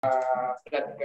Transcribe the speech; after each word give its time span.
platicar. 0.00 0.96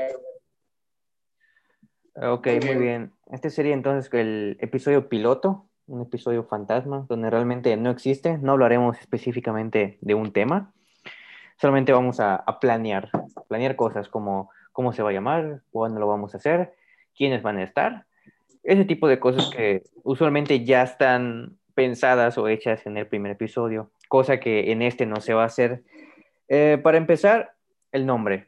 Ok, 2.16 2.47
Muy 2.66 2.75
bien. 2.75 3.12
Este 3.31 3.50
sería 3.50 3.73
entonces 3.73 4.13
el 4.13 4.58
episodio 4.59 5.09
piloto, 5.09 5.66
un 5.88 6.01
episodio 6.01 6.43
fantasma, 6.43 7.06
donde 7.09 7.29
realmente 7.29 7.75
no 7.77 7.90
existe. 7.90 8.38
No 8.38 8.52
hablaremos 8.52 9.00
específicamente 9.00 9.98
de 10.02 10.14
un 10.14 10.32
tema. 10.32 10.71
Solamente 11.58 11.92
vamos 11.92 12.20
a, 12.20 12.36
a 12.36 12.60
planear, 12.60 13.10
planear 13.48 13.76
cosas 13.76 14.10
como 14.10 14.50
cómo 14.74 14.92
se 14.92 15.02
va 15.02 15.12
a 15.12 15.14
llamar, 15.14 15.62
cuándo 15.71 16.00
lo 16.00 16.07
vamos 16.07 16.34
a 16.34 16.38
hacer, 16.38 16.73
quiénes 17.16 17.41
van 17.41 17.57
a 17.57 17.64
estar. 17.64 18.05
Ese 18.64 18.84
tipo 18.84 19.07
de 19.07 19.20
cosas 19.20 19.50
que 19.55 19.84
usualmente 20.04 20.66
ya 20.66 20.84
están 20.84 21.57
pensadas 21.75 22.38
o 22.38 22.48
hechas 22.48 22.86
en 22.86 22.98
el 22.98 23.07
primer 23.07 23.32
episodio, 23.32 23.91
cosa 24.10 24.39
que 24.39 24.71
en 24.71 24.82
este 24.82 25.05
no 25.05 25.21
se 25.21 25.34
va 25.34 25.44
a 25.44 25.48
hacer. 25.48 25.84
Eh, 26.50 26.80
para 26.84 26.98
empezar, 26.98 27.54
el 27.91 28.05
nombre. 28.05 28.48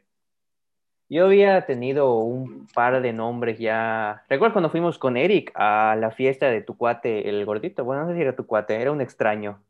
Yo 1.08 1.26
había 1.26 1.64
tenido 1.66 2.14
un 2.18 2.66
par 2.74 3.00
de 3.00 3.12
nombres 3.12 3.58
ya. 3.58 4.24
¿Recuerdas 4.28 4.52
cuando 4.54 4.70
fuimos 4.70 4.98
con 4.98 5.16
Eric 5.16 5.52
a 5.54 5.94
la 5.98 6.10
fiesta 6.10 6.46
de 6.50 6.62
tu 6.62 6.76
cuate, 6.76 7.28
el 7.28 7.44
gordito? 7.44 7.84
Bueno, 7.84 8.02
no 8.02 8.08
sé 8.10 8.16
si 8.16 8.22
era 8.22 8.34
tu 8.34 8.44
cuate, 8.46 8.74
era 8.80 8.90
un 8.92 9.00
extraño. 9.00 9.60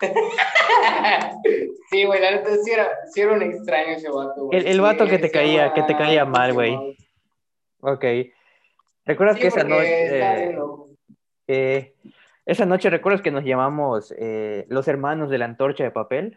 Sí, 1.90 2.04
güey, 2.04 2.20
la 2.20 2.30
neta 2.30 2.50
sí 2.62 2.70
era, 2.70 2.88
sí 3.12 3.20
era 3.20 3.32
un 3.32 3.42
extraño 3.42 3.96
ese 3.96 4.08
vato, 4.08 4.44
güey. 4.44 4.60
El- 4.60 4.66
el 4.68 4.74
Sí, 4.74 4.80
vato 4.80 5.06
que 5.08 5.18
te 5.18 5.28
caía- 5.30 5.62
llama- 5.64 5.74
que 5.74 5.82
te 5.82 5.96
caía 5.96 6.24
mal, 6.24 6.52
güey. 6.54 6.96
Ok. 7.80 8.04
¿Recuerdas 9.04 9.38
que 9.38 9.48
esa 9.48 9.64
noche, 9.64 9.88
eh, 10.52 10.58
eh, 11.48 11.94
esa 12.46 12.64
noche, 12.66 12.90
recuerdas 12.90 13.22
que 13.22 13.32
nos 13.32 13.42
llamamos 13.44 14.14
eh, 14.16 14.66
los 14.68 14.86
hermanos 14.86 15.30
de 15.30 15.38
la 15.38 15.46
antorcha 15.46 15.82
de 15.82 15.90
papel? 15.90 16.36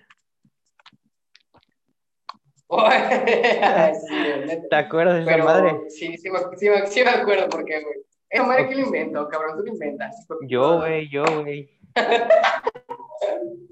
¿Te 4.70 4.76
acuerdas 4.76 5.16
de 5.16 5.22
esa 5.22 5.32
Pero 5.32 5.46
madre? 5.46 5.90
sí, 5.90 6.18
sí, 6.18 6.30
me- 6.30 6.40
sí, 6.58 6.70
me- 6.70 6.88
sí 6.88 7.04
me 7.04 7.10
acuerdo 7.10 7.50
porque, 7.50 7.82
güey. 7.82 7.96
Esa 8.30 8.44
madre 8.44 8.68
que 8.68 8.76
lo 8.76 8.82
inventó, 8.82 9.28
cabrón, 9.28 9.58
tú 9.58 9.64
lo 9.64 9.72
inventas. 9.74 10.26
Yo, 10.48 10.80
güey, 10.80 11.10
yo, 11.10 11.24
güey. 11.42 11.70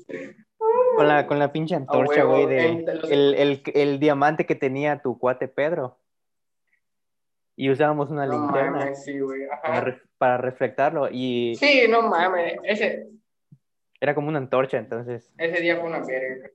Con 0.95 1.07
la, 1.07 1.25
con 1.25 1.39
la 1.39 1.51
pinche 1.51 1.75
antorcha, 1.75 2.23
güey, 2.23 2.45
de 2.45 2.85
el, 3.09 3.33
el, 3.35 3.61
el 3.73 3.99
diamante 3.99 4.45
que 4.45 4.55
tenía 4.55 5.01
tu 5.01 5.17
cuate 5.17 5.47
Pedro. 5.47 5.97
Y 7.55 7.69
usábamos 7.69 8.09
una 8.09 8.25
No 8.25 8.33
linterna 8.33 8.71
mames, 8.79 9.03
sí, 9.03 9.17
para, 9.63 10.01
para 10.17 10.37
reflectarlo 10.37 11.09
y 11.11 11.55
Sí, 11.55 11.83
no 11.89 12.01
mames. 12.03 12.55
Ese, 12.63 13.07
era 13.99 14.15
como 14.15 14.29
una 14.29 14.37
antorcha, 14.39 14.77
entonces. 14.77 15.31
ese 15.37 15.61
día 15.61 15.77
fue 15.77 15.89
una 15.89 15.99
verga. 15.99 16.49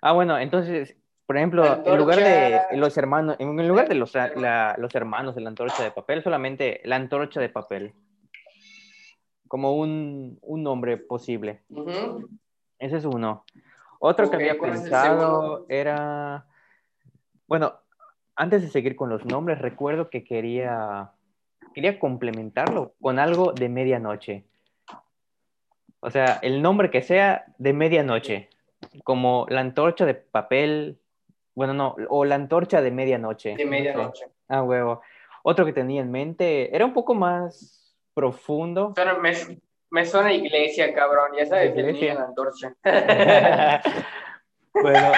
Ah, 0.00 0.12
bueno, 0.12 0.38
entonces, 0.38 0.96
por 1.26 1.36
ejemplo, 1.36 1.82
en 1.84 1.96
lugar 1.98 2.18
de 2.18 2.60
los 2.76 2.96
hermanos, 2.96 3.36
en 3.38 3.68
lugar 3.68 3.88
de 3.88 3.94
los, 3.96 4.14
la- 4.14 4.74
los 4.78 4.94
hermanos 4.94 5.34
de 5.34 5.40
la 5.40 5.48
antorcha 5.48 5.82
de 5.82 5.90
papel, 5.90 6.22
solamente 6.22 6.80
la 6.84 6.96
antorcha 6.96 7.40
de 7.40 7.48
papel. 7.48 7.94
Como 9.48 9.76
un, 9.76 10.38
un 10.42 10.62
nombre 10.62 10.96
posible. 10.96 11.62
Ese 12.78 12.96
es 12.96 13.04
uno. 13.04 13.44
Otro 13.98 14.28
que 14.30 14.36
había 14.36 14.58
¿cuál 14.58 14.70
es 14.72 14.76
el 14.76 14.82
pensado 14.82 15.66
era. 15.68 16.46
Bueno, 17.46 17.74
antes 18.34 18.62
de 18.62 18.68
seguir 18.68 18.96
con 18.96 19.08
los 19.08 19.24
nombres, 19.24 19.58
recuerdo 19.60 20.10
que 20.10 20.24
quería. 20.24 21.10
Quería 21.74 21.98
complementarlo 21.98 22.94
con 23.00 23.18
algo 23.18 23.52
de 23.52 23.68
medianoche. 23.68 24.44
O 26.00 26.10
sea, 26.10 26.38
el 26.42 26.62
nombre 26.62 26.90
que 26.90 27.02
sea 27.02 27.44
de 27.58 27.72
medianoche. 27.72 28.48
Como 29.04 29.46
la 29.48 29.60
antorcha 29.60 30.06
de 30.06 30.14
papel. 30.14 30.98
Bueno, 31.56 31.72
no, 31.72 31.96
o 32.10 32.26
la 32.26 32.34
antorcha 32.34 32.82
de 32.82 32.90
medianoche. 32.90 33.56
De 33.56 33.64
medianoche. 33.64 34.26
Ah, 34.46 34.62
huevo. 34.62 35.00
Otro 35.42 35.64
que 35.64 35.72
tenía 35.72 36.02
en 36.02 36.10
mente 36.10 36.74
era 36.76 36.84
un 36.84 36.92
poco 36.92 37.14
más 37.14 37.96
profundo. 38.12 38.92
Suena- 38.94 39.14
me, 39.14 39.32
me 39.90 40.04
suena 40.04 40.34
iglesia, 40.34 40.92
cabrón. 40.92 41.30
Ya 41.36 41.46
sabes, 41.46 41.72
el 41.72 41.78
Iglesia. 41.78 42.14
la 42.14 42.24
antorcha. 42.24 42.76
bueno. 44.74 45.12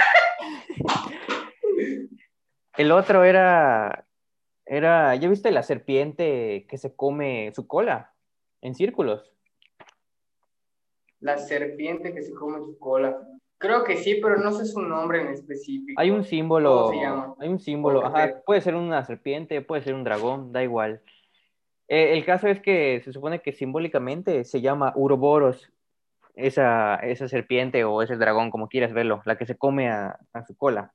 El 2.76 2.92
otro 2.92 3.24
era, 3.24 4.06
era, 4.64 5.16
¿ya 5.16 5.28
viste 5.28 5.50
la 5.50 5.64
serpiente 5.64 6.66
que 6.68 6.78
se 6.78 6.94
come 6.94 7.50
su 7.52 7.66
cola 7.66 8.12
en 8.60 8.76
círculos? 8.76 9.34
La 11.18 11.36
serpiente 11.36 12.14
que 12.14 12.22
se 12.22 12.32
come 12.32 12.60
su 12.60 12.78
cola. 12.78 13.18
Creo 13.58 13.82
que 13.82 13.96
sí, 13.96 14.20
pero 14.22 14.36
no 14.36 14.52
sé 14.52 14.64
su 14.64 14.80
nombre 14.80 15.20
en 15.20 15.28
específico. 15.28 16.00
Hay 16.00 16.10
un 16.10 16.22
símbolo, 16.22 16.86
¿Cómo 16.86 16.92
se 16.92 17.00
llama? 17.00 17.34
hay 17.40 17.48
un 17.48 17.58
símbolo, 17.58 18.06
ajá, 18.06 18.40
puede 18.46 18.60
ser 18.60 18.76
una 18.76 19.04
serpiente, 19.04 19.60
puede 19.62 19.82
ser 19.82 19.94
un 19.94 20.04
dragón, 20.04 20.52
da 20.52 20.62
igual. 20.62 21.02
Eh, 21.88 22.12
el 22.12 22.24
caso 22.24 22.46
es 22.46 22.60
que 22.60 23.00
se 23.04 23.12
supone 23.12 23.40
que 23.40 23.52
simbólicamente 23.52 24.44
se 24.44 24.60
llama 24.60 24.92
Uroboros, 24.94 25.72
esa, 26.34 26.94
esa 26.96 27.26
serpiente 27.26 27.82
o 27.82 28.00
ese 28.00 28.16
dragón, 28.16 28.50
como 28.50 28.68
quieras 28.68 28.92
verlo, 28.92 29.22
la 29.24 29.36
que 29.36 29.46
se 29.46 29.56
come 29.56 29.88
a, 29.90 30.18
a 30.32 30.46
su 30.46 30.56
cola. 30.56 30.92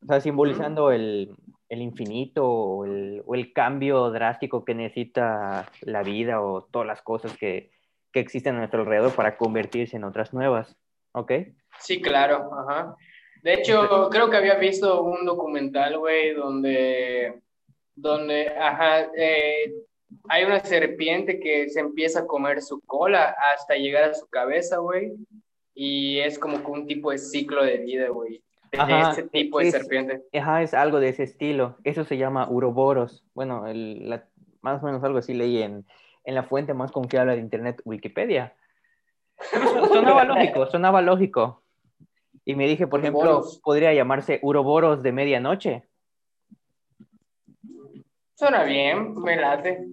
O 0.00 0.06
sea, 0.06 0.20
simbolizando 0.20 0.92
el, 0.92 1.34
el 1.68 1.82
infinito 1.82 2.48
o 2.48 2.84
el, 2.84 3.22
o 3.26 3.34
el 3.34 3.52
cambio 3.52 4.10
drástico 4.10 4.64
que 4.64 4.76
necesita 4.76 5.66
la 5.80 6.04
vida 6.04 6.40
o 6.40 6.62
todas 6.62 6.86
las 6.86 7.02
cosas 7.02 7.36
que, 7.36 7.72
que 8.12 8.20
existen 8.20 8.54
a 8.54 8.58
nuestro 8.58 8.82
alrededor 8.82 9.12
para 9.16 9.36
convertirse 9.36 9.96
en 9.96 10.04
otras 10.04 10.32
nuevas. 10.32 10.76
¿Ok? 11.12 11.32
Sí, 11.78 12.00
claro, 12.00 12.50
ajá. 12.52 12.96
De 13.42 13.54
hecho, 13.54 14.08
creo 14.10 14.28
que 14.30 14.36
había 14.36 14.56
visto 14.56 15.02
un 15.02 15.24
documental, 15.24 15.98
güey, 15.98 16.34
donde, 16.34 17.40
donde, 17.94 18.48
ajá, 18.58 19.08
eh, 19.16 19.72
hay 20.28 20.44
una 20.44 20.60
serpiente 20.60 21.38
que 21.38 21.68
se 21.68 21.80
empieza 21.80 22.20
a 22.20 22.26
comer 22.26 22.62
su 22.62 22.80
cola 22.80 23.36
hasta 23.54 23.76
llegar 23.76 24.04
a 24.10 24.14
su 24.14 24.26
cabeza, 24.28 24.78
güey, 24.78 25.12
y 25.74 26.18
es 26.18 26.38
como 26.38 26.58
que 26.64 26.70
un 26.70 26.86
tipo 26.86 27.10
de 27.12 27.18
ciclo 27.18 27.62
de 27.62 27.78
vida, 27.78 28.08
güey, 28.08 28.42
de 28.72 28.78
Ajá, 28.78 29.12
ese 29.12 29.22
tipo 29.22 29.60
de 29.60 29.68
es- 29.68 29.72
serpiente. 29.72 30.22
Ajá, 30.36 30.62
es 30.62 30.74
algo 30.74 30.98
de 30.98 31.10
ese 31.10 31.22
estilo. 31.22 31.76
Eso 31.84 32.04
se 32.04 32.16
llama 32.18 32.48
uroboros. 32.50 33.24
Bueno, 33.34 33.66
el- 33.68 34.08
la- 34.10 34.26
más 34.60 34.82
o 34.82 34.86
menos 34.86 35.02
algo 35.04 35.18
así 35.18 35.32
leí 35.32 35.62
en, 35.62 35.86
en 36.24 36.34
la 36.34 36.42
fuente 36.42 36.74
más 36.74 36.90
confiable 36.90 37.34
de 37.36 37.40
Internet, 37.40 37.80
Wikipedia. 37.84 38.54
Son- 39.40 39.88
Sonaba 39.88 40.24
lógico, 40.24 40.66
sonaba 40.66 41.00
lógico. 41.02 41.62
Y 42.48 42.54
me 42.56 42.66
dije, 42.66 42.86
por 42.86 43.00
ejemplo, 43.00 43.20
Uroboros. 43.20 43.60
podría 43.62 43.92
llamarse 43.92 44.38
uroboros 44.42 45.02
de 45.02 45.12
medianoche. 45.12 45.82
Suena 48.34 48.62
bien, 48.64 49.14
me 49.16 49.36
late. 49.36 49.86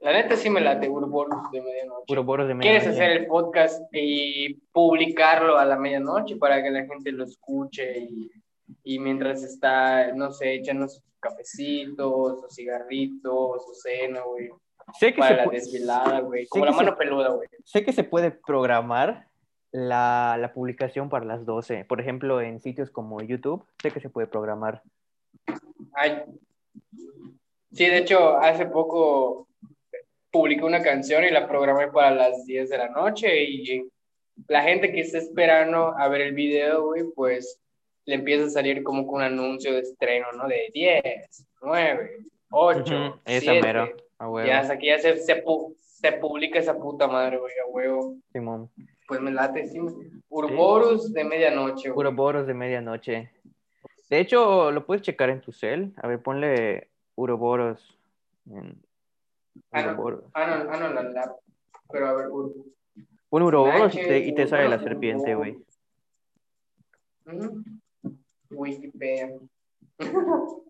La 0.00 0.12
neta 0.12 0.36
sí 0.36 0.48
me 0.48 0.62
late, 0.62 0.88
Urboros 0.88 1.50
de 1.52 1.60
medianoche. 1.60 2.10
Uroboros 2.12 2.48
de 2.48 2.56
¿Quieres 2.56 2.84
medianoche. 2.86 3.04
hacer 3.04 3.20
el 3.20 3.26
podcast 3.26 3.82
y 3.92 4.54
publicarlo 4.72 5.58
a 5.58 5.66
la 5.66 5.76
medianoche 5.76 6.36
para 6.36 6.62
que 6.62 6.70
la 6.70 6.86
gente 6.86 7.12
lo 7.12 7.24
escuche 7.24 7.98
y, 7.98 8.30
y 8.84 8.98
mientras 8.98 9.42
está, 9.42 10.12
no 10.14 10.30
sé, 10.32 10.54
echando 10.54 10.88
sus 10.88 11.02
cafecitos, 11.20 12.40
sus 12.40 12.54
cigarritos, 12.54 13.66
su 13.66 13.74
cena, 13.74 14.22
güey, 14.22 14.48
Sé 14.98 15.12
que, 15.12 15.18
para 15.18 15.36
se 15.40 15.44
la 15.44 15.50
desvelada, 15.52 16.20
güey, 16.20 16.46
como 16.46 16.64
la 16.64 16.72
mano 16.72 16.92
se- 16.92 16.96
peluda, 16.96 17.28
güey. 17.34 17.48
sé 17.64 17.84
que 17.84 17.92
se 17.92 18.04
puede 18.04 18.30
programar 18.30 19.27
la, 19.72 20.36
la 20.40 20.52
publicación 20.52 21.08
para 21.08 21.24
las 21.24 21.44
12. 21.44 21.84
Por 21.84 22.00
ejemplo, 22.00 22.40
en 22.40 22.60
sitios 22.60 22.90
como 22.90 23.20
YouTube, 23.20 23.64
sé 23.82 23.90
que 23.90 24.00
se 24.00 24.10
puede 24.10 24.26
programar. 24.26 24.82
Ay. 25.94 26.22
Sí, 27.72 27.86
de 27.86 27.98
hecho, 27.98 28.38
hace 28.38 28.66
poco 28.66 29.46
publiqué 30.30 30.64
una 30.64 30.82
canción 30.82 31.24
y 31.24 31.30
la 31.30 31.46
programé 31.48 31.88
para 31.88 32.10
las 32.10 32.44
10 32.46 32.70
de 32.70 32.78
la 32.78 32.88
noche 32.88 33.42
y 33.44 33.82
la 34.46 34.62
gente 34.62 34.90
que 34.92 35.00
está 35.00 35.18
esperando 35.18 35.96
a 35.98 36.08
ver 36.08 36.20
el 36.22 36.32
video, 36.34 36.84
güey, 36.86 37.04
pues 37.14 37.60
le 38.06 38.14
empieza 38.14 38.46
a 38.46 38.50
salir 38.50 38.82
como 38.82 39.06
con 39.06 39.16
un 39.16 39.22
anuncio 39.22 39.72
de 39.74 39.80
estreno, 39.80 40.28
¿no? 40.32 40.46
De 40.48 40.70
10, 40.72 41.46
9, 41.62 42.16
8, 42.50 42.80
Ujú, 42.80 43.20
Esa 43.26 43.52
7. 43.52 43.62
mero. 43.62 43.88
A 44.18 44.28
huevo, 44.30 44.48
Ya 44.48 44.60
hasta 44.60 44.78
que 44.78 44.86
ya 44.86 44.98
se, 44.98 45.16
se, 45.18 45.44
pu- 45.44 45.76
se 45.78 46.12
publica 46.12 46.58
esa 46.58 46.76
puta 46.76 47.06
madre, 47.06 47.36
güey, 47.38 47.52
a 47.64 47.68
huevo. 47.70 48.16
Simón. 48.32 48.70
Pues 49.08 49.20
me 49.22 49.30
late, 49.32 49.66
sí. 49.66 49.78
Urborus 50.28 51.12
de 51.14 51.24
medianoche, 51.24 51.88
güey. 51.88 51.98
Uroboros 52.06 52.46
de 52.46 52.52
medianoche. 52.54 53.32
De 54.10 54.20
hecho, 54.20 54.70
lo 54.70 54.84
puedes 54.84 55.02
checar 55.02 55.30
en 55.30 55.40
tu 55.40 55.50
cel. 55.50 55.94
A 55.96 56.06
ver, 56.06 56.20
ponle 56.22 56.90
Uroboros. 57.16 57.98
en- 58.50 58.80
Ah, 59.72 59.82
no. 59.82 59.88
Uroboros. 59.92 60.24
Ah, 60.34 60.46
no, 60.46 60.70
ah, 60.70 60.76
no, 60.78 60.92
la, 60.92 61.02
la- 61.02 61.36
Pero 61.90 62.06
a 62.06 62.12
ver, 62.12 62.26
Ur- 62.28 62.52
Pon 63.30 63.42
Uroboros 63.42 63.94
y 63.94 63.98
te, 63.98 64.18
y 64.18 64.34
te 64.34 64.46
sale 64.46 64.68
la 64.68 64.78
serpiente, 64.78 65.34
güey. 65.34 65.56
Ujú. 67.26 67.62
Wikipedia. 68.50 69.30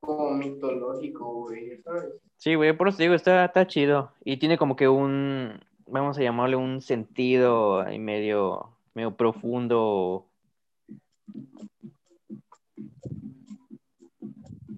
Como 0.00 0.30
mitológico, 0.30 1.32
güey, 1.44 1.80
¿sabes? 1.82 2.04
Sí, 2.36 2.54
güey, 2.54 2.76
por 2.76 2.88
eso 2.88 2.98
digo, 2.98 3.14
está, 3.14 3.44
está 3.44 3.66
chido. 3.66 4.12
Y 4.24 4.36
tiene 4.38 4.56
como 4.58 4.76
que 4.76 4.88
un, 4.88 5.60
vamos 5.86 6.16
a 6.18 6.22
llamarle 6.22 6.56
un 6.56 6.80
sentido 6.80 7.80
ahí 7.80 7.98
medio, 7.98 8.70
medio 8.94 9.16
profundo. 9.16 10.26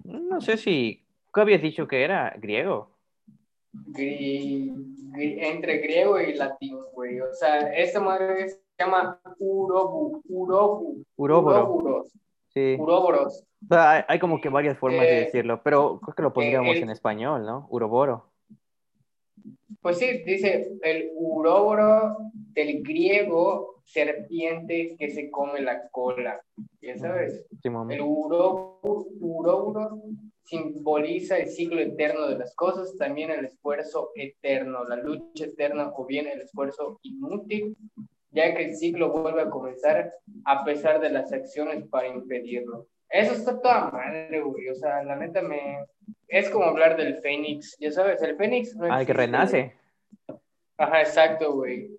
No 0.05 0.41
sé 0.41 0.57
si, 0.57 1.03
¿qué 1.33 1.41
habías 1.41 1.61
dicho 1.61 1.87
que 1.87 2.03
era? 2.03 2.33
¿Griego? 2.37 2.89
Gri- 3.73 4.73
gri- 5.13 5.37
entre 5.43 5.77
griego 5.77 6.19
y 6.19 6.33
latín, 6.33 6.77
güey. 6.93 7.19
O 7.21 7.33
sea, 7.33 7.73
esta 7.73 7.99
madre 7.99 8.49
se 8.49 8.59
llama 8.79 9.19
urobu, 9.39 10.21
urobu, 10.27 11.03
Uróboro. 11.15 12.05
Sí. 12.53 12.75
uróboros. 12.79 13.43
O 13.63 13.67
sea, 13.73 13.91
hay, 13.91 14.03
hay 14.07 14.19
como 14.19 14.41
que 14.41 14.49
varias 14.49 14.77
formas 14.77 15.05
de 15.05 15.17
Eh, 15.17 15.25
decirlo, 15.25 15.61
pero 15.63 15.99
creo 16.01 16.15
que 16.15 16.21
lo 16.23 16.33
pondríamos 16.33 16.75
el- 16.75 16.83
en 16.83 16.89
español, 16.89 17.45
¿no? 17.45 17.67
Uroboro. 17.69 18.25
Pues 19.81 19.97
sí, 19.97 20.21
dice 20.25 20.69
el 20.83 21.11
uróboro 21.15 22.17
del 22.33 22.83
griego 22.83 23.81
serpiente 23.83 24.95
que 24.99 25.09
se 25.09 25.31
come 25.31 25.61
la 25.61 25.87
cola. 25.89 26.39
Ya 26.81 26.97
sabes, 26.97 27.47
Simón. 27.63 27.91
el 27.91 28.01
uróboro 28.01 30.01
simboliza 30.43 31.37
el 31.37 31.47
ciclo 31.49 31.79
eterno 31.79 32.27
de 32.27 32.37
las 32.37 32.53
cosas, 32.55 32.95
también 32.97 33.31
el 33.31 33.45
esfuerzo 33.45 34.09
eterno, 34.15 34.83
la 34.83 34.97
lucha 34.97 35.45
eterna 35.45 35.91
o 35.95 36.05
bien 36.05 36.27
el 36.27 36.41
esfuerzo 36.41 36.99
inútil, 37.03 37.75
ya 38.31 38.53
que 38.55 38.65
el 38.65 38.75
ciclo 38.75 39.11
vuelve 39.11 39.41
a 39.43 39.49
comenzar 39.49 40.13
a 40.45 40.63
pesar 40.63 40.99
de 40.99 41.09
las 41.09 41.31
acciones 41.31 41.85
para 41.87 42.07
impedirlo. 42.07 42.87
Eso 43.09 43.33
está 43.33 43.59
toda 43.61 43.91
madre, 43.91 44.41
güey. 44.41 44.69
O 44.69 44.75
sea, 44.75 45.03
la 45.03 45.15
neta 45.17 45.41
me... 45.41 45.85
Es 46.27 46.49
como 46.49 46.65
hablar 46.65 46.95
del 46.95 47.17
Fénix, 47.21 47.77
ya 47.79 47.91
sabes, 47.91 48.21
el 48.21 48.37
Fénix 48.37 48.73
no 48.75 48.97
el 48.97 49.05
que 49.05 49.13
renace. 49.13 49.75
Ajá, 50.77 51.01
exacto, 51.01 51.53
güey. 51.53 51.89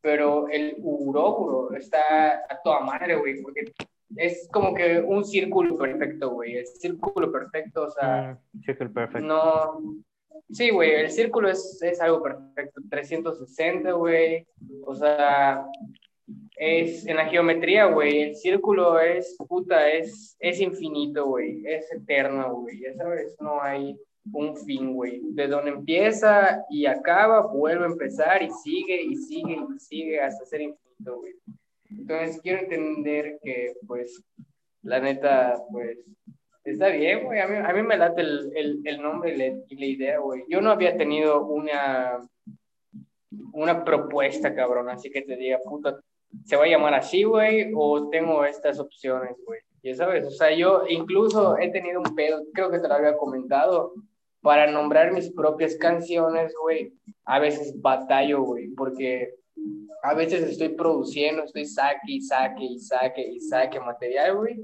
Pero 0.00 0.48
el 0.48 0.74
uróboro 0.78 1.74
está 1.76 2.44
a 2.48 2.60
toda 2.62 2.80
madre, 2.80 3.14
güey, 3.16 3.40
porque 3.42 3.72
es 4.16 4.48
como 4.52 4.74
que 4.74 5.00
un 5.00 5.24
círculo 5.24 5.76
perfecto, 5.78 6.30
güey. 6.30 6.56
El 6.56 6.66
círculo 6.66 7.30
perfecto, 7.30 7.84
o 7.84 7.90
sea, 7.90 8.38
Mm, 8.52 8.60
Circle 8.62 8.88
Perfect. 8.88 9.24
no. 9.24 9.80
Sí, 10.50 10.70
güey, 10.70 10.92
el 10.92 11.10
círculo 11.10 11.48
es, 11.48 11.80
es 11.82 12.00
algo 12.00 12.22
perfecto. 12.22 12.80
360, 12.88 13.92
güey. 13.92 14.46
O 14.84 14.94
sea, 14.94 15.66
es 16.56 17.06
en 17.06 17.16
la 17.16 17.26
geometría, 17.26 17.86
güey. 17.86 18.22
El 18.22 18.36
círculo 18.36 18.98
es, 19.00 19.36
puta, 19.48 19.90
es, 19.90 20.36
es 20.38 20.60
infinito, 20.60 21.26
güey. 21.26 21.66
Es 21.66 21.90
eterno, 21.92 22.54
güey. 22.54 22.80
Ya 22.80 22.94
sabes, 22.94 23.36
no 23.40 23.62
hay 23.62 23.98
un 24.32 24.56
fin, 24.56 24.94
güey. 24.94 25.20
De 25.22 25.46
donde 25.48 25.70
empieza 25.70 26.64
y 26.70 26.86
acaba, 26.86 27.46
vuelve 27.46 27.84
a 27.84 27.88
empezar 27.88 28.42
y 28.42 28.50
sigue 28.50 29.02
y 29.02 29.16
sigue 29.16 29.56
y 29.56 29.78
sigue 29.78 30.20
hasta 30.20 30.44
ser 30.44 30.62
infinito, 30.62 31.18
güey. 31.18 31.34
Entonces 31.90 32.40
quiero 32.42 32.60
entender 32.60 33.38
que, 33.42 33.74
pues, 33.86 34.22
la 34.82 35.00
neta, 35.00 35.60
pues, 35.70 35.98
está 36.72 36.88
bien, 36.88 37.24
güey. 37.24 37.40
A 37.40 37.46
mí, 37.46 37.56
a 37.56 37.72
mí 37.72 37.82
me 37.82 37.96
late 37.96 38.20
el, 38.20 38.52
el, 38.54 38.80
el 38.84 39.02
nombre 39.02 39.34
y 39.34 39.74
y 39.74 39.78
la 39.78 39.86
idea, 39.86 40.18
güey. 40.18 40.44
Yo 40.48 40.60
no 40.60 40.70
había 40.70 40.96
tenido 40.96 41.46
una, 41.46 42.20
una 43.52 43.84
propuesta, 43.84 44.54
cabrón, 44.54 44.88
así 44.90 45.10
que 45.10 45.22
te 45.22 45.36
diga, 45.36 45.58
puta, 45.64 45.98
se 46.44 46.56
va 46.56 46.64
a 46.64 46.68
llamar 46.68 46.94
así, 46.94 47.24
güey, 47.24 47.72
o 47.74 48.08
tengo 48.08 48.44
estas 48.44 48.78
opciones, 48.78 49.36
güey. 49.44 49.60
Ya 49.82 49.94
sabes, 49.94 50.26
o 50.26 50.30
sea, 50.30 50.54
yo 50.54 50.84
incluso 50.88 51.56
he 51.58 51.70
tenido 51.70 52.00
un 52.00 52.14
pedo, 52.14 52.42
creo 52.52 52.70
que 52.70 52.80
te 52.80 52.88
lo 52.88 52.94
había 52.94 53.16
comentado, 53.16 53.94
para 54.40 54.70
nombrar 54.70 55.12
mis 55.12 55.32
propias 55.32 55.76
canciones, 55.76 56.54
güey. 56.60 56.92
A 57.24 57.38
veces 57.38 57.80
batallo, 57.80 58.42
güey, 58.42 58.68
porque 58.68 59.34
a 60.02 60.14
veces 60.14 60.42
estoy 60.42 60.70
produciendo, 60.70 61.44
estoy 61.44 61.64
saque 61.64 62.12
y 62.12 62.20
saque 62.20 62.64
y 62.64 62.78
saque 62.78 63.22
y 63.22 63.40
saque 63.40 63.80
material, 63.80 64.36
güey. 64.36 64.60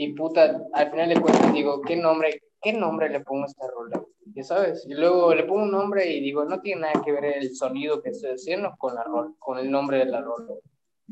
Y 0.00 0.12
puta, 0.12 0.62
al 0.74 0.90
final 0.92 1.08
de 1.08 1.20
cuentas 1.20 1.52
digo, 1.52 1.82
¿qué 1.82 1.96
nombre, 1.96 2.40
qué 2.62 2.72
nombre 2.72 3.10
le 3.10 3.18
pongo 3.18 3.42
a 3.42 3.46
esta 3.46 3.66
rola? 3.68 4.00
Ya 4.26 4.44
sabes, 4.44 4.86
y 4.88 4.94
luego 4.94 5.34
le 5.34 5.42
pongo 5.42 5.64
un 5.64 5.72
nombre 5.72 6.06
y 6.06 6.20
digo, 6.20 6.44
no 6.44 6.60
tiene 6.60 6.82
nada 6.82 7.02
que 7.04 7.10
ver 7.10 7.24
el 7.24 7.56
sonido 7.56 8.00
que 8.00 8.10
estoy 8.10 8.30
haciendo 8.30 8.76
con 8.78 8.94
la 8.94 9.02
rola, 9.02 9.32
con 9.40 9.58
el 9.58 9.68
nombre 9.68 9.98
de 9.98 10.04
la 10.04 10.20
rola. 10.20 10.54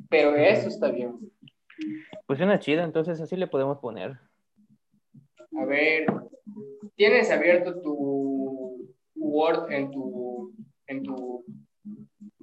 Pero 0.08 0.36
eso 0.36 0.68
está 0.68 0.92
bien. 0.92 1.18
Pues 2.28 2.38
suena 2.38 2.60
chido, 2.60 2.84
entonces 2.84 3.20
así 3.20 3.34
le 3.34 3.48
podemos 3.48 3.78
poner. 3.78 4.20
A 5.58 5.64
ver, 5.64 6.06
¿tienes 6.94 7.28
abierto 7.32 7.80
tu 7.80 8.88
Word 9.16 9.72
en 9.72 9.90
tu, 9.90 10.54
en 10.86 11.02
tu, 11.02 11.44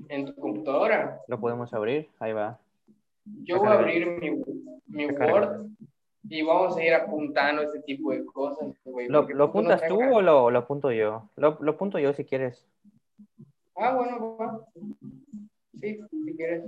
en 0.09 0.25
tu 0.25 0.35
computadora? 0.35 1.21
Lo 1.29 1.39
podemos 1.39 1.73
abrir, 1.73 2.09
ahí 2.19 2.33
va. 2.33 2.59
Yo 3.45 3.59
voy 3.59 3.69
a 3.69 3.73
abrir 3.75 4.05
mi, 4.07 4.31
mi. 4.87 5.05
Word 5.05 5.69
y 6.29 6.41
vamos 6.41 6.77
a 6.77 6.83
ir 6.83 6.93
apuntando 6.93 7.61
este 7.63 7.79
tipo 7.81 8.11
de 8.11 8.25
cosas. 8.25 8.69
¿Lo, 8.85 9.21
lo 9.21 9.25
tú 9.27 9.33
no 9.35 9.43
apuntas 9.43 9.81
tú 9.87 9.97
tengas- 9.97 10.15
o 10.15 10.21
lo, 10.21 10.49
lo 10.51 10.59
apunto 10.59 10.91
yo? 10.91 11.29
Lo, 11.35 11.57
lo 11.59 11.71
apunto 11.71 11.99
yo 11.99 12.13
si 12.13 12.23
quieres. 12.25 12.65
Ah, 13.75 13.95
bueno, 13.95 14.37
va. 14.37 14.59
Sí, 15.79 15.99
si 16.25 16.35
quieres. 16.37 16.63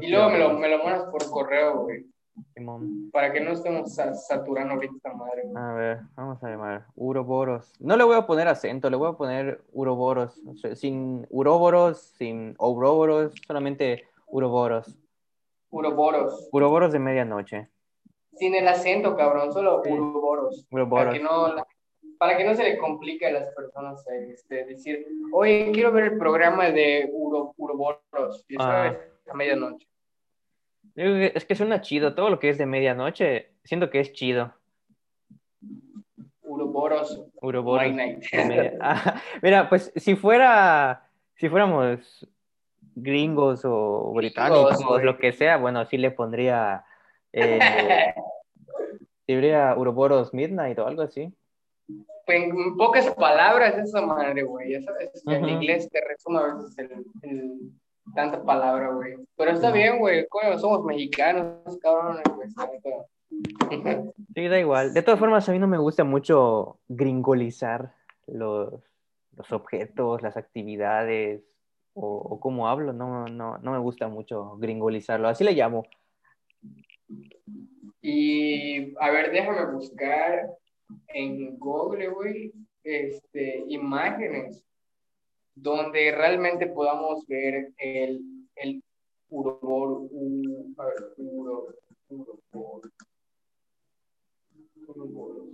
Y 0.00 0.10
luego 0.10 0.30
me 0.30 0.38
lo, 0.38 0.58
me 0.58 0.68
lo 0.68 0.78
mandas 0.84 1.04
por 1.10 1.28
correo, 1.30 1.82
güey. 1.82 2.06
Simón. 2.54 3.10
Para 3.12 3.32
que 3.32 3.40
no 3.40 3.52
estemos 3.52 3.94
sa- 3.94 4.14
saturando 4.14 4.74
ahorita 4.74 4.94
esta 4.96 5.12
madre, 5.14 5.42
güey. 5.44 5.56
A 5.56 5.72
ver, 5.74 6.00
vamos 6.16 6.42
a 6.42 6.48
llamar 6.48 6.86
Uroboros. 6.96 7.72
No 7.78 7.96
le 7.96 8.02
voy 8.04 8.16
a 8.16 8.26
poner 8.26 8.48
acento, 8.48 8.90
le 8.90 8.96
voy 8.96 9.10
a 9.10 9.12
poner 9.16 9.62
Uroboros. 9.72 10.40
Sin 10.74 11.26
Uroboros, 11.30 12.00
sin 12.16 12.54
Ouroboros, 12.58 13.32
solamente 13.46 14.04
Uroboros. 14.26 14.96
Uroboros. 15.70 16.48
Uroboros 16.52 16.92
de 16.92 16.98
medianoche. 16.98 17.68
Sin 18.36 18.54
el 18.54 18.66
acento, 18.68 19.16
cabrón, 19.16 19.52
solo 19.52 19.82
Sí. 19.84 19.90
uroboros. 19.92 20.66
Para 20.90 21.12
que 21.12 21.20
no, 21.20 21.54
para 22.18 22.36
que 22.36 22.44
no 22.44 22.54
se 22.54 22.64
le 22.64 22.78
complique 22.78 23.26
a 23.26 23.32
las 23.32 23.48
personas 23.54 24.06
eh, 24.08 24.30
este, 24.32 24.64
decir, 24.64 25.06
oye, 25.32 25.70
quiero 25.72 25.92
ver 25.92 26.04
el 26.04 26.18
programa 26.18 26.70
de 26.70 27.08
Uro, 27.12 27.54
Uroboros. 27.56 28.44
Y 28.48 28.56
Ah. 28.58 28.94
a 29.30 29.34
medianoche. 29.34 29.86
Es 30.96 31.44
que 31.44 31.54
suena 31.54 31.80
chido, 31.80 32.14
todo 32.14 32.30
lo 32.30 32.38
que 32.38 32.50
es 32.50 32.58
de 32.58 32.66
medianoche, 32.66 33.50
siento 33.64 33.90
que 33.90 34.00
es 34.00 34.12
chido. 34.12 34.52
Uroboros. 36.42 37.26
My 37.42 37.92
Night. 37.92 38.24
Ah, 38.80 39.20
mira, 39.42 39.68
pues 39.68 39.92
si 39.96 40.14
fuera, 40.14 41.08
si 41.36 41.48
fuéramos 41.48 42.28
gringos 42.94 43.62
o 43.64 44.12
británicos, 44.14 44.84
güey. 44.84 45.04
lo 45.04 45.18
que 45.18 45.32
sea, 45.32 45.56
bueno, 45.56 45.84
sí 45.86 45.96
le 45.98 46.10
pondría, 46.12 46.84
eh, 47.32 47.58
diría 49.26 49.74
Uroboros 49.76 50.32
Midnight 50.34 50.78
o 50.78 50.86
algo 50.86 51.02
así. 51.02 51.32
en 52.26 52.76
pocas 52.76 53.10
palabras 53.14 53.76
esa 53.78 54.00
madre, 54.00 54.42
güey. 54.42 54.76
Ujú. 54.76 55.46
inglés 55.48 55.88
te 55.90 56.00
resume 56.06 56.38
a 56.38 56.54
veces 56.54 56.78
el, 56.78 57.04
el- 57.22 57.70
tanta 58.14 58.42
palabra, 58.42 58.90
güey. 58.90 59.16
Pero 59.36 59.50
está 59.52 59.70
bien, 59.72 59.98
güey. 59.98 60.26
Coño, 60.28 60.58
somos 60.58 60.84
mexicanos, 60.84 61.78
cabrones, 61.82 62.22
güey. 62.34 62.48
Sí, 64.34 64.48
da 64.48 64.58
igual. 64.60 64.92
De 64.94 65.02
todas 65.02 65.18
formas, 65.18 65.48
a 65.48 65.52
mí 65.52 65.58
no 65.58 65.66
me 65.66 65.78
gusta 65.78 66.04
mucho 66.04 66.78
gringolizar 66.88 67.94
los, 68.26 68.74
los 69.36 69.52
objetos, 69.52 70.22
las 70.22 70.36
actividades 70.36 71.42
o, 71.94 72.06
o 72.18 72.40
cómo 72.40 72.68
hablo. 72.68 72.92
No, 72.92 73.24
no, 73.26 73.58
no 73.58 73.72
me 73.72 73.78
gusta 73.78 74.06
mucho 74.08 74.56
gringolizarlo. 74.58 75.26
Así 75.28 75.42
le 75.42 75.52
llamo. 75.52 75.84
Y 78.06 78.94
a 79.00 79.10
ver, 79.10 79.32
déjame 79.32 79.72
buscar 79.72 80.50
en 81.08 81.56
Google, 81.58 82.08
güey, 82.08 82.52
este, 82.82 83.64
imágenes 83.68 84.62
donde 85.54 86.12
realmente 86.12 86.66
podamos 86.66 87.26
ver 87.26 87.72
el, 87.78 88.20
el 88.56 88.82
urobor, 89.30 90.06
u- 90.10 90.74
a 90.76 90.84
ver, 90.84 90.94
uro, 91.16 91.68
urobor, 92.10 92.90
urobor. 94.86 95.46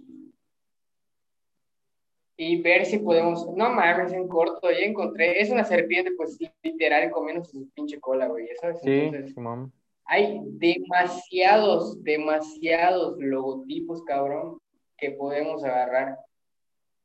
Y 2.36 2.60
ver 2.62 2.84
si 2.84 2.98
podemos, 2.98 3.46
no 3.54 3.70
mames, 3.70 4.12
en 4.12 4.26
corto, 4.26 4.72
ya 4.72 4.78
encontré, 4.78 5.40
es 5.40 5.50
una 5.50 5.62
serpiente, 5.62 6.10
pues 6.16 6.36
literal 6.64 7.12
comiendo 7.12 7.44
su 7.44 7.68
pinche 7.70 8.00
cola, 8.00 8.26
güey, 8.26 8.48
¿sabes? 8.60 8.80
Sí, 8.82 8.90
Entonces, 8.90 9.34
Simón. 9.34 9.72
Hay 10.10 10.40
demasiados, 10.44 12.02
demasiados 12.02 13.16
logotipos, 13.18 14.02
cabrón, 14.02 14.58
que 14.98 15.12
podemos 15.12 15.62
agarrar 15.62 16.18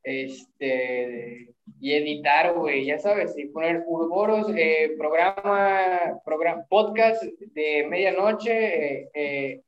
este, 0.01 1.53
y 1.79 1.93
editar, 1.93 2.55
güey, 2.55 2.85
ya 2.85 2.97
sabes, 2.97 3.37
y 3.37 3.45
poner 3.45 3.83
Urboros, 3.85 4.51
eh, 4.57 4.95
programa, 4.97 6.19
programa, 6.25 6.65
podcast 6.67 7.23
de 7.23 7.85
medianoche, 7.87 9.07
eh, 9.13 9.61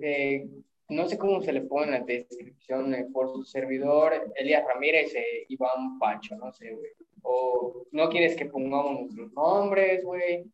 eh, 0.00 0.46
no 0.88 1.08
sé 1.08 1.18
cómo 1.18 1.42
se 1.42 1.52
le 1.52 1.62
pone 1.62 1.86
en 1.86 1.92
la 1.94 2.00
descripción 2.06 2.94
por 3.12 3.32
su 3.32 3.42
servidor, 3.42 4.32
Elías 4.36 4.64
Ramírez, 4.64 5.12
Iván 5.48 5.98
Pacho, 5.98 6.36
no 6.36 6.52
sé, 6.52 6.70
güey. 6.70 6.92
o 7.22 7.86
no 7.90 8.08
quieres 8.08 8.36
que 8.36 8.46
pongamos 8.46 9.00
nuestros 9.00 9.32
nombres, 9.32 10.04
güey, 10.04 10.44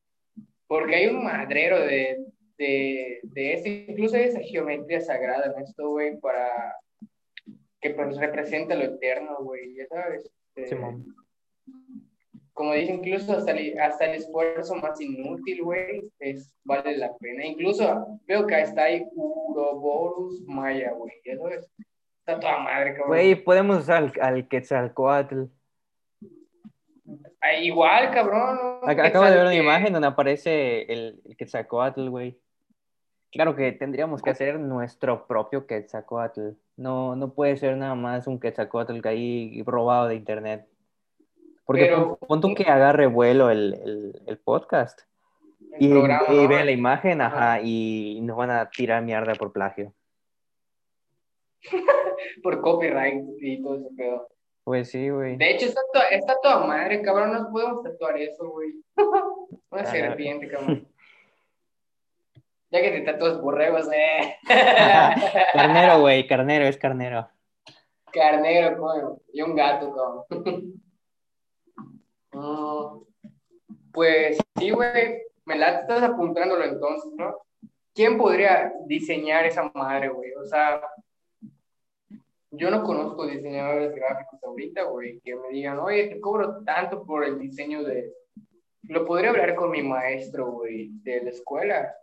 porque 0.67 0.97
hay 0.97 1.07
un 1.09 1.25
madrero 1.25 1.81
de, 1.81 2.25
de, 2.59 3.21
de 3.23 3.53
este, 3.53 3.87
incluso 3.89 4.17
hay 4.17 4.25
esa 4.25 4.41
geometría 4.41 5.01
sagrada 5.01 5.53
en 5.53 5.63
esto, 5.63 5.89
güey, 5.91 6.19
para 6.19 6.77
que 7.81 7.91
pues 7.91 8.17
represente 8.17 8.77
lo 8.77 8.85
eterno, 8.85 9.37
güey, 9.41 9.75
ya 9.75 9.87
sabes. 9.87 10.31
Este, 10.55 10.79
como 12.55 12.73
dice, 12.73 12.93
incluso 12.93 13.37
hasta 13.37 13.51
el, 13.51 13.79
hasta 13.81 14.07
el 14.07 14.15
esfuerzo 14.15 14.77
más 14.77 15.01
inútil, 15.01 15.65
güey, 15.65 16.09
es, 16.21 16.55
vale 16.65 16.97
la 16.97 17.15
pena. 17.17 17.45
Incluso 17.45 18.21
veo 18.27 18.47
que 18.47 18.61
está 18.61 18.85
ahí 18.85 19.05
Uroboros 19.13 20.41
Maya, 20.47 20.93
güey, 20.93 21.13
ya 21.25 21.37
sabes. 21.37 21.69
Está 22.21 22.41
toda 22.41 22.61
madre, 22.61 22.93
cabrón. 22.93 23.09
Güey, 23.09 23.35
podemos 23.35 23.79
usar 23.81 24.05
al, 24.05 24.13
al 24.21 24.49
Quetzalcoatl. 24.49 25.43
Igual, 27.63 28.11
cabrón. 28.11 28.59
Acabo 28.83 29.25
de 29.27 29.31
ver 29.35 29.43
una 29.47 29.55
imagen 29.55 29.93
donde 29.93 30.09
aparece 30.09 30.83
el, 30.93 31.21
el 31.25 31.37
Quetzalcoatl, 31.37 32.09
güey. 32.09 32.39
Claro 33.33 33.57
que 33.57 33.73
tendríamos 33.73 34.23
que 34.23 34.31
hacer 34.31 34.61
nuestro 34.61 35.27
propio 35.27 35.67
Quetzalcoatl. 35.67 36.51
No, 36.77 37.17
no 37.17 37.33
puede 37.35 37.57
ser 37.57 37.77
nada 37.77 37.95
más 37.95 38.27
un 38.27 38.39
Quetzalcoatl 38.39 39.01
que 39.01 39.09
ahí 39.09 39.63
robado 39.67 40.09
de 40.09 40.15
internet. 40.15 40.67
Porque 41.65 41.87
Pero- 41.87 42.17
pon, 42.19 42.29
pon 42.29 42.41
tú 42.41 42.55
que 42.55 42.65
agarre 42.65 43.07
vuelo 43.07 43.51
el, 43.51 43.75
el, 43.75 44.23
el 44.27 44.39
podcast 44.39 45.01
El 45.73 45.87
y, 45.87 45.91
programa, 45.91 46.25
y 46.29 46.43
¿no? 46.43 46.49
ve 46.49 46.65
la 46.65 46.71
imagen, 46.71 47.21
Ajá. 47.21 47.55
ajá, 47.55 47.61
y 47.63 48.21
nos 48.23 48.37
van 48.37 48.51
a 48.51 48.69
tirar 48.71 49.03
mierda 49.03 49.35
por 49.35 49.53
plagio. 49.53 49.93
Por 52.43 52.61
copyright 52.61 53.25
y 53.41 53.63
todo 53.63 53.77
ese 53.77 53.89
pedo. 53.97 54.29
Pues 54.65 54.91
sí, 54.91 55.11
güey. 55.11 55.37
De 55.37 55.51
hecho, 55.51 55.67
está, 55.67 55.81
to- 55.93 56.09
está 56.11 56.37
toda 56.43 56.67
madre, 56.67 57.03
cabrón. 57.03 57.33
No 57.33 57.51
podemos 57.51 57.83
tatuar 57.83 58.17
eso, 58.19 58.49
güey. 58.51 58.73
Una 59.71 59.85
serpiente, 59.85 60.49
cabrón. 60.49 60.89
Ya 62.71 62.83
que 62.83 62.91
te 62.91 63.01
tatúas 63.03 63.41
borregos, 63.41 63.89
eh. 63.93 64.35
Carnero, 65.53 66.01
güey, 66.01 66.27
carnero, 66.27 66.65
es 66.65 66.77
carnero. 66.77 67.29
Carnero, 68.13 68.77
coño. 68.79 69.19
Y 69.33 69.43
un 69.43 69.55
gato, 69.55 69.95
cabrón. 69.95 70.83
Pues 73.93 74.39
sí, 74.59 74.71
güey. 74.71 75.23
Me 75.45 75.57
la 75.57 75.83
estás 75.83 76.03
apuntándolo 76.03 76.65
entonces, 76.65 77.13
¿no? 77.17 77.37
¿Quién 77.95 78.19
podría 78.19 78.73
diseñar 78.87 79.47
esa 79.47 79.71
madre, 79.73 80.09
güey? 80.09 80.33
O 80.35 80.45
sea, 80.45 80.81
yo 82.57 82.71
no 82.71 82.83
conozco 82.83 83.27
diseñadores 83.27 83.95
gráficos 83.95 84.43
ahorita, 84.43 84.85
güey, 84.85 85.21
que 85.21 85.37
me 85.37 85.49
digan, 85.51 85.79
oye, 85.79 86.09
te 86.09 86.21
cobro 86.21 86.63
tanto 86.65 87.05
por 87.05 87.25
el 87.25 87.39
diseño 87.39 87.83
de... 87.83 88.13
Lo 88.83 89.05
podría 89.05 89.31
hablar 89.31 89.55
con 89.55 89.71
mi 89.71 89.83
maestro, 89.83 90.53
güey, 90.53 90.91
de 91.03 91.23
la 91.23 91.31
escuela 91.31 91.95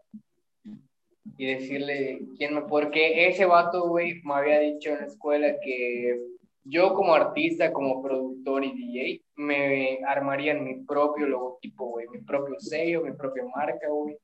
y 1.37 1.45
decirle 1.45 2.21
quién 2.37 2.55
me... 2.55 2.61
Porque 2.63 3.27
ese 3.27 3.45
vato, 3.45 3.87
güey, 3.87 4.21
me 4.23 4.33
había 4.33 4.59
dicho 4.59 4.89
en 4.89 4.99
la 4.99 5.05
escuela 5.05 5.55
que 5.63 6.19
yo 6.63 6.93
como 6.93 7.13
artista, 7.13 7.71
como 7.71 8.01
productor 8.01 8.63
y 8.63 8.71
DJ, 8.71 9.21
me 9.35 9.99
armaría 10.05 10.53
mi 10.53 10.83
propio 10.83 11.27
logotipo, 11.27 11.85
güey, 11.87 12.07
mi 12.07 12.19
propio 12.19 12.59
sello, 12.59 13.01
mi 13.01 13.13
propia 13.13 13.43
marca, 13.55 13.87
güey. 13.89 14.17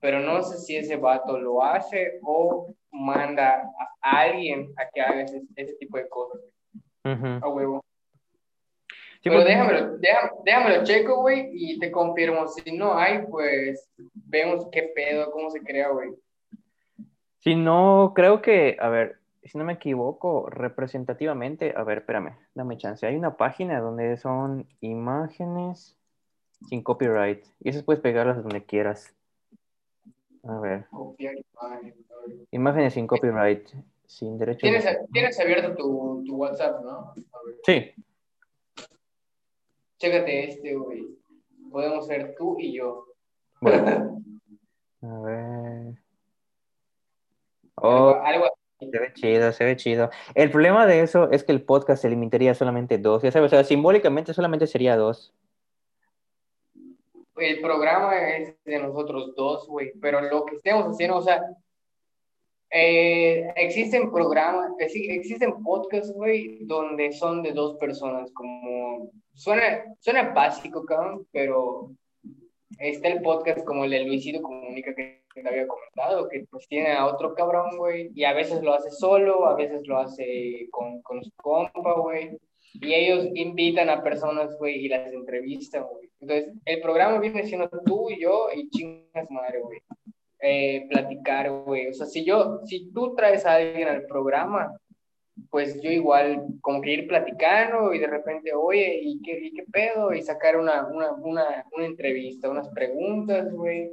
Pero 0.00 0.20
no 0.20 0.42
sé 0.42 0.58
si 0.58 0.76
ese 0.76 0.96
vato 0.96 1.38
lo 1.38 1.62
hace 1.62 2.18
o 2.22 2.74
manda 2.94 3.70
a 4.00 4.20
alguien 4.20 4.72
a 4.76 4.88
que 4.92 5.00
haga 5.00 5.22
ese, 5.22 5.42
ese 5.56 5.74
tipo 5.74 5.98
de 5.98 6.08
cosas, 6.08 6.40
a 7.04 7.48
huevo. 7.48 7.82
Sí, 9.20 9.30
Pero 9.30 9.42
déjamelo, 9.44 9.98
déjame- 9.98 10.32
déjamelo 10.44 10.84
checo, 10.84 11.20
güey, 11.22 11.48
y 11.52 11.78
te 11.78 11.90
confirmo. 11.90 12.46
Si 12.46 12.72
no 12.72 12.96
hay, 12.98 13.22
pues 13.30 13.90
vemos 14.14 14.66
qué 14.70 14.92
pedo, 14.94 15.30
cómo 15.30 15.50
se 15.50 15.60
crea, 15.60 15.88
güey. 15.88 16.10
Si 17.40 17.54
no, 17.54 18.12
creo 18.14 18.42
que, 18.42 18.76
a 18.78 18.88
ver, 18.90 19.16
si 19.42 19.56
no 19.58 19.64
me 19.64 19.74
equivoco, 19.74 20.48
representativamente, 20.50 21.72
a 21.76 21.82
ver, 21.84 21.98
espérame, 21.98 22.36
dame 22.54 22.76
chance. 22.76 23.06
Hay 23.06 23.16
una 23.16 23.36
página 23.36 23.80
donde 23.80 24.16
son 24.18 24.66
imágenes 24.80 25.96
sin 26.68 26.82
copyright 26.82 27.44
y 27.60 27.68
esas 27.70 27.82
puedes 27.82 28.02
pegarlas 28.02 28.36
donde 28.42 28.64
quieras. 28.64 29.14
A 30.46 30.60
ver, 30.60 30.86
Copiar 30.90 31.34
imágenes 32.50 32.94
sin 32.94 33.06
copyright, 33.06 33.66
sin 34.06 34.38
derecho 34.38 34.60
Tienes, 34.60 34.84
de... 34.84 34.98
tienes 35.12 35.40
abierto 35.40 35.74
tu, 35.74 36.22
tu 36.26 36.36
WhatsApp, 36.36 36.82
¿no? 36.84 37.14
Sí, 37.64 37.92
chécate 40.04 40.50
este, 40.50 40.74
güey. 40.74 41.06
Podemos 41.70 42.06
ser 42.06 42.34
tú 42.36 42.56
y 42.58 42.76
yo. 42.76 43.06
bueno, 43.60 44.20
a 45.02 45.20
ver. 45.20 45.94
Oh, 47.76 48.14
algo 48.22 48.46
se 48.78 48.98
ve 48.98 49.12
chido, 49.14 49.52
se 49.52 49.64
ve 49.64 49.76
chido. 49.76 50.10
El 50.34 50.50
problema 50.50 50.86
de 50.86 51.00
eso 51.00 51.30
es 51.30 51.42
que 51.42 51.52
el 51.52 51.62
podcast 51.62 52.02
se 52.02 52.10
limitaría 52.10 52.52
a 52.52 52.54
solamente 52.54 52.98
dos, 52.98 53.22
ya 53.22 53.32
sabes, 53.32 53.52
o 53.52 53.56
sea, 53.56 53.64
simbólicamente 53.64 54.34
solamente 54.34 54.66
sería 54.66 54.96
dos. 54.96 55.32
El 57.36 57.60
programa 57.60 58.36
es 58.36 58.54
de 58.64 58.78
nosotros 58.78 59.34
dos, 59.34 59.66
güey, 59.68 59.92
pero 60.00 60.20
lo 60.20 60.44
que 60.44 60.56
estemos 60.56 60.84
haciendo, 60.86 61.16
o 61.18 61.22
sea, 61.22 61.42
eh, 62.70 63.52
existen 63.56 64.10
programas, 64.10 64.70
exi- 64.78 65.10
existen 65.10 65.62
podcasts, 65.62 66.12
güey, 66.12 66.64
donde 66.64 67.12
son 67.12 67.42
de 67.42 67.52
dos 67.52 67.76
personas, 67.78 68.32
como, 68.32 69.10
suena, 69.32 69.84
suena 70.00 70.32
básico, 70.32 70.84
cabrón, 70.84 71.26
pero 71.30 71.90
está 72.78 73.08
el 73.08 73.22
podcast 73.22 73.64
como 73.64 73.84
el 73.84 73.90
de 73.92 74.04
Luisito 74.04 74.42
Comunica 74.42 74.94
que 74.94 75.22
te 75.34 75.48
había 75.48 75.66
comentado, 75.68 76.28
que 76.28 76.46
pues 76.50 76.66
tiene 76.66 76.92
a 76.92 77.06
otro 77.06 77.34
cabrón, 77.34 77.76
güey, 77.76 78.10
y 78.14 78.24
a 78.24 78.32
veces 78.32 78.62
lo 78.62 78.74
hace 78.74 78.90
solo, 78.90 79.46
a 79.46 79.54
veces 79.54 79.86
lo 79.86 79.98
hace 79.98 80.68
con, 80.70 81.00
con 81.02 81.22
su 81.22 81.30
compa, 81.36 81.92
güey, 82.00 82.36
y 82.80 82.92
ellos 82.92 83.28
invitan 83.34 83.88
a 83.88 84.02
personas, 84.02 84.56
güey, 84.58 84.84
y 84.84 84.88
las 84.88 85.12
entrevistan, 85.12 85.84
güey. 85.84 86.10
Entonces, 86.20 86.52
el 86.64 86.80
programa 86.80 87.20
viene 87.20 87.44
siendo 87.44 87.68
tú 87.84 88.10
y 88.10 88.20
yo 88.20 88.48
y 88.54 88.68
chingas 88.70 89.30
madre, 89.30 89.60
güey. 89.60 89.80
Eh, 90.40 90.86
platicar, 90.90 91.50
güey. 91.50 91.88
O 91.88 91.94
sea, 91.94 92.06
si 92.06 92.24
yo, 92.24 92.60
si 92.64 92.90
tú 92.92 93.14
traes 93.14 93.46
a 93.46 93.54
alguien 93.54 93.88
al 93.88 94.04
programa, 94.06 94.76
pues 95.50 95.80
yo 95.80 95.90
igual 95.90 96.46
como 96.60 96.80
que 96.80 96.92
ir 96.92 97.08
platicando 97.08 97.94
y 97.94 97.98
de 97.98 98.06
repente, 98.08 98.52
oye, 98.52 99.00
¿y 99.02 99.22
qué, 99.22 99.38
y 99.38 99.52
qué 99.52 99.64
pedo? 99.72 100.12
Y 100.12 100.22
sacar 100.22 100.56
una, 100.56 100.86
una, 100.88 101.12
una, 101.12 101.64
una 101.72 101.86
entrevista, 101.86 102.50
unas 102.50 102.68
preguntas, 102.70 103.52
güey. 103.52 103.90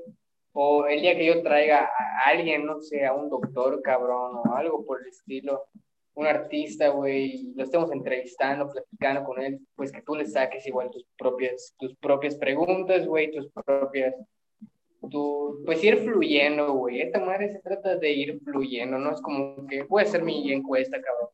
O 0.53 0.87
el 0.87 1.01
día 1.01 1.15
que 1.15 1.25
yo 1.25 1.41
traiga 1.43 1.85
a 1.85 2.29
alguien, 2.29 2.65
no 2.65 2.81
sé, 2.81 3.05
a 3.05 3.13
un 3.13 3.29
doctor, 3.29 3.81
cabrón, 3.81 4.37
o 4.43 4.55
algo 4.55 4.85
por 4.85 5.01
el 5.01 5.07
estilo, 5.07 5.65
un 6.13 6.27
artista, 6.27 6.89
güey, 6.89 7.53
lo 7.55 7.63
estemos 7.63 7.91
entrevistando, 7.91 8.69
platicando 8.69 9.23
con 9.23 9.41
él, 9.41 9.59
pues 9.75 9.91
que 9.91 10.01
tú 10.01 10.15
le 10.15 10.25
saques 10.25 10.65
igual 10.67 10.89
tus 10.91 11.05
propias, 11.17 11.73
tus 11.79 11.95
propias 11.95 12.35
preguntas, 12.35 13.07
güey, 13.07 13.31
tus 13.31 13.49
propias, 13.51 14.15
tu, 15.09 15.61
pues 15.65 15.83
ir 15.83 15.97
fluyendo, 15.97 16.73
güey. 16.73 17.01
Esta 17.01 17.19
madre 17.19 17.51
se 17.51 17.59
trata 17.59 17.95
de 17.97 18.11
ir 18.11 18.39
fluyendo, 18.43 18.97
no 18.97 19.13
es 19.13 19.21
como 19.21 19.65
que 19.67 19.83
voy 19.83 20.03
a 20.03 20.05
hacer 20.05 20.23
mi 20.23 20.51
encuesta, 20.51 21.01
cabrón. 21.01 21.29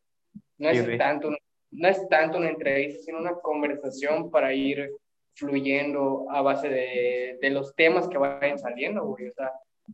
No 0.59 0.71
Sí, 0.71 0.77
es 0.77 0.97
tanto, 0.97 1.31
no 1.71 1.87
es 1.87 2.07
tanto 2.09 2.37
una 2.37 2.49
entrevista, 2.49 2.99
sino 3.03 3.19
una 3.19 3.35
conversación 3.35 4.29
para 4.29 4.53
ir 4.53 4.91
fluyendo 5.35 6.25
a 6.31 6.41
base 6.41 6.69
de, 6.69 7.37
de 7.41 7.49
los 7.49 7.75
temas 7.75 8.07
que 8.07 8.17
vayan 8.17 8.57
saliendo, 8.57 9.05
güey. 9.05 9.27
O 9.27 9.33
sea, 9.33 9.51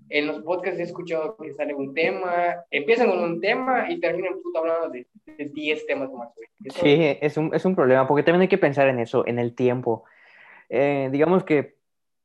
en 0.09 0.27
los 0.27 0.41
podcasts 0.43 0.79
he 0.79 0.83
escuchado 0.83 1.35
que 1.38 1.53
sale 1.53 1.73
un 1.73 1.93
tema, 1.93 2.29
empiezan 2.71 3.09
con 3.09 3.19
un 3.23 3.39
tema 3.41 3.89
y 3.89 4.00
terminan 4.00 4.41
puto 4.41 4.59
hablando 4.59 4.89
de, 4.89 5.07
de 5.25 5.45
10 5.50 5.85
temas 5.85 6.12
más. 6.12 6.29
Eso- 6.63 6.79
Sí, 6.81 7.17
es 7.21 7.38
un, 7.38 7.53
es 7.53 7.65
un 7.65 7.75
problema, 7.75 8.07
porque 8.07 8.23
también 8.23 8.41
hay 8.41 8.47
que 8.47 8.57
pensar 8.57 8.88
en 8.88 9.00
eso, 9.00 9.25
en 9.27 9.38
el 9.39 9.53
tiempo. 9.55 10.05
Eh, 10.69 11.09
digamos 11.12 11.43
que 11.43 11.75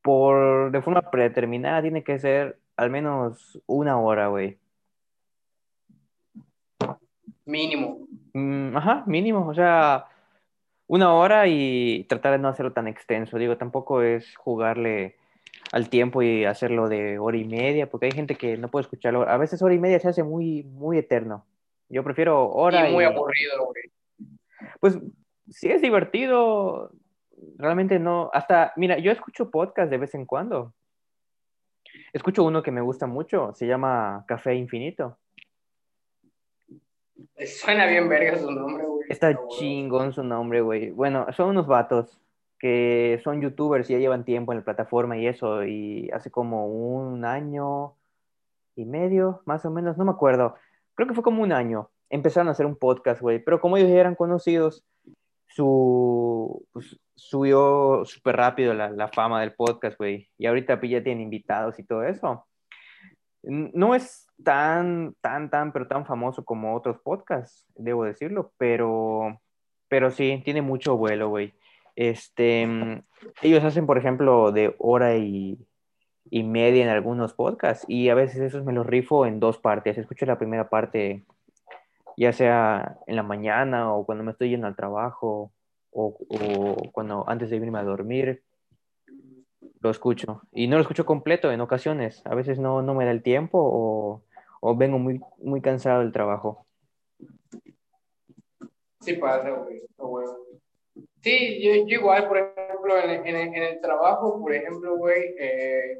por 0.01 0.71
de 0.71 0.81
forma 0.81 1.11
predeterminada 1.11 1.81
tiene 1.81 2.03
que 2.03 2.19
ser 2.19 2.57
al 2.77 2.89
menos 2.89 3.61
una 3.67 3.99
hora, 3.99 4.27
güey. 4.27 4.57
Mínimo. 7.45 8.07
Mm, 8.33 8.77
ajá, 8.77 9.03
mínimo, 9.07 9.47
o 9.47 9.53
sea, 9.53 10.05
una 10.87 11.13
hora 11.13 11.47
y 11.47 12.05
tratar 12.07 12.33
de 12.33 12.39
no 12.39 12.47
hacerlo 12.47 12.73
tan 12.73 12.87
extenso. 12.87 13.37
Digo, 13.37 13.57
tampoco 13.57 14.01
es 14.01 14.35
jugarle 14.37 15.17
al 15.71 15.89
tiempo 15.89 16.21
y 16.21 16.45
hacerlo 16.45 16.89
de 16.89 17.19
hora 17.19 17.37
y 17.37 17.45
media, 17.45 17.89
porque 17.89 18.07
hay 18.07 18.11
gente 18.11 18.35
que 18.35 18.57
no 18.57 18.69
puede 18.69 18.83
escucharlo. 18.83 19.27
A 19.27 19.37
veces 19.37 19.61
hora 19.61 19.73
y 19.73 19.79
media 19.79 19.99
se 19.99 20.07
hace 20.07 20.23
muy, 20.23 20.63
muy 20.63 20.97
eterno. 20.97 21.45
Yo 21.89 22.03
prefiero 22.03 22.49
hora 22.49 22.89
y 22.89 22.93
muy 22.93 23.03
y- 23.03 23.07
aburrido, 23.07 23.65
güey. 23.65 23.91
Pues 24.79 24.97
sí 25.49 25.69
es 25.69 25.81
divertido, 25.81 26.91
realmente 27.57 27.99
no, 27.99 28.29
hasta, 28.33 28.73
mira, 28.75 28.97
yo 28.99 29.11
escucho 29.11 29.49
podcast 29.49 29.89
de 29.89 29.97
vez 29.97 30.13
en 30.15 30.25
cuando. 30.25 30.73
Escucho 32.13 32.43
uno 32.43 32.61
que 32.61 32.71
me 32.71 32.81
gusta 32.81 33.07
mucho, 33.07 33.53
se 33.53 33.65
llama 33.67 34.23
Café 34.27 34.55
Infinito. 34.55 35.17
Suena 37.45 37.85
bien 37.85 38.07
verga 38.09 38.37
su 38.37 38.51
nombre, 38.51 38.85
güey. 38.85 39.07
Está 39.09 39.37
chingón 39.47 40.13
su 40.13 40.23
nombre, 40.23 40.61
güey. 40.61 40.91
Bueno, 40.91 41.25
son 41.33 41.49
unos 41.49 41.67
vatos 41.67 42.19
que 42.59 43.19
son 43.23 43.41
youtubers 43.41 43.89
y 43.89 43.93
ya 43.93 43.99
llevan 43.99 44.25
tiempo 44.25 44.51
en 44.51 44.59
la 44.59 44.65
plataforma 44.65 45.17
y 45.17 45.27
eso, 45.27 45.63
y 45.63 46.09
hace 46.11 46.29
como 46.29 46.67
un 46.67 47.25
año 47.25 47.95
y 48.75 48.85
medio, 48.85 49.41
más 49.45 49.65
o 49.65 49.71
menos, 49.71 49.97
no 49.97 50.05
me 50.05 50.11
acuerdo. 50.11 50.55
Creo 50.95 51.07
que 51.07 51.13
fue 51.13 51.23
como 51.23 51.43
un 51.43 51.51
año. 51.51 51.89
Empezaron 52.09 52.47
a 52.47 52.51
hacer 52.51 52.65
un 52.65 52.75
podcast, 52.75 53.21
güey. 53.21 53.39
Pero 53.43 53.61
como 53.61 53.77
ellos 53.77 53.89
ya 53.89 53.99
eran 53.99 54.15
conocidos, 54.15 54.85
su, 55.47 56.65
pues, 56.71 56.99
subió 57.15 58.03
súper 58.05 58.37
rápido 58.37 58.73
la, 58.73 59.07
fama 59.09 59.41
del 59.41 59.53
podcast, 59.53 59.97
güey. 59.97 60.29
Y 60.37 60.45
ahorita 60.45 60.79
pues, 60.79 60.91
ya 60.91 61.03
tienen 61.03 61.23
invitados 61.23 61.79
y 61.79 61.83
todo 61.83 62.03
eso. 62.03 62.45
No 63.43 63.95
es 63.95 64.27
tan, 64.43 65.15
tan, 65.21 65.49
tan, 65.49 65.71
pero 65.71 65.87
tan 65.87 66.05
famoso 66.05 66.43
como 66.43 66.75
otros 66.75 66.99
podcasts, 66.99 67.65
debo 67.75 68.03
decirlo, 68.03 68.51
pero, 68.57 69.39
pero 69.87 70.11
sí, 70.11 70.41
tiene 70.43 70.61
mucho 70.61 70.97
vuelo, 70.97 71.29
güey. 71.29 71.53
Este, 72.01 72.65
ellos 73.41 73.61
hacen, 73.65 73.85
por 73.85 73.97
ejemplo, 73.97 74.53
de 74.53 74.73
hora 74.79 75.17
y, 75.17 75.59
y 76.29 76.43
media 76.43 76.81
en 76.81 76.87
algunos 76.87 77.33
podcasts 77.33 77.83
y 77.89 78.07
a 78.07 78.15
veces 78.15 78.39
esos 78.39 78.63
me 78.63 78.71
los 78.71 78.87
rifo 78.87 79.25
en 79.25 79.41
dos 79.41 79.57
partes. 79.57 79.97
Escucho 79.97 80.25
la 80.25 80.37
primera 80.37 80.69
parte 80.69 81.25
ya 82.15 82.31
sea 82.31 82.97
en 83.05 83.17
la 83.17 83.23
mañana 83.23 83.93
o 83.93 84.05
cuando 84.05 84.23
me 84.23 84.31
estoy 84.31 84.49
yendo 84.49 84.65
al 84.65 84.77
trabajo 84.77 85.51
o, 85.91 86.17
o, 86.29 86.77
cuando 86.93 87.27
antes 87.27 87.49
de 87.49 87.57
irme 87.57 87.79
a 87.79 87.83
dormir, 87.83 88.43
lo 89.81 89.89
escucho. 89.89 90.43
Y 90.53 90.67
no 90.67 90.77
lo 90.77 90.83
escucho 90.83 91.05
completo 91.05 91.51
en 91.51 91.59
ocasiones. 91.59 92.21
A 92.25 92.33
veces 92.33 92.59
no, 92.59 92.81
no 92.81 92.93
me 92.93 93.03
da 93.03 93.11
el 93.11 93.23
tiempo 93.23 93.59
o, 93.61 94.23
o, 94.61 94.75
vengo 94.77 94.99
muy, 94.99 95.19
muy 95.39 95.59
cansado 95.59 95.99
del 95.99 96.13
trabajo. 96.13 96.65
Sí 99.01 99.15
pasa, 99.15 99.49
güey. 99.49 99.81
Sí, 101.21 101.61
yo, 101.61 101.85
yo, 101.85 101.99
igual, 101.99 102.27
por 102.27 102.37
ejemplo, 102.37 102.97
en, 102.97 103.27
en, 103.27 103.53
en, 103.53 103.63
el 103.63 103.81
trabajo, 103.81 104.39
por 104.39 104.53
ejemplo, 104.53 104.95
güey, 104.97 105.35
eh, 105.37 105.99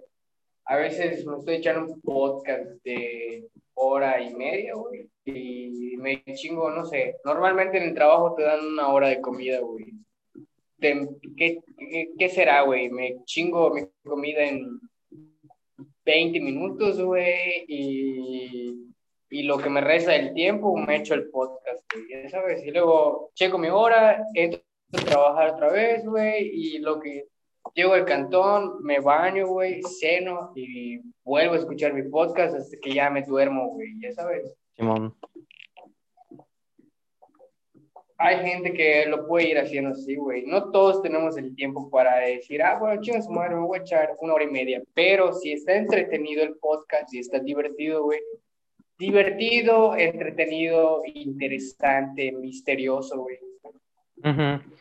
a 0.65 0.77
veces 0.77 1.25
me 1.25 1.37
estoy 1.37 1.55
echando 1.55 1.91
un 1.91 2.01
podcast 2.01 2.63
de 2.85 3.45
hora 3.73 4.21
y 4.21 4.33
media, 4.33 4.75
güey, 4.75 5.09
y 5.25 5.97
me 5.97 6.23
chingo, 6.35 6.71
no 6.71 6.85
sé, 6.85 7.17
normalmente 7.25 7.77
en 7.77 7.89
el 7.89 7.93
trabajo 7.93 8.33
te 8.35 8.43
dan 8.43 8.65
una 8.65 8.87
hora 8.87 9.09
de 9.09 9.19
comida, 9.19 9.59
güey. 9.59 9.87
¿Qué, 10.79 11.09
qué, 11.35 11.59
qué 12.17 12.29
será, 12.29 12.61
güey? 12.61 12.89
Me 12.89 13.17
chingo 13.25 13.73
mi 13.73 13.81
comida 14.03 14.45
en 14.45 14.79
20 16.05 16.39
minutos, 16.39 17.01
güey, 17.01 17.65
y, 17.67 18.93
y, 19.29 19.43
lo 19.43 19.57
que 19.57 19.69
me 19.69 19.81
resta 19.81 20.11
del 20.13 20.33
tiempo 20.33 20.77
me 20.77 20.95
echo 20.95 21.13
el 21.13 21.29
podcast, 21.29 21.83
güey, 21.93 22.29
¿sabes? 22.29 22.65
Y 22.65 22.71
luego 22.71 23.31
checo 23.33 23.57
mi 23.57 23.67
hora, 23.67 24.23
entro 24.33 24.61
trabajar 24.97 25.51
otra 25.51 25.71
vez, 25.71 26.05
güey, 26.05 26.49
y 26.53 26.79
lo 26.79 26.99
que 26.99 27.27
llego 27.73 27.93
al 27.93 28.05
cantón, 28.05 28.83
me 28.83 28.99
baño, 28.99 29.47
güey, 29.47 29.81
ceno 29.83 30.51
y 30.55 30.99
vuelvo 31.23 31.53
a 31.53 31.57
escuchar 31.57 31.93
mi 31.93 32.03
podcast 32.09 32.55
hasta 32.55 32.77
que 32.81 32.93
ya 32.93 33.09
me 33.09 33.23
duermo, 33.23 33.69
güey, 33.69 33.99
ya 33.99 34.11
sabes. 34.13 34.55
Simón. 34.75 35.15
Hay 38.21 38.37
gente 38.45 38.73
que 38.73 39.05
lo 39.05 39.25
puede 39.27 39.49
ir 39.49 39.57
haciendo 39.57 39.91
así, 39.91 40.15
güey. 40.15 40.45
No 40.45 40.71
todos 40.71 41.01
tenemos 41.01 41.37
el 41.37 41.55
tiempo 41.55 41.89
para 41.89 42.17
decir, 42.17 42.61
ah, 42.61 42.77
bueno, 42.77 43.01
chingas 43.01 43.29
madre, 43.29 43.55
me 43.55 43.61
voy 43.61 43.79
a 43.79 43.81
echar 43.81 44.17
una 44.19 44.33
hora 44.33 44.43
y 44.43 44.51
media. 44.51 44.83
Pero 44.93 45.31
si 45.31 45.53
está 45.53 45.75
entretenido 45.75 46.43
el 46.43 46.57
podcast, 46.57 47.09
si 47.09 47.19
está 47.19 47.39
divertido, 47.39 48.03
güey. 48.03 48.19
Divertido, 48.97 49.95
entretenido, 49.95 51.01
interesante, 51.05 52.33
misterioso, 52.33 53.21
güey. 53.21 53.37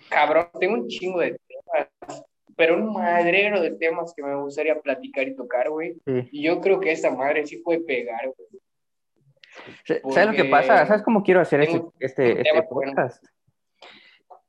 Cabrón, 0.08 0.48
tengo 0.58 0.74
un 0.74 0.88
chingo 0.88 1.20
de 1.20 1.38
temas 1.46 2.24
pero 2.58 2.76
un 2.76 2.92
madrero 2.92 3.60
de 3.60 3.70
temas 3.70 4.12
que 4.12 4.22
me 4.22 4.34
gustaría 4.34 4.80
platicar 4.80 5.28
y 5.28 5.36
tocar, 5.36 5.70
güey. 5.70 5.96
Y 6.32 6.42
yo 6.42 6.60
creo 6.60 6.80
que 6.80 6.90
esta 6.90 7.08
madre 7.08 7.46
sí 7.46 7.58
puede 7.58 7.78
pegar, 7.78 8.34
güey. 8.36 10.02
¿Sabes 10.12 10.26
lo 10.26 10.32
que 10.32 10.50
pasa? 10.50 10.84
¿Sabes 10.84 11.04
cómo 11.04 11.22
quiero 11.22 11.40
hacer 11.40 11.60
este, 11.60 11.80
este, 12.00 12.40
este 12.40 12.62
podcast? 12.64 13.24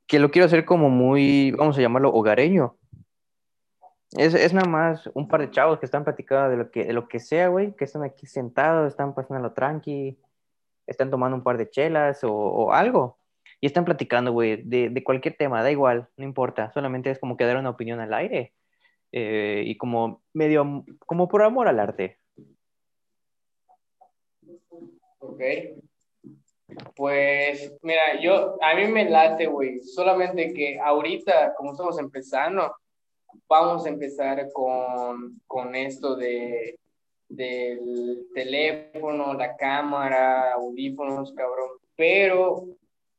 Que 0.08 0.18
lo 0.18 0.32
quiero 0.32 0.46
hacer 0.46 0.64
como 0.64 0.90
muy, 0.90 1.52
vamos 1.52 1.78
a 1.78 1.82
llamarlo 1.82 2.12
hogareño. 2.12 2.76
Es, 4.16 4.34
es, 4.34 4.52
nada 4.52 4.68
más 4.68 5.08
un 5.14 5.28
par 5.28 5.42
de 5.42 5.52
chavos 5.52 5.78
que 5.78 5.86
están 5.86 6.02
platicando 6.02 6.50
de 6.50 6.56
lo 6.56 6.70
que, 6.72 6.84
de 6.86 6.92
lo 6.92 7.06
que 7.06 7.20
sea, 7.20 7.46
güey, 7.46 7.76
que 7.76 7.84
están 7.84 8.02
aquí 8.02 8.26
sentados, 8.26 8.88
están 8.88 9.14
lo 9.16 9.52
tranqui, 9.52 10.18
están 10.84 11.10
tomando 11.10 11.36
un 11.36 11.44
par 11.44 11.58
de 11.58 11.70
chelas 11.70 12.24
o, 12.24 12.32
o 12.32 12.72
algo 12.72 13.19
y 13.60 13.66
están 13.66 13.84
platicando, 13.84 14.32
güey, 14.32 14.62
de, 14.62 14.88
de, 14.88 15.04
cualquier 15.04 15.36
tema, 15.36 15.62
da 15.62 15.70
igual, 15.70 16.08
no 16.16 16.24
importa, 16.24 16.72
solamente 16.72 17.10
es 17.10 17.18
como 17.18 17.36
que 17.36 17.44
dar 17.44 17.58
una 17.58 17.70
opinión 17.70 18.00
al 18.00 18.14
aire 18.14 18.54
eh, 19.12 19.62
y 19.66 19.76
como 19.76 20.22
medio, 20.32 20.84
como 21.06 21.28
por 21.28 21.42
amor 21.42 21.68
al 21.68 21.80
arte. 21.80 22.18
Ok. 25.18 25.42
Pues, 26.94 27.74
mira, 27.82 28.20
yo, 28.20 28.56
a 28.62 28.74
mí 28.74 28.86
me 28.86 29.10
late, 29.10 29.46
güey, 29.46 29.80
solamente 29.82 30.52
que 30.54 30.78
ahorita, 30.78 31.54
como 31.56 31.72
estamos 31.72 31.98
empezando, 31.98 32.74
vamos 33.48 33.84
a 33.84 33.88
empezar 33.88 34.50
con, 34.52 35.40
con 35.46 35.74
esto 35.74 36.14
de, 36.16 36.78
del 37.28 38.26
teléfono, 38.34 39.34
la 39.34 39.56
cámara, 39.56 40.52
audífonos, 40.54 41.32
cabrón, 41.32 41.70
pero 41.96 42.66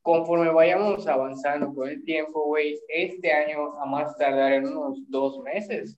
conforme 0.02 0.50
vayamos 0.50 1.06
avanzando 1.06 1.72
con 1.72 1.88
el 1.88 2.04
tiempo, 2.04 2.44
güey, 2.44 2.78
este 2.88 3.32
año 3.32 3.80
a 3.80 3.86
más 3.86 4.16
tardar 4.16 4.52
en 4.52 4.66
unos 4.66 4.98
dos 5.08 5.38
meses, 5.40 5.96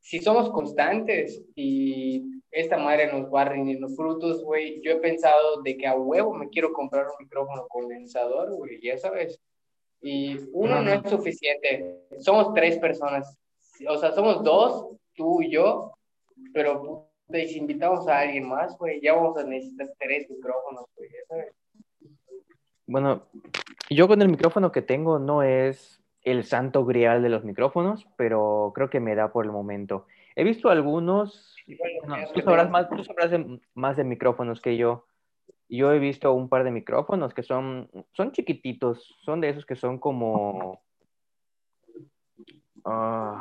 si 0.00 0.18
somos 0.20 0.50
constantes 0.50 1.42
y 1.54 2.24
esta 2.50 2.76
madre 2.76 3.12
nos 3.12 3.32
va 3.32 3.44
rindiendo 3.44 3.88
frutos, 3.88 4.42
güey, 4.42 4.80
yo 4.82 4.92
he 4.92 4.96
pensado 4.96 5.62
de 5.62 5.76
que 5.76 5.86
a 5.86 5.94
huevo 5.94 6.34
me 6.34 6.48
quiero 6.48 6.72
comprar 6.72 7.06
un 7.06 7.24
micrófono 7.24 7.66
condensador, 7.68 8.52
güey, 8.54 8.80
ya 8.82 8.98
sabes. 8.98 9.38
Y 10.02 10.38
uno 10.52 10.80
no 10.82 10.92
es 10.92 11.08
suficiente. 11.08 12.06
Somos 12.18 12.54
tres 12.54 12.78
personas. 12.78 13.36
O 13.86 13.98
sea, 13.98 14.12
somos 14.12 14.42
dos, 14.42 14.96
tú 15.14 15.42
y 15.42 15.50
yo, 15.50 15.92
pero 16.52 17.08
si 17.30 17.58
invitamos 17.58 18.08
a 18.08 18.20
alguien 18.20 18.48
más, 18.48 18.76
güey, 18.78 19.00
ya 19.00 19.14
vamos 19.14 19.36
a 19.36 19.44
necesitar 19.44 19.88
tres 19.98 20.28
micrófonos, 20.28 20.86
güey, 20.96 21.10
ya 21.10 21.26
sabes. 21.28 21.59
Bueno, 22.90 23.22
yo 23.88 24.08
con 24.08 24.20
el 24.20 24.28
micrófono 24.28 24.72
que 24.72 24.82
tengo 24.82 25.20
no 25.20 25.44
es 25.44 26.02
el 26.22 26.42
santo 26.42 26.84
grial 26.84 27.22
de 27.22 27.28
los 27.28 27.44
micrófonos, 27.44 28.08
pero 28.16 28.72
creo 28.74 28.90
que 28.90 28.98
me 28.98 29.14
da 29.14 29.30
por 29.30 29.44
el 29.44 29.52
momento. 29.52 30.06
He 30.34 30.42
visto 30.42 30.70
algunos, 30.70 31.54
tú 32.34 32.40
sabrás, 32.40 32.68
más, 32.68 32.88
tú 32.88 33.04
sabrás 33.04 33.30
de, 33.30 33.60
más 33.74 33.96
de 33.96 34.02
micrófonos 34.02 34.60
que 34.60 34.76
yo. 34.76 35.06
Yo 35.68 35.92
he 35.92 36.00
visto 36.00 36.32
un 36.32 36.48
par 36.48 36.64
de 36.64 36.72
micrófonos 36.72 37.32
que 37.32 37.44
son, 37.44 37.88
son 38.10 38.32
chiquititos, 38.32 39.16
son 39.22 39.40
de 39.40 39.50
esos 39.50 39.64
que 39.64 39.76
son 39.76 40.00
como, 40.00 40.82
uh, 42.86 43.36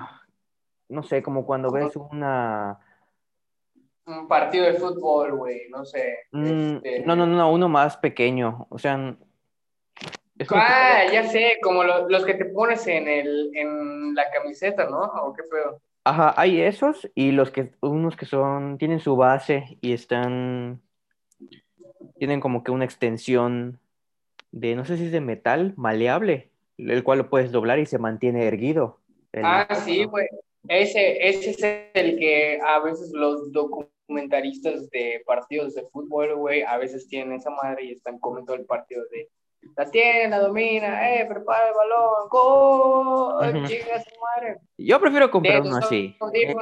no 0.89 1.01
sé, 1.01 1.23
como 1.23 1.43
cuando 1.47 1.71
ves 1.71 1.95
una, 1.95 2.77
un 4.05 4.27
partido 4.27 4.65
de 4.65 4.73
fútbol, 4.75 5.35
güey, 5.37 5.69
no 5.71 5.85
sé. 5.85 6.19
Mm, 6.33 6.75
este... 6.75 7.03
No, 7.03 7.15
no, 7.15 7.25
no, 7.25 7.51
uno 7.51 7.67
más 7.67 7.97
pequeño, 7.97 8.67
o 8.69 8.77
sea, 8.77 9.17
Ah, 10.51 11.03
ya 11.11 11.23
sé, 11.25 11.57
como 11.61 11.83
los 11.83 12.25
que 12.25 12.33
te 12.33 12.45
pones 12.45 12.87
en, 12.87 13.07
el, 13.07 13.51
en 13.55 14.15
la 14.15 14.29
camiseta, 14.31 14.89
¿no? 14.89 14.99
¿O 14.99 15.33
qué 15.33 15.43
pedo? 15.43 15.81
Ajá, 16.05 16.33
hay 16.37 16.61
esos 16.61 17.09
y 17.13 17.31
los 17.31 17.51
que, 17.51 17.71
unos 17.81 18.15
que 18.15 18.25
son, 18.25 18.77
tienen 18.77 18.99
su 18.99 19.15
base 19.15 19.77
y 19.81 19.93
están, 19.93 20.81
tienen 22.17 22.39
como 22.39 22.63
que 22.63 22.71
una 22.71 22.85
extensión 22.85 23.79
de, 24.51 24.75
no 24.75 24.85
sé 24.85 24.97
si 24.97 25.05
es 25.05 25.11
de 25.11 25.21
metal, 25.21 25.73
maleable, 25.75 26.49
el 26.77 27.03
cual 27.03 27.19
lo 27.19 27.29
puedes 27.29 27.51
doblar 27.51 27.79
y 27.79 27.85
se 27.85 27.99
mantiene 27.99 28.47
erguido. 28.47 28.99
ah, 29.43 29.67
sí, 29.83 30.05
güey. 30.05 30.27
Ese, 30.67 31.27
ese 31.27 31.49
es 31.51 31.63
el 31.93 32.17
que 32.17 32.59
a 32.61 32.79
veces 32.79 33.11
los 33.13 33.51
documentaristas 33.51 34.89
de 34.89 35.21
partidos 35.25 35.75
de 35.75 35.83
fútbol, 35.83 36.35
güey, 36.35 36.63
a 36.63 36.77
veces 36.77 37.07
tienen 37.07 37.33
esa 37.33 37.49
madre 37.49 37.85
y 37.85 37.91
están 37.91 38.19
comentando 38.19 38.61
el 38.61 38.65
partido 38.65 39.03
de 39.11 39.29
la 39.75 39.85
tiene, 39.89 40.29
la 40.29 40.39
domina, 40.39 41.09
eh, 41.13 41.25
prepara 41.25 41.69
el 41.69 41.73
balón, 41.73 42.29
gol, 42.29 43.67
chinga 43.67 43.99
su 43.99 44.19
madre. 44.19 44.59
Yo 44.77 44.99
prefiero 44.99 45.31
comprar 45.31 45.61
uno 45.61 45.77
así. 45.77 46.15
Eh, 46.33 46.55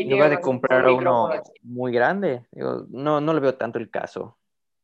en 0.00 0.10
lugar 0.10 0.30
de 0.30 0.40
comprar 0.40 0.86
uno 0.88 1.30
muy 1.62 1.92
grande, 1.92 2.46
no, 2.52 3.20
no 3.20 3.34
le 3.34 3.40
veo 3.40 3.54
tanto 3.54 3.78
el 3.78 3.90
caso. 3.90 4.38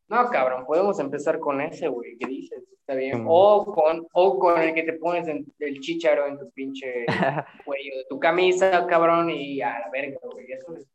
No, 0.09 0.29
cabrón, 0.29 0.67
podemos 0.67 0.99
empezar 0.99 1.39
con 1.39 1.61
ese, 1.61 1.87
güey, 1.87 2.19
¿qué 2.19 2.27
dices? 2.27 2.65
Está 2.73 2.95
bien. 2.95 3.25
O, 3.29 3.65
con, 3.65 4.07
o 4.13 4.39
con 4.39 4.61
el 4.61 4.75
que 4.75 4.83
te 4.83 4.95
pones 4.95 5.29
en, 5.29 5.47
el 5.61 5.79
chicharo 5.79 6.27
en 6.27 6.37
tu 6.37 6.51
pinche 6.51 7.07
cuello 7.65 7.97
de 7.97 8.05
tu 8.09 8.19
camisa, 8.19 8.87
cabrón, 8.89 9.31
y 9.31 9.63
a 9.63 9.79
la 9.79 9.91
verga, 9.91 10.19
güey. 10.33 10.51
Eso 10.51 10.75
es, 10.77 10.89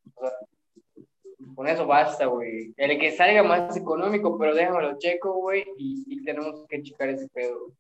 Con 1.55 1.67
eso 1.67 1.87
basta, 1.87 2.25
güey. 2.25 2.73
El 2.75 2.99
que 2.99 3.11
salga 3.11 3.41
más 3.41 3.75
económico, 3.77 4.37
pero 4.37 4.53
déjamelo 4.53 4.97
checo, 4.97 5.33
güey, 5.35 5.63
y, 5.77 6.03
y 6.07 6.23
tenemos 6.23 6.65
que 6.67 6.83
checar 6.83 7.09
ese 7.09 7.27
pedo. 7.29 7.71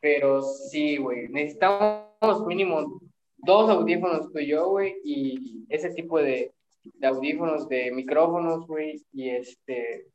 Pero 0.00 0.42
sí, 0.42 0.96
güey, 0.96 1.28
necesitamos 1.28 2.44
mínimo 2.46 3.00
dos 3.38 3.70
audífonos 3.70 4.32
tú 4.32 4.38
y 4.40 4.48
yo, 4.48 4.68
güey, 4.70 4.96
y 5.04 5.64
ese 5.68 5.90
tipo 5.90 6.18
de, 6.18 6.52
de 6.84 7.06
audífonos, 7.06 7.68
de 7.68 7.92
micrófonos, 7.92 8.66
güey, 8.66 9.02
y 9.12 9.30
este... 9.30 10.08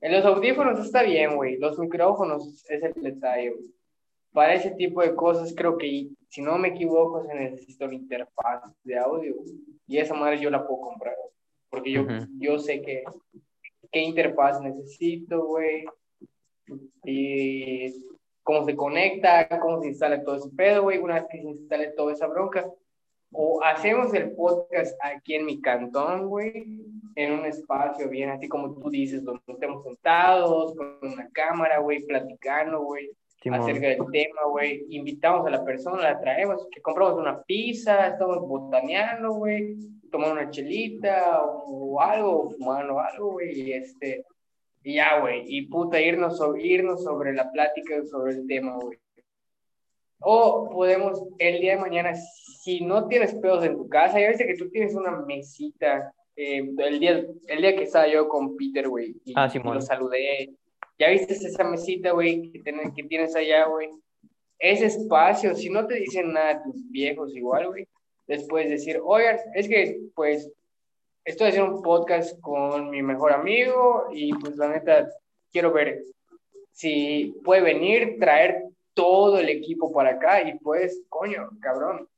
En 0.00 0.12
los 0.12 0.24
audífonos 0.24 0.84
está 0.84 1.02
bien, 1.02 1.36
güey, 1.36 1.56
los 1.56 1.78
micrófonos 1.78 2.64
es 2.68 2.82
el 2.82 2.94
detalle, 2.94 3.50
güey. 3.50 3.74
Para 4.32 4.54
ese 4.54 4.72
tipo 4.72 5.00
de 5.00 5.14
cosas 5.14 5.54
creo 5.56 5.78
que, 5.78 6.08
si 6.28 6.42
no 6.42 6.58
me 6.58 6.68
equivoco, 6.68 7.24
se 7.24 7.34
necesita 7.34 7.84
una 7.84 7.94
interfaz 7.94 8.62
de 8.82 8.98
audio, 8.98 9.36
y 9.86 9.98
esa 9.98 10.14
madre 10.14 10.40
yo 10.40 10.50
la 10.50 10.66
puedo 10.66 10.80
comprar, 10.80 11.14
porque 11.74 11.92
yo, 11.92 12.02
Ujú. 12.02 12.26
yo 12.38 12.58
sé 12.58 12.80
que, 12.82 13.04
qué 13.90 14.00
interfaz 14.00 14.60
necesito, 14.60 15.44
güey, 15.44 15.84
y 17.04 17.92
cómo 18.42 18.64
se 18.64 18.76
conecta, 18.76 19.48
cómo 19.60 19.80
se 19.80 19.88
instala 19.88 20.22
todo 20.22 20.36
ese 20.36 20.50
pedo, 20.50 20.82
güey, 20.82 20.98
una 20.98 21.14
vez 21.14 21.24
que 21.30 21.42
se 21.42 21.48
instale 21.48 21.88
toda 21.92 22.12
esa 22.12 22.26
bronca, 22.26 22.64
o 23.32 23.60
hacemos 23.64 24.14
el 24.14 24.32
podcast 24.32 24.96
aquí 25.02 25.34
en 25.34 25.46
mi 25.46 25.60
cantón, 25.60 26.28
güey, 26.28 26.82
en 27.16 27.32
un 27.32 27.44
espacio 27.46 28.08
bien 28.08 28.30
así 28.30 28.48
como 28.48 28.74
tú 28.74 28.90
dices, 28.90 29.24
donde 29.24 29.42
estemos 29.48 29.82
sentados, 29.82 30.74
con 30.76 30.98
una 31.02 31.28
cámara, 31.30 31.78
güey, 31.78 32.04
platicando, 32.06 32.82
güey, 32.82 33.10
acerca 33.52 33.88
del 33.88 34.04
tema, 34.10 34.44
güey, 34.50 34.86
invitamos 34.90 35.46
a 35.46 35.50
la 35.50 35.64
persona, 35.64 36.02
la 36.02 36.20
traemos, 36.20 36.66
que 36.70 36.80
compramos 36.80 37.18
una 37.18 37.42
pizza, 37.42 38.08
estamos 38.08 38.40
botaneando, 38.40 39.32
güey, 39.32 39.76
tomando 40.14 40.40
una 40.40 40.50
chelita 40.50 41.40
o 41.42 42.00
algo, 42.00 42.50
fumando 42.52 42.98
algo, 43.00 43.32
güey, 43.32 43.60
y 43.60 43.72
este, 43.72 44.24
y 44.82 44.94
ya, 44.94 45.20
güey, 45.20 45.42
y 45.46 45.66
puta, 45.66 46.00
irnos, 46.00 46.36
so- 46.38 46.56
irnos 46.56 47.02
sobre 47.02 47.32
la 47.34 47.50
plática, 47.50 48.04
sobre 48.06 48.34
el 48.34 48.46
tema, 48.46 48.76
güey. 48.80 48.98
O 50.20 50.70
podemos, 50.70 51.22
el 51.38 51.60
día 51.60 51.74
de 51.74 51.80
mañana, 51.80 52.14
si 52.14 52.80
no 52.80 53.08
tienes 53.08 53.34
pedos 53.34 53.64
en 53.64 53.76
tu 53.76 53.88
casa, 53.88 54.20
ya 54.20 54.28
viste 54.28 54.46
que 54.46 54.54
tú 54.56 54.70
tienes 54.70 54.94
una 54.94 55.10
mesita, 55.26 56.12
eh, 56.36 56.62
el, 56.78 56.98
día, 57.00 57.24
el 57.48 57.60
día 57.60 57.76
que 57.76 57.82
estaba 57.82 58.06
yo 58.08 58.28
con 58.28 58.56
Peter, 58.56 58.88
güey, 58.88 59.16
y, 59.24 59.32
Ah, 59.36 59.46
y 59.46 59.50
Simón. 59.50 59.74
lo 59.74 59.80
saludé, 59.80 60.50
ya 60.98 61.10
viste 61.10 61.34
esa 61.34 61.64
mesita, 61.64 62.12
güey, 62.12 62.50
que, 62.52 62.62
que 62.62 63.02
tienes 63.04 63.34
allá, 63.36 63.66
güey. 63.66 63.90
Ese 64.58 64.86
espacio, 64.86 65.54
si 65.56 65.68
no 65.68 65.86
te 65.86 65.96
dicen 65.96 66.32
nada 66.32 66.62
tus 66.62 66.88
viejos 66.90 67.34
igual, 67.36 67.66
güey, 67.68 67.86
les 68.26 68.46
puedes 68.48 68.70
decir, 68.70 69.00
oigan, 69.02 69.38
es 69.54 69.68
que, 69.68 70.00
pues, 70.14 70.50
estoy 71.24 71.48
haciendo 71.48 71.76
un 71.76 71.82
podcast 71.82 72.38
con 72.40 72.90
mi 72.90 73.02
mejor 73.02 73.32
amigo 73.32 74.06
y, 74.12 74.32
pues, 74.34 74.56
la 74.56 74.68
neta, 74.68 75.08
quiero 75.52 75.72
ver 75.72 76.02
si 76.72 77.34
puede 77.44 77.62
venir, 77.62 78.16
traer 78.18 78.64
todo 78.94 79.38
el 79.38 79.48
equipo 79.48 79.92
para 79.92 80.10
acá 80.10 80.42
y, 80.42 80.58
pues, 80.58 81.02
coño, 81.08 81.50
cabrón, 81.60 82.08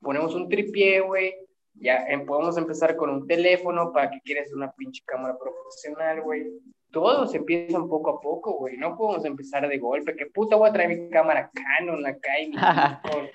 ponemos 0.00 0.34
un 0.34 0.48
tripié, 0.48 1.00
güey, 1.00 1.34
ya 1.74 2.04
em- 2.08 2.26
podemos 2.26 2.56
empezar 2.56 2.96
con 2.96 3.10
un 3.10 3.26
teléfono 3.26 3.92
para 3.92 4.10
que 4.10 4.20
quieras 4.20 4.52
una 4.52 4.70
pinche 4.72 5.02
cámara 5.04 5.36
profesional, 5.38 6.22
güey. 6.22 6.46
Todo 6.90 7.26
se 7.26 7.36
empieza 7.38 7.78
un 7.78 7.88
poco 7.88 8.10
a 8.10 8.20
poco, 8.20 8.54
güey. 8.54 8.76
No 8.76 8.96
podemos 8.96 9.24
empezar 9.24 9.68
de 9.68 9.78
golpe. 9.78 10.16
Que 10.16 10.26
puta 10.26 10.56
voy 10.56 10.68
a 10.68 10.72
traer 10.72 10.88
mi 10.88 11.08
cámara 11.08 11.50
Canon 11.54 12.04
acá 12.04 12.40
y 12.40 12.50
mi, 12.50 12.56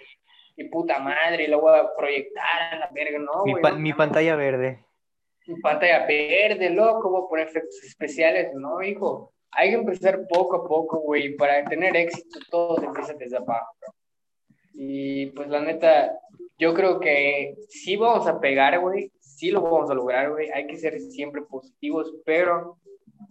Mi 0.57 0.69
puta 0.69 0.99
madre 0.99 1.43
y 1.43 1.47
la 1.47 1.57
voy 1.57 1.77
a 1.77 1.93
proyectar 1.97 2.73
a 2.73 2.79
la 2.79 2.89
verga, 2.93 3.19
no, 3.19 3.43
Mi, 3.45 3.51
güey. 3.51 3.61
pan- 3.61 3.73
no 3.75 3.79
mi 3.81 3.93
pantalla 3.93 4.35
verde. 4.35 4.85
Mi 5.47 5.59
pantalla 5.61 6.05
verde, 6.07 6.69
loco, 6.69 7.09
voy 7.09 7.23
a 7.25 7.29
poner 7.29 7.47
efectos 7.47 7.83
especiales. 7.83 8.53
No, 8.55 8.81
hijo. 8.81 9.33
Hay 9.51 9.69
que 9.69 9.75
empezar 9.75 10.19
poco 10.27 10.57
a 10.57 10.67
poco, 10.67 10.99
güey. 10.99 11.35
Para 11.35 11.63
tener 11.65 11.95
éxito, 11.95 12.39
todo 12.49 12.77
se 12.79 12.85
empieza 12.85 13.13
desde 13.13 13.37
abajo, 13.37 13.73
bro. 13.79 13.93
Y 14.73 15.27
pues 15.27 15.47
la 15.47 15.61
neta, 15.61 16.17
yo 16.57 16.73
creo 16.73 16.99
que 16.99 17.55
sí 17.69 17.95
vamos 17.95 18.27
a 18.27 18.39
pegar, 18.39 18.79
güey. 18.79 19.11
Sí 19.19 19.51
lo 19.51 19.61
vamos 19.61 19.89
a 19.89 19.93
lograr, 19.93 20.31
güey. 20.31 20.49
Hay 20.51 20.67
que 20.67 20.77
ser 20.77 20.99
siempre 20.99 21.41
positivos, 21.43 22.13
pero 22.25 22.77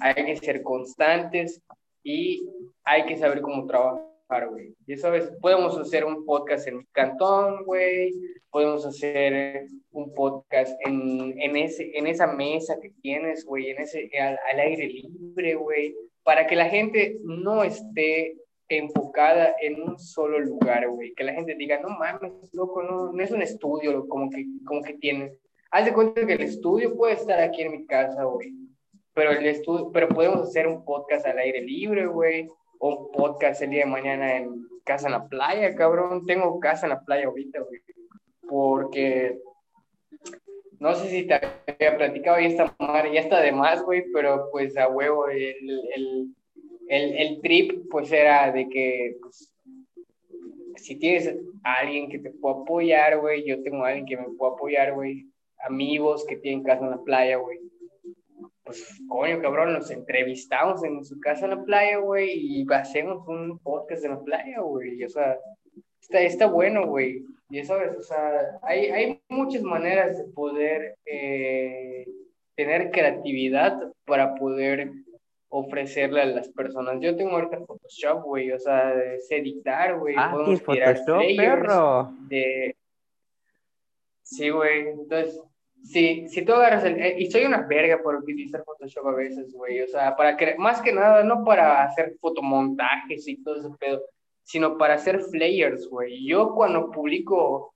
hay 0.01 0.15
que 0.15 0.37
ser 0.37 0.63
constantes 0.63 1.63
y 2.03 2.49
hay 2.85 3.05
que 3.07 3.17
saber 3.17 3.41
cómo 3.41 3.67
trabajar, 3.67 4.03
güey. 4.43 4.75
Y 4.87 4.97
sabes, 4.97 5.31
podemos 5.41 5.79
hacer 5.79 6.05
un 6.05 6.25
podcast 6.25 6.67
en 6.67 6.79
mi 6.79 6.85
cantón, 6.87 7.65
güey. 7.65 8.13
Podemos 8.51 8.85
hacer 8.85 9.67
un 9.91 10.13
podcast 10.15 10.77
en, 10.85 11.35
en, 11.41 11.57
ese, 11.57 11.97
en 11.97 12.07
esa 12.07 12.27
mesa 12.27 12.79
que 12.81 12.91
tienes, 13.01 13.45
güey, 13.45 13.71
en 13.71 13.81
ese, 13.81 14.11
al, 14.19 14.39
al 14.51 14.61
aire 14.61 14.89
libre, 14.89 15.55
güey, 15.55 15.95
para 16.23 16.47
que 16.47 16.57
la 16.57 16.69
gente 16.69 17.19
no 17.23 17.63
esté 17.63 18.37
enfocada 18.69 19.55
en 19.61 19.83
un 19.83 19.99
solo 19.99 20.39
lugar, 20.41 20.89
güey, 20.89 21.15
que 21.15 21.25
la 21.25 21.35
gente 21.35 21.55
diga, 21.55 21.81
no 21.81 21.91
mames, 21.91 22.33
loco, 22.53 22.83
no, 22.83 23.13
no 23.13 23.23
es 23.23 23.31
un 23.31 23.43
estudio 23.43 24.07
como 24.09 24.31
que, 24.31 24.45
como 24.67 24.83
que 24.83 24.95
tienes. 24.95 25.39
Haz 25.71 25.85
de 25.87 25.93
cuenta 25.93 26.27
que 26.27 26.35
el 26.35 26.43
estudio 26.43 26.97
puede 26.97 27.15
estar 27.15 27.41
aquí 27.41 27.63
en 27.63 27.73
mi 27.73 27.87
casa, 27.87 28.25
güey, 28.25 28.53
pero 29.13 29.31
el 29.33 29.47
estudio, 29.47 29.91
pero 29.93 30.09
podemos 30.09 30.41
hacer 30.41 30.67
un 30.67 30.85
podcast 30.85 31.27
al 31.27 31.39
aire 31.39 31.61
libre, 31.61 32.07
güey, 32.07 32.49
un 32.81 33.11
podcast 33.13 33.63
el 33.63 33.71
día 33.71 33.85
de 33.85 33.91
mañana 33.91 34.37
en 34.37 34.67
casa 34.85 35.07
en 35.07 35.13
la 35.13 35.27
playa, 35.29 35.75
cabrón. 35.75 36.27
Tengo 36.27 36.61
casa 36.61 36.87
en 36.87 36.91
la 36.91 37.01
playa 37.01 37.27
ahorita, 37.27 37.61
güey, 37.61 37.81
porque 38.49 39.39
no 40.79 40.95
sé 40.95 41.09
si 41.09 41.27
te 41.27 41.35
había 41.35 41.97
platicado 41.97 42.41
y 42.41 42.47
esta 42.47 42.75
madre 42.79 43.15
ya 43.15 43.21
está 43.21 43.41
de 43.41 43.53
más, 43.53 43.83
güey, 43.83 44.05
pero 44.13 44.49
pues 44.51 44.77
a 44.77 44.89
huevo 44.89 45.29
el, 45.29 45.41
el, 45.95 46.35
el, 46.89 47.17
el 47.17 47.41
trip 47.41 47.89
pues 47.91 48.13
era 48.13 48.53
de 48.53 48.69
que 48.69 49.17
pues, 49.21 49.51
si 50.77 50.97
tienes 50.97 51.35
a 51.63 51.75
alguien 51.77 52.11
que 52.11 52.19
te 52.19 52.31
pueda 52.31 52.57
apoyar, 52.57 53.19
güey, 53.21 53.47
yo 53.47 53.63
tengo 53.63 53.85
a 53.85 53.89
alguien 53.89 54.07
que 54.07 54.17
me 54.17 54.37
pueda 54.37 54.53
apoyar, 54.53 54.93
güey, 54.93 55.27
amigos 55.65 56.27
que 56.27 56.37
tienen 56.37 56.63
casa 56.63 56.85
en 56.85 56.91
la 56.91 57.03
playa, 57.03 57.37
güey. 57.37 57.59
Pues, 58.75 59.01
coño, 59.09 59.41
cabrón, 59.41 59.73
nos 59.73 59.91
entrevistamos 59.91 60.83
en 60.85 61.05
su 61.05 61.21
casa 61.21 61.45
en 61.45 61.53
la 61.53 61.63
playa, 61.63 61.99
güey, 61.99 62.31
y 62.33 62.67
hacemos 62.73 63.27
un 63.29 63.59
podcast 63.61 64.05
en 64.05 64.11
la 64.13 64.21
playa, 64.21 64.61
güey. 64.61 65.05
O 65.05 65.09
sea, 65.09 65.39
está, 66.01 66.21
está 66.21 66.47
bueno, 66.47 66.87
güey. 66.87 67.25
Y 67.51 67.59
eso 67.61 67.81
es, 67.81 67.97
o 67.97 68.03
sea, 68.03 68.59
hay, 68.63 68.87
hay 68.87 69.23
muchas 69.29 69.63
maneras 69.63 70.19
de 70.19 70.25
poder 70.33 70.97
eh, 71.07 72.07
tener 72.57 72.91
creatividad 72.91 73.93
para 74.05 74.35
poder 74.35 74.91
ofrecerle 75.49 76.23
a 76.23 76.27
las 76.27 76.49
personas. 76.49 76.97
Yo 77.01 77.17
tengo 77.17 77.33
ahorita 77.33 77.65
Photoshop, 77.65 78.25
güey, 78.25 78.51
o 78.51 78.59
sea, 78.59 78.93
sé 79.21 79.37
editar, 79.37 79.99
güey. 80.01 80.17
Ah, 80.19 80.31
podemos 80.33 80.65
tirar 80.65 80.97
Photoshop, 80.99 81.37
perro. 81.37 82.13
de... 82.29 82.77
Sí, 84.23 84.49
güey, 84.49 84.89
entonces, 84.89 85.41
sí, 85.85 86.29
si 86.29 86.45
tú 86.45 86.53
agarras 86.53 86.85
el... 86.85 87.01
eh, 87.01 87.17
y 87.19 87.31
soy 87.31 87.45
una 87.45 87.67
verga 87.67 88.03
por 88.03 88.17
utilizar 88.17 88.65
Photoshop 88.65 89.07
a 89.09 89.13
veces, 89.13 89.53
güey, 89.53 89.81
o 89.83 89.87
sea, 89.87 90.17
para 90.17 90.37
más 90.59 90.81
que 90.83 90.93
nada, 90.93 91.23
no 91.23 91.45
para 91.45 91.85
hacer 91.85 92.17
fotomontajes 92.21 93.29
y 93.29 93.43
todo 93.43 93.57
ese 93.57 93.71
pedo, 93.79 94.03
sino 94.43 94.77
para 94.77 94.95
hacer 94.95 95.21
flyers, 95.21 95.89
güey. 95.89 96.27
Yo 96.27 96.55
cuando 96.55 96.91
publico, 96.91 97.75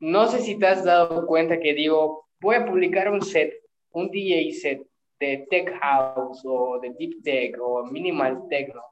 no 0.00 0.26
sé 0.28 0.40
si 0.40 0.58
te 0.58 0.66
has 0.66 0.84
dado 0.84 1.26
cuenta 1.26 1.58
que 1.58 1.74
digo, 1.74 2.26
voy 2.40 2.56
a 2.56 2.66
publicar 2.66 3.10
un 3.10 3.22
set, 3.22 3.52
un 3.90 4.10
DJ 4.10 4.52
set 4.52 4.86
de 5.18 5.46
Tech 5.50 5.72
House 5.80 6.42
o 6.44 6.78
de 6.80 6.90
Deep 6.98 7.22
Tech 7.22 7.56
o 7.60 7.84
Minimal 7.84 8.44
Techno. 8.48 8.82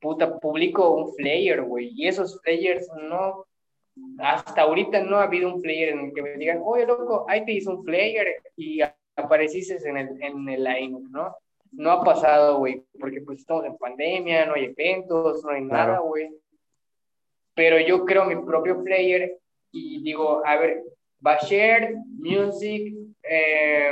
Puta, 0.00 0.38
publico 0.38 0.94
un 0.94 1.12
flyer, 1.14 1.62
güey, 1.62 1.90
y 1.94 2.06
esos 2.06 2.40
flyers 2.42 2.88
no, 3.08 3.46
hasta 4.18 4.62
ahorita 4.62 5.02
no 5.02 5.18
ha 5.18 5.24
habido 5.24 5.54
un 5.54 5.62
flyer 5.62 5.90
en 5.90 6.06
el 6.06 6.12
que 6.12 6.22
me 6.22 6.36
digan, 6.36 6.60
oye, 6.64 6.86
loco, 6.86 7.24
ahí 7.28 7.44
te 7.44 7.52
hice 7.52 7.70
un 7.70 7.84
flyer 7.84 8.36
y 8.56 8.80
apareciste 9.16 9.76
en 9.88 9.96
el, 9.96 10.22
en 10.22 10.48
el 10.48 10.64
line, 10.64 10.98
¿no? 11.10 11.36
No 11.72 11.90
ha 11.92 12.02
pasado, 12.02 12.58
güey, 12.58 12.82
porque 12.98 13.20
pues 13.20 13.40
estamos 13.40 13.64
en 13.66 13.76
pandemia, 13.76 14.46
no 14.46 14.54
hay 14.54 14.64
eventos, 14.76 15.44
no 15.44 15.50
hay 15.50 15.66
Claro. 15.66 15.92
nada, 15.92 15.98
güey. 16.00 16.30
Pero 17.54 17.78
yo 17.80 18.04
creo 18.04 18.24
mi 18.24 18.36
propio 18.36 18.82
player 18.82 19.38
y 19.72 20.02
digo, 20.02 20.42
a 20.46 20.56
ver, 20.56 20.82
Bashir 21.20 21.96
Music, 22.18 22.94
eh, 23.22 23.90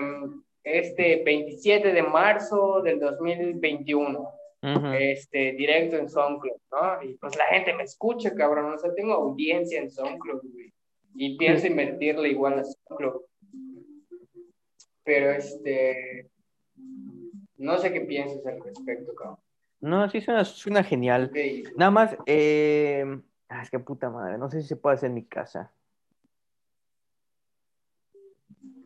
este 0.63 1.23
27 1.25 1.93
de 1.93 2.03
marzo 2.03 2.81
del 2.83 2.99
2021, 2.99 4.29
Este, 4.63 5.53
directo 5.53 5.97
en 5.97 6.09
SoundCloud, 6.09 6.57
¿no? 6.73 7.03
Y 7.03 7.15
pues 7.19 7.37
la 7.37 7.45
gente 7.47 7.73
me 7.75 7.85
escucha, 7.85 8.35
cabrón, 8.35 8.73
o 8.75 8.79
sea, 8.79 8.93
tengo 8.95 9.13
audiencia 9.15 9.81
en 9.81 9.91
SoundCloud, 9.91 10.43
güey. 10.53 10.73
Y 11.15 11.37
pienso 11.39 11.67
invertirle 11.67 12.31
igual 12.31 12.59
a 12.59 12.65
SoundCloud. 12.65 13.23
Pero 15.05 15.31
este, 15.31 16.29
no 17.59 17.79
sé 17.79 17.93
qué 17.93 18.01
piensas 18.01 18.45
al 18.47 18.61
respecto, 18.61 19.15
cabrón. 19.15 19.39
No, 19.81 20.09
sí 20.11 20.21
suena, 20.21 20.45
suena 20.45 20.83
genial. 20.83 21.31
Nada 21.77 21.91
más, 21.91 22.17
eh... 22.27 23.05
es 23.63 23.71
que 23.71 23.79
puta 23.79 24.11
madre, 24.11 24.37
no 24.39 24.51
sé 24.51 24.63
si 24.63 24.69
se 24.69 24.77
puede 24.77 24.97
hacer 24.97 25.09
en 25.11 25.15
mi 25.15 25.25
casa. 25.25 25.71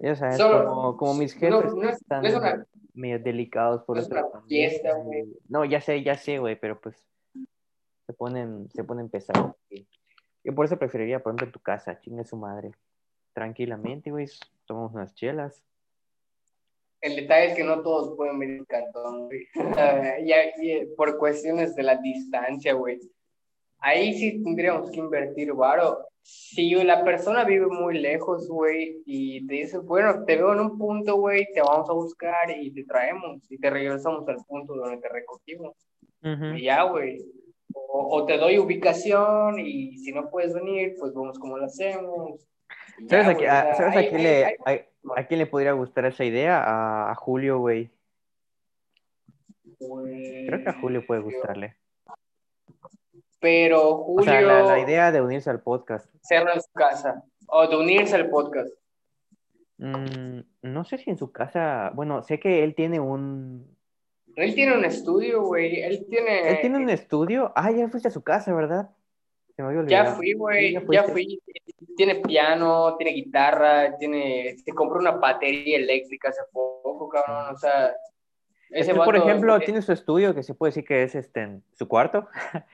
Ya 0.00 0.14
sabes, 0.16 0.36
Solo- 0.36 0.64
como, 0.68 0.96
como 0.96 1.14
mis 1.14 1.34
no- 1.40 1.40
jefes 1.40 1.74
no 1.74 1.88
es- 1.88 1.96
están 1.96 2.22
no 2.22 2.28
es 2.28 2.34
una- 2.34 2.66
medio 2.94 3.18
delicados 3.18 3.82
por 3.84 3.98
otra 3.98 4.26
fiesta, 4.46 4.94
güey. 4.94 5.28
No, 5.48 5.64
ya 5.64 5.80
sé, 5.80 6.02
ya 6.02 6.16
sé, 6.16 6.38
güey, 6.38 6.58
pero 6.58 6.80
pues 6.80 6.96
se 8.06 8.12
ponen, 8.12 8.68
se 8.70 8.84
ponen 8.84 9.08
pesados. 9.08 9.54
Yo 10.42 10.54
por 10.54 10.64
eso 10.64 10.78
preferiría, 10.78 11.22
por 11.22 11.30
ejemplo, 11.30 11.46
en 11.46 11.52
tu 11.52 11.60
casa, 11.60 12.00
chingue 12.00 12.24
su 12.24 12.36
madre. 12.36 12.72
Tranquilamente, 13.32 14.10
güey, 14.10 14.26
tomamos 14.66 14.92
unas 14.94 15.14
chelas. 15.14 15.62
El 17.00 17.16
detalle 17.16 17.50
es 17.52 17.56
que 17.56 17.64
no 17.64 17.82
todos 17.82 18.14
pueden 18.16 18.38
venir 18.38 18.60
al 18.60 18.66
cantón, 18.66 19.26
güey. 19.26 19.46
Ya- 20.26 20.52
por 20.96 21.16
cuestiones 21.18 21.74
de 21.74 21.82
la 21.82 21.96
distancia, 21.96 22.74
güey. 22.74 22.98
Ahí 23.80 24.14
sí 24.14 24.42
tendríamos 24.42 24.90
que 24.90 24.98
invertir 24.98 25.52
varo. 25.54 26.06
Si 26.22 26.74
la 26.74 27.02
persona 27.02 27.44
vive 27.44 27.66
muy 27.66 27.98
lejos, 27.98 28.46
güey, 28.48 29.02
y 29.06 29.46
te 29.46 29.54
dice, 29.54 29.78
bueno, 29.78 30.24
te 30.26 30.36
veo 30.36 30.52
en 30.52 30.60
un 30.60 30.78
punto, 30.78 31.16
güey, 31.16 31.46
te 31.54 31.62
vamos 31.62 31.88
a 31.88 31.94
buscar 31.94 32.50
y 32.50 32.70
te 32.72 32.84
traemos 32.84 33.40
y 33.50 33.58
te 33.58 33.70
regresamos 33.70 34.28
al 34.28 34.36
punto 34.46 34.74
donde 34.74 34.98
te 34.98 35.08
recogimos. 35.08 35.74
Y 36.22 36.64
ya, 36.64 36.82
güey. 36.84 37.24
O, 37.72 38.16
o 38.18 38.26
te 38.26 38.36
doy 38.36 38.58
ubicación 38.58 39.58
y 39.58 39.96
si 39.98 40.12
no 40.12 40.28
puedes 40.28 40.52
venir, 40.52 40.94
pues 40.98 41.14
vemos 41.14 41.38
cómo 41.38 41.56
lo 41.56 41.64
hacemos. 41.64 42.46
¿Sabes, 43.08 43.26
ya, 43.26 43.30
a, 43.30 43.32
qui- 43.32 43.36
güey, 43.36 43.46
o 43.46 43.50
a- 43.50 43.62
sea, 43.62 43.74
¿sabes 43.74 43.96
a 43.96 43.98
hay- 44.00 44.08
quién 44.08 44.20
hay- 44.20 44.26
le, 44.26 44.56
hay- 44.66 44.80
a, 45.16 45.20
a 45.20 45.26
quién 45.26 45.38
le 45.40 45.46
podría 45.46 45.72
gustar 45.72 46.04
esa 46.04 46.24
idea? 46.24 46.62
A, 46.62 47.10
a 47.10 47.14
Julio, 47.14 47.58
güey. 47.60 47.90
Creo 49.78 50.62
que 50.62 50.68
a 50.68 50.78
Julio 50.80 51.06
puede 51.06 51.22
gustarle. 51.22 51.76
Pero 53.40 53.90
O 53.90 54.04
Julio 54.04 54.24
sea, 54.24 54.40
la, 54.42 54.62
la 54.62 54.78
idea 54.80 55.10
de 55.12 55.20
unirse 55.22 55.48
al 55.50 55.60
podcast. 55.62 56.14
hacerlo 56.22 56.52
en 56.54 56.60
su 56.60 56.70
casa 56.72 57.24
o 57.46 57.66
de 57.66 57.76
unirse 57.76 58.14
al 58.14 58.28
podcast. 58.30 58.68
Mm, 59.78 60.40
no 60.62 60.84
sé 60.84 60.98
si 60.98 61.10
en 61.10 61.16
su 61.18 61.32
casa, 61.32 61.90
bueno, 61.94 62.22
sé 62.22 62.38
que 62.38 62.62
él 62.62 62.74
tiene 62.74 63.00
un... 63.00 63.76
Él 64.36 64.54
tiene 64.54 64.76
un 64.76 64.84
estudio, 64.84 65.42
güey. 65.42 65.80
Él 65.82 66.06
tiene. 66.08 66.48
Él 66.50 66.60
tiene 66.60 66.76
un 66.78 66.88
estudio. 66.88 67.52
Ah, 67.56 67.70
ya 67.72 67.88
fuiste 67.88 68.08
a 68.08 68.12
su 68.12 68.22
casa, 68.22 68.54
¿verdad? 68.54 68.90
Se 69.56 69.62
me 69.62 69.68
había 69.68 69.80
Ya 69.88 70.00
olvidado. 70.02 70.16
fui, 70.16 70.26
Sí, 70.28 70.32
güey. 70.34 70.72
ya 70.72 70.82
Ya, 70.88 71.02
fui. 71.04 71.42
Tiene 71.96 72.14
piano, 72.16 72.96
tiene 72.96 73.12
guitarra, 73.12 73.96
tiene. 73.98 74.56
Se 74.64 74.72
compró 74.72 75.00
una 75.00 75.10
batería 75.12 75.78
eléctrica 75.78 76.28
hace 76.28 76.42
poco, 76.52 77.08
cabrón. 77.08 77.54
O 77.54 77.58
sea. 77.58 77.88
Es 78.70 78.82
Ese 78.86 78.92
que, 78.92 79.00
por 79.00 79.16
ejemplo, 79.16 79.56
eh, 79.56 79.60
tiene 79.64 79.82
su 79.82 79.92
estudio, 79.92 80.32
que 80.32 80.44
se 80.44 80.54
puede 80.54 80.68
decir 80.70 80.84
que 80.84 81.02
es 81.02 81.16
este, 81.16 81.40
en 81.42 81.64
su 81.74 81.88
cuarto, 81.88 82.28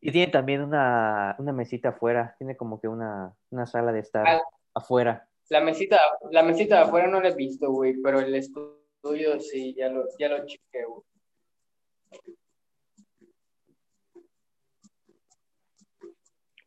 y 0.00 0.12
tiene 0.12 0.30
también 0.30 0.62
una, 0.62 1.34
una 1.38 1.52
mesita 1.52 1.90
afuera, 1.90 2.34
tiene 2.38 2.56
como 2.56 2.80
que 2.80 2.88
una, 2.88 3.34
una 3.50 3.66
sala 3.66 3.92
de 3.92 4.00
estar 4.00 4.26
Ah. 4.26 4.42
afuera. 4.74 5.28
La 5.48 5.60
mesita, 5.60 5.98
la 6.30 6.42
mesita 6.42 6.76
de 6.76 6.82
afuera 6.82 7.06
no 7.06 7.20
la 7.20 7.28
he 7.28 7.34
visto, 7.34 7.70
güey, 7.70 7.94
pero 8.02 8.20
el 8.20 8.34
estudio 8.34 9.40
sí, 9.40 9.74
ya 9.74 9.88
lo, 9.88 10.04
ya 10.18 10.28
lo 10.28 10.44
chequé, 10.44 10.84
güey. 10.86 11.02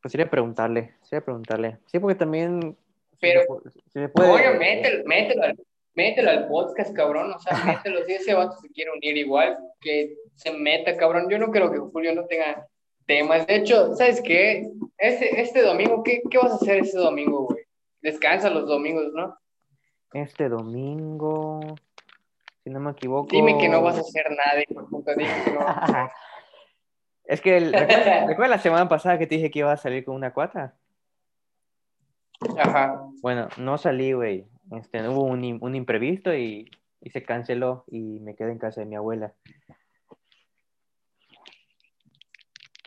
Pues 0.02 0.12
sería 0.14 0.30
preguntarle, 0.30 0.96
sería 1.02 1.24
preguntarle. 1.26 1.80
Sí, 1.88 2.00
porque 2.00 2.16
también... 2.16 2.78
Pero, 3.20 3.42
si 3.74 4.00
se 4.00 4.08
puede, 4.08 4.32
Oye, 4.32 4.58
mételo, 4.58 5.04
mételo, 5.06 5.44
al, 5.44 5.60
mételo 5.94 6.30
al 6.30 6.48
podcast, 6.48 6.96
cabrón. 6.96 7.34
O 7.34 7.40
sea, 7.40 7.52
mételo. 7.66 8.06
Si 8.06 8.14
ese 8.14 8.34
vato 8.34 8.56
se 8.62 8.70
quiere 8.70 8.92
unir 8.92 9.18
igual, 9.18 9.58
que 9.82 10.16
se 10.36 10.54
meta, 10.54 10.96
cabrón. 10.96 11.30
Yo 11.30 11.38
no 11.38 11.52
creo 11.52 11.70
que 11.70 11.80
Julio 11.80 12.16
no 12.16 12.26
tenga 12.28 12.66
temas. 13.10 13.48
De 13.48 13.56
hecho, 13.56 13.96
¿sabes 13.96 14.22
qué? 14.22 14.70
Este, 14.98 15.42
este 15.42 15.64
domingo, 15.64 16.04
¿qué, 16.04 16.22
¿qué 16.30 16.38
vas 16.38 16.52
a 16.52 16.56
hacer 16.56 16.78
este 16.78 17.00
domingo, 17.00 17.48
güey? 17.48 17.64
Descansa 18.02 18.52
los 18.52 18.68
domingos, 18.68 19.12
¿no? 19.14 19.36
Este 20.14 20.48
domingo, 20.48 21.76
si 22.64 22.70
no 22.70 22.80
me 22.80 22.92
equivoco... 22.92 23.28
Dime 23.32 23.58
que 23.58 23.68
no 23.68 23.82
vas 23.82 23.98
a 23.98 24.02
hacer 24.02 24.28
nada, 24.30 24.64
dime 24.68 24.88
que 25.44 25.52
no 25.52 25.60
vas 25.60 25.78
a 25.78 25.84
hacer. 25.86 26.12
Es 27.26 27.42
que, 27.42 27.58
el- 27.58 27.74
¿recuerdas, 27.74 28.06
recuerdas 28.28 28.50
la 28.58 28.60
semana 28.60 28.88
pasada 28.88 29.18
que 29.18 29.26
te 29.28 29.36
dije 29.36 29.50
que 29.50 29.60
iba 29.60 29.72
a 29.72 29.78
salir 29.78 30.06
con 30.06 30.16
una 30.16 30.32
cuata? 30.32 30.76
Ajá. 32.58 33.02
Bueno, 33.22 33.50
no 33.58 33.78
salí, 33.80 34.14
güey. 34.14 34.46
Este, 34.72 35.08
hubo 35.10 35.24
un, 35.24 35.58
un 35.62 35.76
imprevisto 35.76 36.34
y, 36.34 36.70
y 37.02 37.10
se 37.10 37.24
canceló 37.24 37.86
y 37.88 38.20
me 38.20 38.36
quedé 38.36 38.52
en 38.52 38.60
casa 38.60 38.82
de 38.82 38.88
mi 38.88 38.96
abuela. 38.96 39.34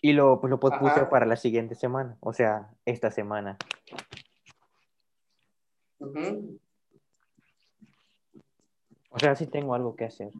Y 0.05 0.12
lo, 0.15 0.41
pues 0.41 0.51
lo 0.51 0.59
pospuse 0.59 1.01
Ajá. 1.01 1.09
para 1.09 1.25
la 1.27 1.37
siguiente 1.37 1.75
semana, 1.77 2.17
o 2.21 2.33
sea, 2.33 2.69
esta 2.85 3.11
semana. 3.12 3.57
Ujú. 6.01 6.59
O 9.11 9.19
sea, 9.21 9.37
sí 9.37 9.47
tengo 9.47 9.75
algo 9.75 9.95
que 9.95 10.05
hacer. 10.07 10.31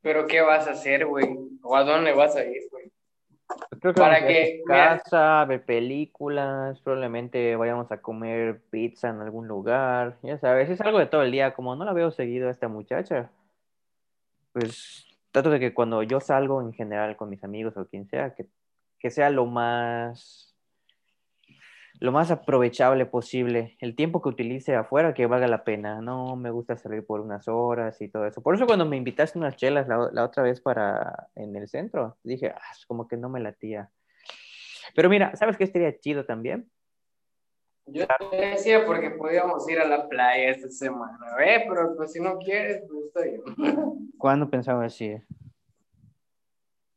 Pero 0.00 0.26
¿qué 0.28 0.40
vas 0.42 0.68
a 0.68 0.72
hacer, 0.72 1.06
güey? 1.06 1.26
¿O 1.62 1.74
a 1.76 1.82
dónde 1.82 2.12
vas 2.12 2.36
a 2.36 2.44
ir, 2.44 2.68
güey? 2.70 2.92
Creo 3.80 3.92
que 3.94 4.00
Para 4.00 4.20
vamos 4.20 4.22
a 4.22 4.24
a 4.24 4.28
que- 4.28 4.58
su 4.60 4.64
casa, 4.64 5.44
ver 5.46 5.64
películas, 5.64 6.80
probablemente 6.80 7.56
vayamos 7.56 7.90
a 7.90 8.00
comer 8.00 8.62
pizza 8.70 9.08
en 9.08 9.20
algún 9.20 9.48
lugar. 9.48 10.18
Ya 10.22 10.38
sabes, 10.38 10.70
es 10.70 10.80
algo 10.80 10.98
de 10.98 11.06
todo 11.06 11.22
el 11.22 11.32
día. 11.32 11.54
Como 11.54 11.74
no 11.74 11.84
la 11.84 11.92
veo 11.92 12.10
seguido 12.12 12.48
a 12.48 12.50
esta 12.52 12.68
muchacha, 12.68 13.30
pues 14.52 15.06
trato 15.34 15.50
de 15.50 15.58
que 15.58 15.74
cuando 15.74 16.04
yo 16.04 16.20
salgo 16.20 16.62
en 16.62 16.72
general 16.72 17.16
con 17.16 17.28
mis 17.28 17.42
amigos 17.42 17.76
o 17.76 17.88
quien 17.88 18.06
sea, 18.06 18.34
que, 18.36 18.46
que 19.00 19.10
sea 19.10 19.30
lo 19.30 19.46
más 19.46 20.54
lo 22.00 22.12
más 22.12 22.30
aprovechable 22.30 23.06
posible. 23.06 23.76
El 23.80 23.96
tiempo 23.96 24.22
que 24.22 24.28
utilice 24.28 24.76
afuera 24.76 25.12
que 25.12 25.26
valga 25.26 25.48
la 25.48 25.64
pena. 25.64 26.00
No 26.00 26.36
me 26.36 26.50
gusta 26.50 26.76
salir 26.76 27.04
por 27.04 27.20
unas 27.20 27.48
horas 27.48 28.00
y 28.00 28.08
todo 28.08 28.26
eso. 28.26 28.42
Por 28.42 28.54
eso 28.54 28.66
cuando 28.66 28.84
me 28.84 28.96
invitaste 28.96 29.38
unas 29.38 29.56
chelas 29.56 29.88
la, 29.88 30.08
la 30.12 30.24
otra 30.24 30.42
vez 30.42 30.60
para 30.60 31.28
en 31.34 31.56
el 31.56 31.66
centro, 31.68 32.16
dije, 32.22 32.50
ah, 32.54 32.72
como 32.86 33.08
que 33.08 33.16
no 33.16 33.28
me 33.28 33.40
latía. 33.40 33.90
Pero 34.94 35.08
mira, 35.08 35.34
¿sabes 35.34 35.56
qué 35.56 35.64
estaría 35.64 35.98
chido 35.98 36.24
también? 36.24 36.70
Yo 37.86 38.06
te 38.30 38.36
decía 38.36 38.84
porque 38.86 39.10
podíamos 39.10 39.68
ir 39.68 39.78
a 39.78 39.86
la 39.86 40.08
playa 40.08 40.50
esta 40.50 40.68
semana, 40.70 41.18
¿eh? 41.44 41.64
Pero 41.68 41.94
pues 41.96 42.12
si 42.12 42.20
no 42.20 42.38
quieres, 42.38 42.82
pues 42.88 43.06
estoy 43.06 43.36
yo. 43.36 43.44
¿Cuándo 44.18 44.48
pensaba 44.48 44.84
así? 44.86 45.14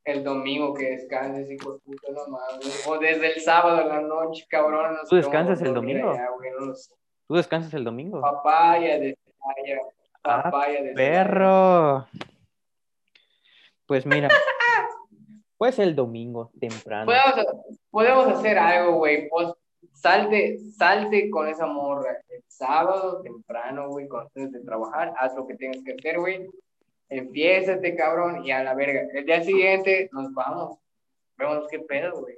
El 0.05 0.23
domingo 0.23 0.73
que 0.73 0.91
descanses, 0.91 1.51
hijo 1.51 1.73
de 1.73 1.79
puta, 1.79 2.11
no 2.13 2.27
mames. 2.27 2.87
O 2.87 2.97
desde 2.97 3.33
el 3.33 3.41
sábado 3.41 3.81
en 3.81 3.89
la 3.89 4.01
noche, 4.01 4.45
cabrón. 4.49 4.93
no 4.93 4.99
¿Tú 5.09 5.17
descansas 5.17 5.61
el 5.61 5.73
domingo? 5.73 6.11
allá, 6.11 6.29
güey, 6.37 6.51
no 6.51 6.67
lo 6.67 6.75
sé. 6.75 6.93
¿Tú 7.27 7.35
descansas 7.35 7.73
el 7.73 7.83
domingo? 7.83 8.21
Papaya 8.21 8.97
de 8.97 9.17
Celaya. 9.17 9.81
Ah, 10.23 10.43
Papaya 10.43 10.81
de 10.81 10.93
Celaya. 10.93 11.23
Perro. 11.23 12.07
Pues 13.85 14.05
mira, 14.05 14.29
pues 15.57 15.77
el 15.79 15.93
domingo 15.93 16.51
temprano. 16.57 17.05
Podemos, 17.05 17.55
podemos 17.89 18.27
hacer 18.27 18.57
algo, 18.57 18.93
güey. 18.99 19.27
Pues, 19.27 19.49
salte, 19.93 20.59
salte 20.77 21.29
con 21.29 21.47
esa 21.47 21.65
morra. 21.65 22.17
El 22.29 22.43
sábado 22.47 23.21
temprano, 23.21 23.89
güey, 23.89 24.07
cuando 24.07 24.27
estés 24.27 24.51
de 24.51 24.59
trabajar, 24.61 25.13
haz 25.17 25.35
lo 25.35 25.47
que 25.47 25.55
tengas 25.55 25.83
que 25.83 25.93
hacer, 25.93 26.19
güey. 26.19 26.47
Empiézate, 27.09 27.95
cabrón, 27.95 28.45
y 28.45 28.51
a 28.51 28.63
la 28.63 28.73
verga. 28.73 29.07
El 29.13 29.25
día 29.25 29.43
siguiente 29.43 30.09
nos 30.11 30.33
vamos. 30.33 30.77
Vemos 31.37 31.67
qué 31.69 31.79
pedo, 31.79 32.19
güey. 32.21 32.35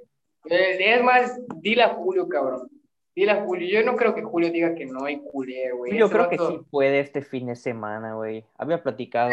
Eh, 0.48 0.94
Es 0.94 1.02
más, 1.02 1.40
dile 1.56 1.82
a 1.82 1.94
Julio, 1.94 2.28
cabrón. 2.28 2.68
Dile 3.14 3.32
a 3.32 3.44
Julio. 3.44 3.68
Yo 3.68 3.84
no 3.84 3.96
creo 3.96 4.14
que 4.14 4.22
Julio 4.22 4.50
diga 4.50 4.74
que 4.74 4.86
no 4.86 5.04
hay 5.04 5.18
culé, 5.18 5.72
güey. 5.72 5.96
Yo 5.98 6.08
creo 6.08 6.28
que 6.28 6.38
sí 6.38 6.60
puede 6.70 7.00
este 7.00 7.22
fin 7.22 7.46
de 7.46 7.56
semana, 7.56 8.14
güey. 8.14 8.44
Había 8.56 8.82
platicado 8.82 9.30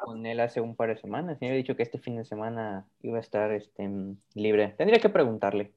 con 0.00 0.26
él 0.26 0.40
hace 0.40 0.60
un 0.60 0.74
par 0.74 0.88
de 0.88 0.96
semanas 0.96 1.38
y 1.40 1.44
me 1.44 1.50
había 1.50 1.58
dicho 1.58 1.76
que 1.76 1.84
este 1.84 1.98
fin 1.98 2.16
de 2.16 2.24
semana 2.24 2.86
iba 3.00 3.18
a 3.18 3.20
estar 3.20 3.52
este, 3.52 3.88
libre. 4.34 4.74
Tendría 4.76 4.98
que 5.00 5.08
preguntarle. 5.08 5.72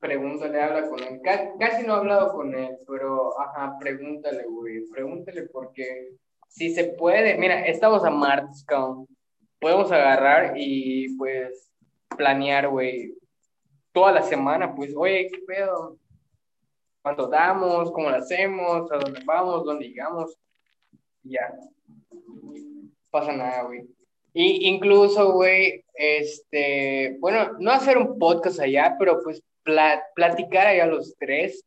Pregúntale, 0.00 0.60
habla 0.62 0.88
con 0.88 1.00
él. 1.02 1.20
Ca- 1.22 1.54
Casi 1.58 1.84
no 1.86 1.94
he 1.94 1.98
hablado 1.98 2.32
con 2.32 2.54
él, 2.54 2.76
pero 2.86 3.38
ajá, 3.40 3.76
pregúntale, 3.80 4.44
güey. 4.44 4.86
Pregúntale 4.90 5.42
porque 5.44 6.12
si 6.48 6.72
se 6.74 6.84
puede, 6.84 7.36
mira, 7.36 7.66
estamos 7.66 8.04
a 8.04 8.10
martes. 8.10 8.64
Podemos 9.60 9.90
agarrar 9.90 10.54
y 10.56 11.16
pues 11.16 11.72
planear, 12.16 12.68
güey, 12.68 13.14
toda 13.92 14.12
la 14.12 14.22
semana, 14.22 14.74
pues, 14.74 14.94
oye, 14.96 15.28
¿qué 15.32 15.40
pedo? 15.46 15.96
¿Cuánto 17.02 17.26
damos? 17.26 17.90
¿Cómo 17.90 18.10
lo 18.10 18.16
hacemos? 18.16 18.90
¿A 18.92 18.98
dónde 18.98 19.20
vamos? 19.24 19.64
¿Dónde 19.64 19.88
llegamos? 19.88 20.36
Ya. 21.24 21.52
Pasa 23.10 23.32
nada, 23.32 23.62
güey. 23.64 23.84
Y 24.32 24.68
incluso, 24.68 25.32
güey, 25.32 25.84
este, 25.94 27.16
bueno, 27.18 27.56
no 27.58 27.70
hacer 27.72 27.98
un 27.98 28.18
podcast 28.18 28.60
allá, 28.60 28.94
pero 28.98 29.20
pues 29.24 29.42
pla- 29.68 30.02
platicar 30.14 30.66
allá 30.66 30.86
los 30.86 31.14
tres 31.18 31.62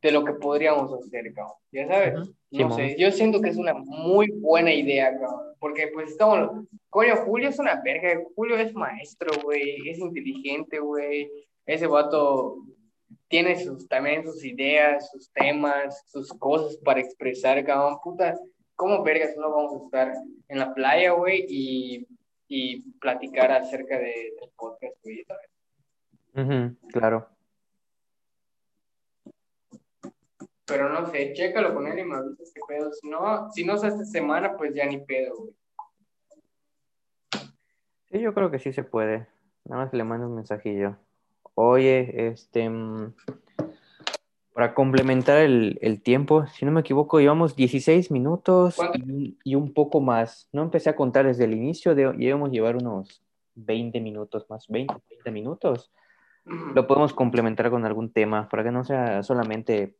de 0.00 0.12
lo 0.12 0.24
que 0.24 0.34
podríamos 0.34 0.92
hacer, 0.92 1.32
cabrón. 1.34 1.54
Ya 1.72 1.88
sabes, 1.88 2.14
Ujú. 2.14 2.34
no 2.52 2.58
Simón. 2.58 2.76
sé, 2.76 2.96
yo 2.98 3.10
siento 3.10 3.40
que 3.40 3.50
es 3.50 3.56
una 3.56 3.74
muy 3.74 4.30
buena 4.30 4.72
idea, 4.72 5.10
cabrón, 5.18 5.54
porque 5.58 5.88
pues 5.92 6.10
estamos, 6.12 6.64
coño, 6.90 7.16
Julio 7.24 7.48
es 7.48 7.58
una 7.58 7.80
verga, 7.82 8.22
Julio 8.36 8.56
es 8.56 8.72
maestro, 8.74 9.32
güey, 9.42 9.88
es 9.88 9.98
inteligente, 9.98 10.78
güey, 10.78 11.28
ese 11.66 11.86
vato 11.88 12.58
tiene 13.28 13.58
sus, 13.58 13.88
también 13.88 14.22
sus 14.24 14.44
ideas, 14.44 15.10
sus 15.10 15.30
temas, 15.32 16.04
sus 16.06 16.28
cosas 16.34 16.76
para 16.84 17.00
expresar, 17.00 17.64
cabrón, 17.64 17.98
puta. 18.02 18.38
¿Cómo 18.76 19.02
vergas 19.02 19.36
no 19.36 19.50
vamos 19.50 19.72
a 19.80 19.84
estar 19.84 20.12
en 20.48 20.58
la 20.58 20.72
playa, 20.74 21.12
güey, 21.12 21.44
y, 21.48 22.06
y 22.48 22.80
platicar 23.00 23.50
acerca 23.52 23.98
de, 23.98 24.32
del 24.40 24.50
podcast, 24.56 24.96
güey, 25.02 25.24
Claro. 26.92 27.28
Pero 30.66 30.88
no 30.88 31.06
sé, 31.10 31.32
chécalo 31.34 31.74
con 31.74 31.86
él 31.86 31.98
y 31.98 32.04
me 32.04 32.16
avisas 32.16 32.50
qué 32.54 32.60
pedo. 32.66 32.90
Si 32.92 33.08
no, 33.08 33.50
si 33.52 33.64
no 33.64 33.74
es 33.74 33.84
esta 33.84 34.04
semana, 34.04 34.56
pues 34.56 34.74
ya 34.74 34.86
ni 34.86 34.98
pedo, 34.98 35.34
güey. 35.36 35.54
Sí, 38.10 38.20
yo 38.20 38.32
creo 38.34 38.50
que 38.50 38.58
sí 38.58 38.72
se 38.72 38.82
puede. 38.84 39.26
Nada 39.64 39.84
más 39.84 39.92
le 39.92 40.04
mando 40.04 40.26
un 40.26 40.36
mensajillo. 40.36 40.96
Oye, 41.54 42.28
este, 42.28 42.68
mm, 42.68 43.12
para 44.54 44.72
complementar 44.74 45.38
el, 45.38 45.78
el 45.82 46.00
tiempo, 46.02 46.46
si 46.46 46.64
no 46.64 46.70
me 46.72 46.80
equivoco, 46.80 47.18
llevamos 47.20 47.56
16 47.56 48.10
minutos 48.10 48.78
y, 48.94 49.02
un- 49.02 49.38
y 49.44 49.54
un 49.54 49.72
poco 49.74 50.00
más. 50.00 50.48
No 50.52 50.62
empecé 50.62 50.90
a 50.90 50.96
contar 50.96 51.26
desde 51.26 51.44
el 51.44 51.52
inicio, 51.54 51.94
de, 51.94 52.12
debemos 52.12 52.50
llevar 52.50 52.76
unos 52.76 53.22
20 53.54 54.00
minutos 54.00 54.46
más, 54.48 54.66
20, 54.68 54.94
30 55.08 55.30
minutos. 55.30 55.90
Lo 56.44 56.86
podemos 56.86 57.14
complementar 57.14 57.70
con 57.70 57.84
algún 57.86 58.12
tema 58.12 58.48
para 58.48 58.62
que 58.62 58.70
no 58.70 58.84
sea 58.84 59.22
solamente 59.22 59.96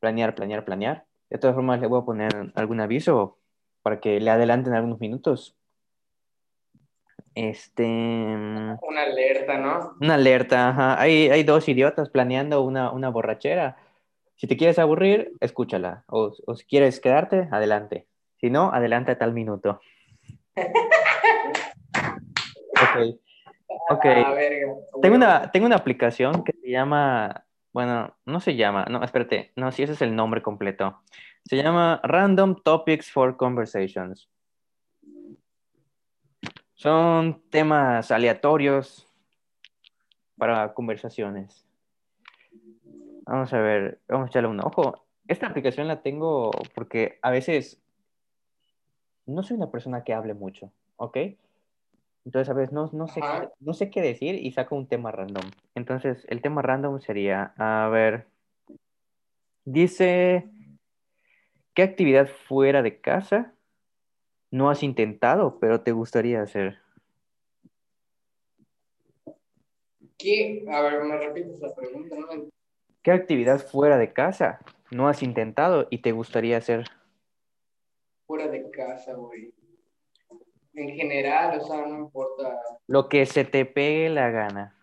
planear, 0.00 0.34
planear, 0.34 0.64
planear. 0.64 1.06
De 1.28 1.38
todas 1.38 1.56
formas, 1.56 1.80
le 1.80 1.86
voy 1.86 2.00
a 2.00 2.04
poner 2.04 2.52
algún 2.54 2.80
aviso 2.80 3.38
para 3.82 3.98
que 4.00 4.20
le 4.20 4.30
adelanten 4.30 4.74
algunos 4.74 5.00
minutos. 5.00 5.56
Este, 7.34 7.86
mm, 7.86 8.78
Una 8.82 9.02
alerta, 9.02 9.58
¿no? 9.58 9.96
una 10.00 10.14
alerta, 10.14 10.68
ajá. 10.68 11.00
Hay, 11.00 11.30
hay 11.30 11.42
dos 11.42 11.68
idiotas 11.68 12.10
planeando 12.10 12.62
una, 12.62 12.90
una 12.92 13.08
borrachera. 13.08 13.76
Si 14.36 14.46
te 14.46 14.56
quieres 14.56 14.78
aburrir, 14.78 15.32
escúchala. 15.40 16.04
O, 16.08 16.32
o 16.46 16.54
si 16.54 16.64
quieres 16.66 17.00
quedarte, 17.00 17.48
adelante. 17.50 18.06
Si 18.40 18.50
no, 18.50 18.72
adelante 18.72 19.12
a 19.12 19.18
tal 19.18 19.32
minuto. 19.32 19.80
Ok. 22.82 23.16
Ok. 23.90 24.04
Ah, 24.04 24.32
verga. 24.32 24.74
Tengo 25.00 25.16
una, 25.16 25.50
tengo 25.50 25.66
una 25.66 25.76
aplicación 25.76 26.44
que 26.44 26.52
se 26.52 26.70
llama, 26.70 27.44
bueno, 27.72 28.14
no 28.24 28.40
se 28.40 28.56
llama, 28.56 28.86
no, 28.90 29.02
espérate, 29.02 29.52
no, 29.56 29.72
sí, 29.72 29.82
ese 29.82 29.92
es 29.92 30.02
el 30.02 30.14
nombre 30.14 30.42
completo. 30.42 31.02
Se 31.44 31.56
llama 31.56 32.00
Random 32.04 32.56
Topics 32.62 33.10
for 33.10 33.36
Conversations. 33.36 34.28
Son 36.74 37.42
temas 37.50 38.10
aleatorios 38.10 39.08
para 40.36 40.74
conversaciones. 40.74 41.66
Vamos 43.24 43.52
a 43.52 43.60
ver, 43.60 44.00
vamos 44.08 44.26
a 44.26 44.28
echarle 44.30 44.48
un 44.48 44.60
ojo. 44.60 45.04
Esta 45.28 45.46
aplicación 45.46 45.86
la 45.86 46.02
tengo 46.02 46.50
porque 46.74 47.18
a 47.22 47.30
veces 47.30 47.80
no 49.26 49.42
soy 49.42 49.56
una 49.56 49.70
persona 49.70 50.02
que 50.02 50.12
hable 50.12 50.34
mucho, 50.34 50.72
¿ok? 50.96 51.16
Entonces, 52.24 52.48
a 52.48 52.54
veces 52.54 52.72
no, 52.72 52.88
no, 52.92 53.08
sé, 53.08 53.20
Ajá. 53.20 53.50
no 53.60 53.74
sé 53.74 53.90
qué 53.90 54.00
decir 54.00 54.36
y 54.36 54.52
saco 54.52 54.76
un 54.76 54.86
tema 54.86 55.10
random. 55.10 55.50
Entonces, 55.74 56.24
el 56.28 56.40
tema 56.40 56.62
random 56.62 57.00
sería, 57.00 57.52
a 57.56 57.88
ver, 57.88 58.26
dice, 59.64 60.48
¿qué 61.74 61.82
actividad 61.82 62.28
fuera 62.28 62.82
de 62.82 63.00
casa 63.00 63.54
no 64.50 64.70
has 64.70 64.82
intentado, 64.82 65.58
pero 65.58 65.80
te 65.80 65.92
gustaría 65.92 66.42
hacer? 66.42 66.78
¿Qué? 70.18 70.64
A 70.70 70.82
ver, 70.82 71.02
me 71.02 71.18
repites 71.18 71.60
la 71.60 71.74
pregunta, 71.74 72.16
¿no? 72.16 72.48
¿Qué 73.02 73.10
actividad 73.10 73.58
fuera 73.58 73.98
de 73.98 74.12
casa 74.12 74.60
no 74.92 75.08
has 75.08 75.24
intentado 75.24 75.88
y 75.90 75.98
te 75.98 76.12
gustaría 76.12 76.58
hacer? 76.58 76.84
Fuera 78.26 78.46
de 78.46 78.70
casa, 78.70 79.14
güey. 79.14 79.52
En 80.74 80.88
general, 80.94 81.60
o 81.60 81.64
sea, 81.64 81.86
no 81.86 81.98
importa. 81.98 82.58
Lo 82.86 83.08
que 83.08 83.26
se 83.26 83.44
te 83.44 83.64
pegue 83.66 84.08
la 84.08 84.30
gana. 84.30 84.74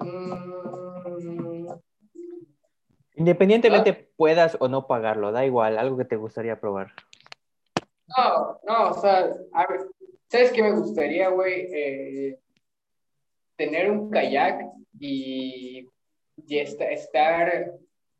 Mm, 0.00 1.68
Independientemente 3.16 4.10
puedas 4.16 4.56
o 4.60 4.66
no 4.68 4.86
pagarlo, 4.88 5.30
da 5.30 5.46
igual, 5.46 5.78
algo 5.78 5.96
que 5.96 6.04
te 6.04 6.16
gustaría 6.16 6.58
probar. 6.60 6.92
No, 8.08 8.58
no, 8.66 8.90
o 8.90 8.94
sea, 9.00 9.32
a 9.52 9.66
ver, 9.66 9.86
¿sabes 10.28 10.50
qué 10.52 10.62
me 10.62 10.72
gustaría, 10.72 11.28
güey? 11.28 11.68
Eh, 11.72 12.38
tener 13.56 13.88
un 13.90 14.10
kayak 14.10 14.62
y, 14.98 15.88
y 16.36 16.58
esta- 16.58 16.90
estar 16.90 17.72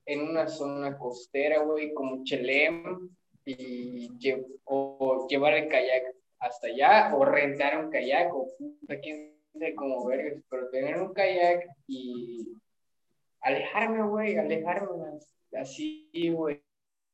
en 0.06 0.20
una 0.28 0.46
zona 0.46 0.96
costera, 0.96 1.62
güey, 1.62 1.92
como 1.92 2.22
Chelem, 2.22 3.10
y 3.44 4.08
lle- 4.18 4.44
o 4.64 5.26
llevar 5.28 5.54
el 5.54 5.68
kayak 5.68 6.02
hasta 6.38 6.66
allá, 6.68 7.14
o 7.14 7.24
rentar 7.24 7.78
un 7.84 7.90
kayak, 7.90 8.32
o 8.34 8.48
quién 9.02 9.34
sabe 9.52 9.74
cómo 9.74 10.04
vergas, 10.06 10.42
pero 10.50 10.68
tener 10.70 11.00
un 11.00 11.12
kayak 11.14 11.64
y 11.86 12.48
alejarme, 13.40 14.02
güey, 14.08 14.36
alejarme 14.36 15.18
así, 15.60 16.08
güey. 16.32 16.62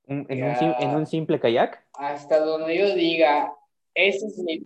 En, 0.07 0.27
sim- 0.57 0.75
en 0.81 0.90
un 0.97 1.07
simple 1.07 1.38
kayak. 1.38 1.85
hasta 1.93 2.40
donde 2.40 2.77
yo 2.77 2.95
diga, 2.95 3.53
ese 3.95 4.27
es 4.27 4.38
mi... 4.38 4.64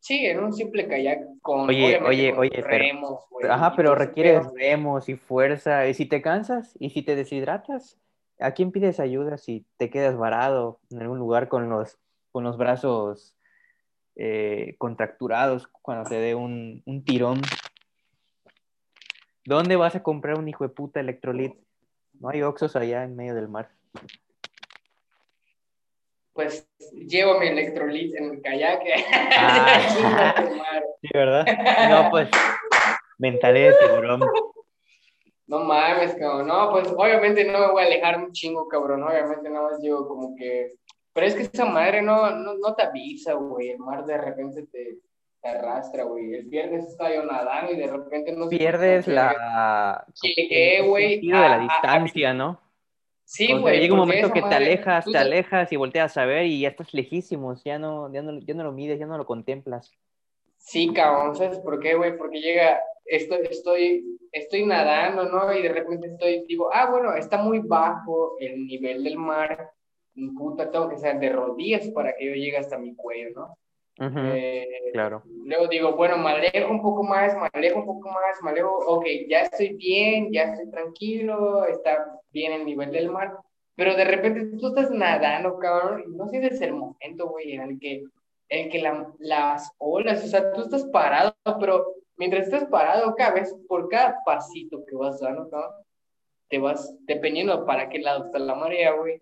Sí, 0.00 0.24
en 0.24 0.38
un 0.40 0.52
simple 0.52 0.86
kayak 0.86 1.20
con, 1.42 1.68
Oye, 1.68 1.98
oye, 2.00 2.30
con 2.30 2.40
oye, 2.40 2.50
pero- 2.54 2.68
remos, 2.68 3.24
Ajá, 3.48 3.74
pero 3.76 3.90
todo 3.90 3.96
ese 3.96 4.06
requieres 4.06 4.40
pedo. 4.40 4.52
remos 4.56 5.08
y 5.08 5.16
fuerza. 5.16 5.86
¿Y 5.88 5.94
si 5.94 6.06
te 6.06 6.22
cansas? 6.22 6.74
¿Y 6.78 6.90
si 6.90 7.02
te 7.02 7.16
deshidratas? 7.16 7.98
¿A 8.40 8.52
quién 8.52 8.70
pides 8.70 9.00
ayuda 9.00 9.36
si 9.36 9.66
te 9.78 9.90
quedas 9.90 10.16
varado 10.16 10.80
en 10.90 11.02
algún 11.02 11.18
lugar 11.18 11.48
con 11.48 11.68
los, 11.68 11.98
con 12.30 12.44
los 12.44 12.56
brazos 12.56 13.34
eh, 14.14 14.76
contracturados 14.78 15.68
cuando 15.82 16.08
te 16.08 16.16
dé 16.16 16.34
un, 16.34 16.82
un 16.86 17.04
tirón? 17.04 17.40
¿Dónde 19.44 19.76
vas 19.76 19.96
a 19.96 20.02
comprar 20.02 20.38
un 20.38 20.48
hijo 20.48 20.64
de 20.64 20.70
puta 20.70 21.00
electrolit? 21.00 21.54
No 22.20 22.28
hay 22.28 22.42
oxos 22.42 22.76
allá 22.76 23.04
en 23.04 23.16
medio 23.16 23.34
del 23.34 23.48
mar. 23.48 23.70
Pues 26.32 26.68
llevo 26.92 27.40
mi 27.40 27.48
electrolit 27.48 28.14
en 28.14 28.34
el 28.34 28.42
kayak. 28.42 28.82
Ah. 29.40 29.80
Sí, 31.00 31.08
¿verdad? 31.14 31.46
No, 31.90 32.10
pues, 32.10 32.28
mentalidad 33.18 33.70
de 33.70 33.86
tiburón. 33.86 34.20
No 35.48 35.60
mames, 35.60 36.14
cabrón. 36.14 36.46
No, 36.46 36.70
pues 36.70 36.88
obviamente 36.96 37.44
no 37.50 37.58
me 37.58 37.70
voy 37.72 37.82
a 37.82 37.86
alejar 37.86 38.18
un 38.18 38.32
chingo, 38.32 38.68
cabrón. 38.68 39.02
Obviamente 39.02 39.48
nada 39.50 39.70
más 39.70 39.80
llevo 39.80 40.06
como 40.06 40.36
que... 40.36 40.74
Pero 41.14 41.26
es 41.26 41.34
que 41.34 41.42
esa 41.42 41.64
madre 41.64 42.02
no, 42.02 42.30
no, 42.30 42.54
no 42.54 42.74
te 42.74 42.82
avisa, 42.84 43.32
güey. 43.32 43.70
El 43.70 43.78
mar 43.78 44.04
de 44.04 44.18
repente 44.18 44.66
te, 44.70 44.98
te 45.40 45.48
arrastra, 45.48 46.04
güey. 46.04 46.34
El 46.34 46.44
viernes 46.46 46.86
estaba 46.86 47.12
yo 47.12 47.24
nadando 47.24 47.72
y 47.72 47.76
de 47.76 47.86
repente 47.88 48.32
no 48.36 48.48
Pierdes 48.48 49.06
qué, 49.06 49.10
la... 49.12 50.04
Llegué, 50.22 50.82
güey, 50.86 51.20
de 51.26 51.32
la 51.32 51.52
a- 51.52 51.54
a- 51.54 51.58
distancia, 51.60 52.34
¿no? 52.34 52.60
Sí, 53.24 53.44
O 53.44 53.48
sea, 53.48 53.58
güey. 53.58 53.80
llega 53.80 53.94
un 53.94 54.00
momento 54.00 54.28
que 54.32 54.40
te 54.40 54.46
madre- 54.46 54.56
alejas, 54.56 55.04
tú 55.04 55.12
te 55.12 55.18
te- 55.18 55.24
alejas 55.24 55.72
y 55.72 55.76
volteas 55.76 56.16
a 56.16 56.24
ver 56.24 56.46
y 56.46 56.60
ya 56.60 56.68
estás 56.68 56.94
lejísimos, 56.94 57.62
ya 57.64 57.78
no, 57.78 58.10
ya 58.12 58.22
no, 58.22 58.38
ya 58.40 58.54
no 58.54 58.64
lo 58.64 58.72
mides, 58.72 58.98
ya 58.98 59.06
no 59.06 59.18
lo 59.18 59.26
contemplas. 59.26 59.90
Sí, 60.58 60.92
cabrón, 60.92 61.34
¿sabes 61.36 61.58
por 61.60 61.80
qué, 61.80 61.94
güey? 61.94 62.16
Porque 62.18 62.40
llega, 62.40 62.80
estoy, 63.06 63.46
estoy, 63.50 64.18
estoy 64.32 64.66
nadando, 64.66 65.24
¿no? 65.24 65.52
Y 65.54 65.62
de 65.62 65.72
repente 65.72 66.08
estoy, 66.08 66.44
digo, 66.46 66.70
ah, 66.72 66.90
bueno, 66.90 67.14
está 67.14 67.38
muy 67.38 67.60
bajo 67.60 68.36
el 68.38 68.66
nivel 68.66 69.02
del 69.04 69.16
mar. 69.16 69.70
Puta, 70.36 70.70
tengo 70.70 70.88
que 70.88 70.98
ser 70.98 71.18
de 71.20 71.30
rodillas 71.30 71.88
para 71.90 72.14
que 72.16 72.26
yo 72.26 72.34
llegue 72.34 72.58
hasta 72.58 72.76
mi 72.78 72.94
cuello, 72.94 73.30
¿no? 73.34 73.58
Ujú, 74.06 74.18
Eh, 74.18 74.66
claro. 74.92 75.22
Luego 75.44 75.68
digo, 75.68 75.96
bueno, 75.96 76.18
me 76.18 76.30
alejo 76.30 76.70
un 76.70 76.82
poco 76.82 77.02
más, 77.02 77.34
me 77.36 77.48
alejo 77.52 77.80
un 77.80 77.86
poco 77.86 78.10
más, 78.10 78.42
me 78.42 78.50
alejo, 78.50 78.70
ok, 78.86 79.06
ya 79.28 79.42
estoy 79.42 79.74
bien, 79.74 80.32
ya 80.32 80.42
estoy 80.44 80.70
tranquilo, 80.70 81.64
está 81.66 82.06
bien 82.30 82.52
el 82.52 82.64
nivel 82.64 82.92
del 82.92 83.10
mar, 83.10 83.36
pero 83.74 83.94
de 83.96 84.04
repente 84.04 84.56
tú 84.58 84.68
estás 84.68 84.90
nadando, 84.90 85.58
cabrón, 85.58 86.04
y 86.06 86.16
no 86.16 86.28
sientes 86.28 86.60
el 86.60 86.74
momento, 86.74 87.28
güey, 87.28 87.52
en 87.52 87.62
el 87.62 87.78
que, 87.80 88.04
en 88.48 88.70
que 88.70 88.80
la- 88.80 89.12
las 89.18 89.70
olas, 89.78 90.24
o 90.24 90.26
sea, 90.28 90.52
tú 90.52 90.62
estás 90.62 90.84
parado, 90.86 91.34
pero 91.60 91.94
mientras 92.16 92.44
estás 92.44 92.64
parado, 92.68 93.14
cada 93.16 93.32
vez, 93.34 93.54
por 93.68 93.88
cada 93.88 94.16
pasito 94.24 94.84
que 94.86 94.96
vas 94.96 95.20
dando, 95.20 95.48
cabrón, 95.50 95.72
te 96.48 96.58
vas, 96.58 96.96
dependiendo 97.00 97.64
para 97.66 97.88
qué 97.88 97.98
lado 97.98 98.24
está 98.26 98.38
la 98.38 98.54
marea, 98.54 98.92
güey, 98.92 99.20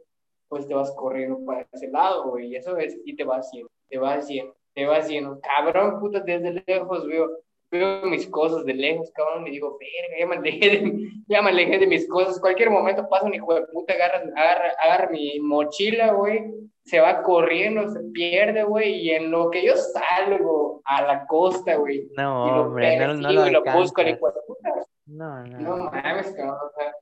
pues 0.48 0.66
te 0.68 0.74
vas 0.74 0.92
corriendo 0.92 1.44
para 1.44 1.66
ese 1.72 1.88
lado, 1.88 2.30
güey, 2.30 2.48
y 2.48 2.56
eso 2.56 2.76
es, 2.78 2.96
y 3.04 3.16
te 3.16 3.24
vas 3.24 3.50
yendo, 3.52 3.70
te 3.88 3.98
vas 3.98 4.28
yendo, 4.28 4.56
te 4.74 4.86
vas 4.86 5.08
yendo, 5.08 5.40
cabrón, 5.40 5.98
puta, 6.00 6.20
desde 6.20 6.62
lejos 6.66 7.06
veo, 7.06 7.28
veo 7.70 8.02
mis 8.06 8.28
cosas 8.28 8.64
de 8.64 8.74
lejos, 8.74 9.10
cabrón, 9.14 9.46
y 9.46 9.50
digo, 9.50 9.78
verga, 9.78 10.18
ya 10.18 10.26
me 10.26 10.36
alejé 10.36 10.70
de, 10.70 11.08
ya 11.26 11.42
me 11.42 11.50
alejé 11.50 11.78
de 11.78 11.86
mis 11.86 12.08
cosas, 12.08 12.40
cualquier 12.40 12.70
momento 12.70 13.08
pasa 13.08 13.26
un 13.26 13.34
hijo 13.34 13.54
de 13.54 13.66
puta, 13.66 13.94
agarra, 13.94 14.22
agarra, 14.36 14.72
agarra 14.82 15.10
mi 15.10 15.38
mochila, 15.40 16.12
güey, 16.12 16.44
se 16.84 17.00
va 17.00 17.22
corriendo, 17.22 17.88
se 17.90 18.00
pierde, 18.12 18.62
güey, 18.62 19.00
y 19.00 19.10
en 19.10 19.30
lo 19.30 19.50
que 19.50 19.64
yo 19.64 19.74
salgo 19.76 20.80
a 20.84 21.02
la 21.02 21.26
costa, 21.26 21.76
güey. 21.76 22.08
No, 22.16 22.46
y 22.46 22.50
lo 22.50 22.62
hombre, 22.62 22.98
no, 22.98 23.14
no 23.14 23.32
lo 23.32 23.46
y 23.46 23.50
lo 23.50 23.64
busco, 23.64 24.02
hijo 24.02 24.28
de 24.28 24.40
puta. 24.46 24.86
No, 25.06 25.44
no. 25.44 25.58
No 25.58 25.76
mames, 25.90 26.32
cabrón. 26.32 26.56
O 26.56 26.70
sea, 26.76 26.94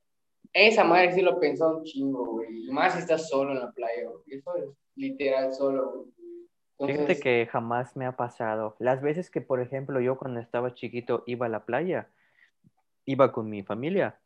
esa 0.52 0.84
madre 0.84 1.12
sí 1.12 1.20
lo 1.20 1.38
pensó 1.38 1.68
un 1.68 1.84
chingo, 1.84 2.24
güey. 2.24 2.66
Y 2.66 2.70
más 2.70 2.94
si 2.94 3.00
estás 3.00 3.28
solo 3.28 3.52
en 3.52 3.60
la 3.60 3.72
playa, 3.72 4.08
güey. 4.08 4.38
Eso 4.38 4.56
es 4.56 4.70
literal 4.94 5.52
solo, 5.52 5.90
güey. 5.90 6.13
Fíjate 6.78 7.06
Entonces, 7.06 7.20
que 7.22 7.48
jamás 7.50 7.96
me 7.96 8.06
ha 8.06 8.12
pasado. 8.16 8.76
Las 8.78 9.00
veces 9.02 9.30
que, 9.30 9.40
por 9.40 9.60
ejemplo, 9.60 10.00
yo 10.00 10.18
cuando 10.18 10.40
estaba 10.40 10.74
chiquito 10.74 11.22
iba 11.26 11.46
a 11.46 11.48
la 11.48 11.64
playa, 11.64 12.08
iba 13.06 13.32
con 13.32 13.48
mi 13.50 13.62
familia, 13.62 14.18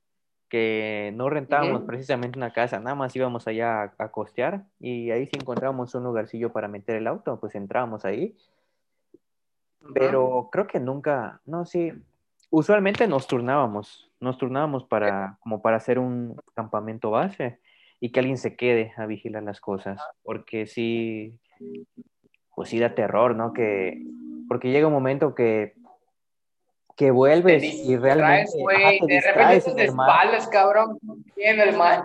que 0.48 1.12
no 1.14 1.30
rentábamos 1.30 1.80
Ujú. 1.80 1.86
precisamente 1.86 2.38
una 2.38 2.52
casa, 2.52 2.80
nada 2.80 2.94
más 2.96 3.14
íbamos 3.16 3.46
allá 3.48 3.82
a, 3.82 3.94
a 3.98 4.10
costear 4.12 4.64
y 4.80 5.10
ahí 5.10 5.26
si 5.26 5.36
encontrábamos 5.36 5.94
un 5.94 6.04
lugarcillo 6.04 6.52
para 6.52 6.68
meter 6.68 6.96
el 6.96 7.06
auto, 7.06 7.38
pues 7.40 7.54
entrábamos 7.54 8.04
ahí. 8.04 8.36
ujú. 9.80 9.94
Pero 9.94 10.48
creo 10.52 10.66
que 10.66 10.80
nunca, 10.80 11.40
no, 11.44 11.64
sí, 11.64 11.92
usualmente 12.50 13.06
nos 13.08 13.26
turnábamos, 13.26 14.10
nos 14.20 14.38
turnábamos 14.38 14.84
para, 14.84 15.38
como 15.40 15.60
para 15.62 15.76
hacer 15.76 15.98
un 15.98 16.36
campamento 16.54 17.10
base 17.10 17.60
y 18.00 18.12
que 18.12 18.20
alguien 18.20 18.38
se 18.38 18.56
quede 18.56 18.92
a 18.96 19.06
vigilar 19.06 19.42
las 19.42 19.60
cosas, 19.60 20.00
porque 20.22 20.66
sí, 20.66 21.38
pues 22.58 22.70
sí 22.70 22.80
da 22.80 22.92
terror, 22.92 23.36
¿no? 23.36 23.52
Que, 23.52 24.02
porque 24.48 24.72
llega 24.72 24.88
un 24.88 24.92
momento 24.92 25.32
que, 25.32 25.74
que 26.96 27.04
Te 27.04 27.10
vuelves 27.12 27.62
y 27.62 27.96
realmente 27.96 28.40
distraes, 28.42 28.56
güey. 28.60 28.76
ajá, 28.76 28.90
te 28.90 29.14
de 29.14 29.20
repente 29.20 29.54
distraes 29.54 29.66
el 29.68 29.94
mar. 29.94 30.10
espaldas, 30.10 30.48
cabrón. 30.48 30.98
El 31.36 31.76
mar. 31.76 32.02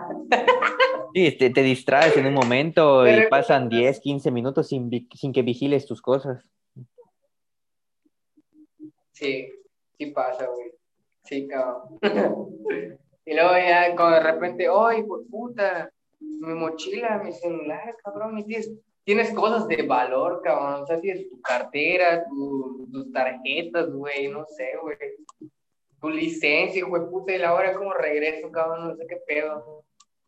Sí, 1.12 1.32
te, 1.36 1.50
te 1.50 1.62
distraes 1.62 2.16
en 2.16 2.26
un 2.26 2.34
momento 2.34 3.02
De 3.02 3.10
y 3.10 3.14
repente 3.14 3.30
pasan 3.30 3.64
estás- 3.64 3.78
10, 3.80 3.98
15 4.00 4.30
minutos 4.30 4.68
sin, 4.68 5.08
sin 5.12 5.32
que 5.32 5.42
vigiles 5.42 5.86
tus 5.86 6.00
cosas. 6.00 6.48
Sí, 9.10 9.48
sí 9.98 10.06
pasa, 10.06 10.46
güey. 10.46 10.70
Sí, 11.24 11.48
cabrón. 11.48 11.98
y 13.26 13.34
luego 13.34 13.50
ya, 13.58 13.94
cuando 13.96 14.16
de 14.18 14.22
repente, 14.32 14.68
¡ay, 14.72 15.02
por 15.02 15.26
puta! 15.26 15.90
Mi 16.20 16.54
mochila, 16.54 17.20
mi 17.24 17.32
celular, 17.32 17.96
cabrón. 18.04 18.38
Y 18.38 18.44
tienes, 18.44 18.70
tienes 19.04 19.32
cosas 19.34 19.66
de 19.68 19.82
valor, 19.82 20.40
cabrón. 20.42 20.82
O 20.82 20.86
sea, 20.86 21.00
tienes 21.00 21.28
tu 21.28 21.40
cartera, 21.40 22.24
tu- 22.28 22.86
tus 22.92 23.12
tarjetas, 23.12 23.90
güey, 23.92 24.28
no 24.28 24.44
sé, 24.46 24.70
güey. 24.82 24.96
Tu 26.00 26.10
licencia, 26.10 26.84
güey, 26.86 27.02
puta. 27.08 27.32
Y 27.34 27.38
la 27.38 27.54
hora 27.54 27.74
como 27.74 27.92
regreso, 27.94 28.50
cabrón, 28.50 28.88
no 28.88 28.96
sé 28.96 29.06
qué 29.06 29.16
pedo. 29.26 29.84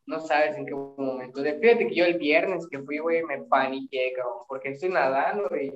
No 0.07 0.21
sabes 0.21 0.57
en 0.57 0.67
qué 0.67 0.75
momento. 0.75 1.43
De- 1.43 1.59
Fíjate 1.59 1.89
que 1.89 1.95
yo 1.95 2.05
el 2.05 2.19
viernes 2.19 2.67
que 2.71 2.79
fui, 2.81 2.99
güey, 2.99 3.23
me 3.25 3.43
paniqué, 3.45 4.13
cabrón. 4.15 4.45
Porque 4.49 4.71
estoy 4.71 4.91
nadando, 4.91 5.49
güey. 5.49 5.73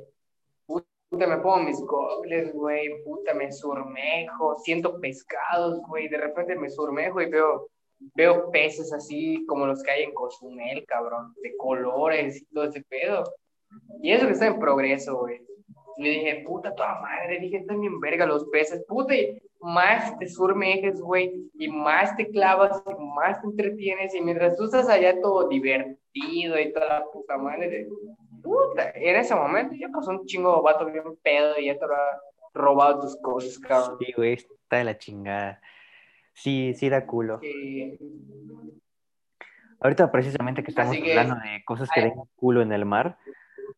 Puta, 0.67 1.27
me 1.27 1.39
pongo 1.39 1.59
mis 1.65 1.81
gogles, 1.81 2.53
güey, 2.53 3.03
puta, 3.03 3.35
me 3.35 3.51
surmejo, 3.51 4.57
siento 4.59 5.01
pescados, 5.01 5.81
güey, 5.89 6.09
de 6.09 6.19
repente 6.19 6.55
me 6.55 6.71
surmejo 6.71 7.21
y 7.21 7.29
veo, 7.29 7.69
veo 8.15 8.51
peces 8.51 8.93
así 8.93 9.45
como 9.47 9.67
los 9.67 9.83
que 9.83 9.91
hay 9.91 10.03
en 10.05 10.15
Cozumel, 10.15 10.85
cabrón, 10.87 11.35
de 11.43 11.57
colores 11.57 12.43
y 12.43 12.47
todo 12.47 12.65
ese 12.65 12.83
pedo. 12.83 13.25
Y 14.03 14.13
eso 14.13 14.27
que 14.27 14.33
está 14.33 14.47
en 14.47 14.59
progreso, 14.59 15.19
güey. 15.19 15.41
Le 15.99 16.09
dije, 16.09 16.45
puta, 16.47 16.75
toda 16.75 17.01
madre, 17.01 17.39
dije, 17.41 17.59
están 17.59 17.81
bien 17.81 18.01
verga 18.01 18.25
los 18.25 18.47
peces, 18.47 18.83
puta, 18.87 19.15
y 19.15 19.43
más 19.61 20.19
te 20.19 20.27
surmejes, 20.29 20.99
güey, 21.01 21.51
y 21.59 21.69
más 21.69 22.17
te 22.17 22.31
clavas, 22.31 22.83
y 22.87 23.05
más 23.15 23.41
te 23.43 23.49
entretienes, 23.49 24.15
y 24.15 24.23
mientras 24.23 24.57
tú 24.57 24.65
estás 24.65 24.89
allá 24.89 25.21
todo 25.21 25.49
divertido 25.49 26.59
y 26.59 26.73
toda 26.73 27.01
la 27.01 27.05
puta 27.13 27.37
madre, 27.37 27.87
puta, 28.43 28.93
en 28.95 29.17
ese 29.17 29.35
momento 29.35 29.75
ya 29.79 29.89
pasó 29.89 30.11
un 30.11 30.25
chingo 30.25 30.63
vato 30.63 30.87
bien 30.87 31.05
pedo 31.23 31.59
y 31.59 31.67
ya 31.67 31.79
te 31.79 31.87
lo 31.87 31.95
ha 31.95 32.21
robado 32.55 33.01
tus 33.01 33.21
cosas, 33.21 33.59
cabrón. 33.59 33.99
Sí, 33.99 34.13
güey, 34.17 34.33
está 34.35 34.79
de 34.79 34.85
la 34.85 34.97
chingada. 34.97 35.61
Sí, 36.41 36.73
sí 36.75 36.89
da 36.89 37.07
culo. 37.07 37.39
Sí. 37.41 37.99
Ahorita 39.81 40.11
precisamente 40.11 40.63
que 40.63 40.71
estamos 40.71 40.97
que- 40.97 41.11
hablando 41.11 41.35
de 41.37 41.63
cosas 41.65 41.89
que 41.95 42.01
dejan 42.03 42.25
culo 42.37 42.63
en 42.63 42.73
el 42.73 42.85
mar, 42.85 43.19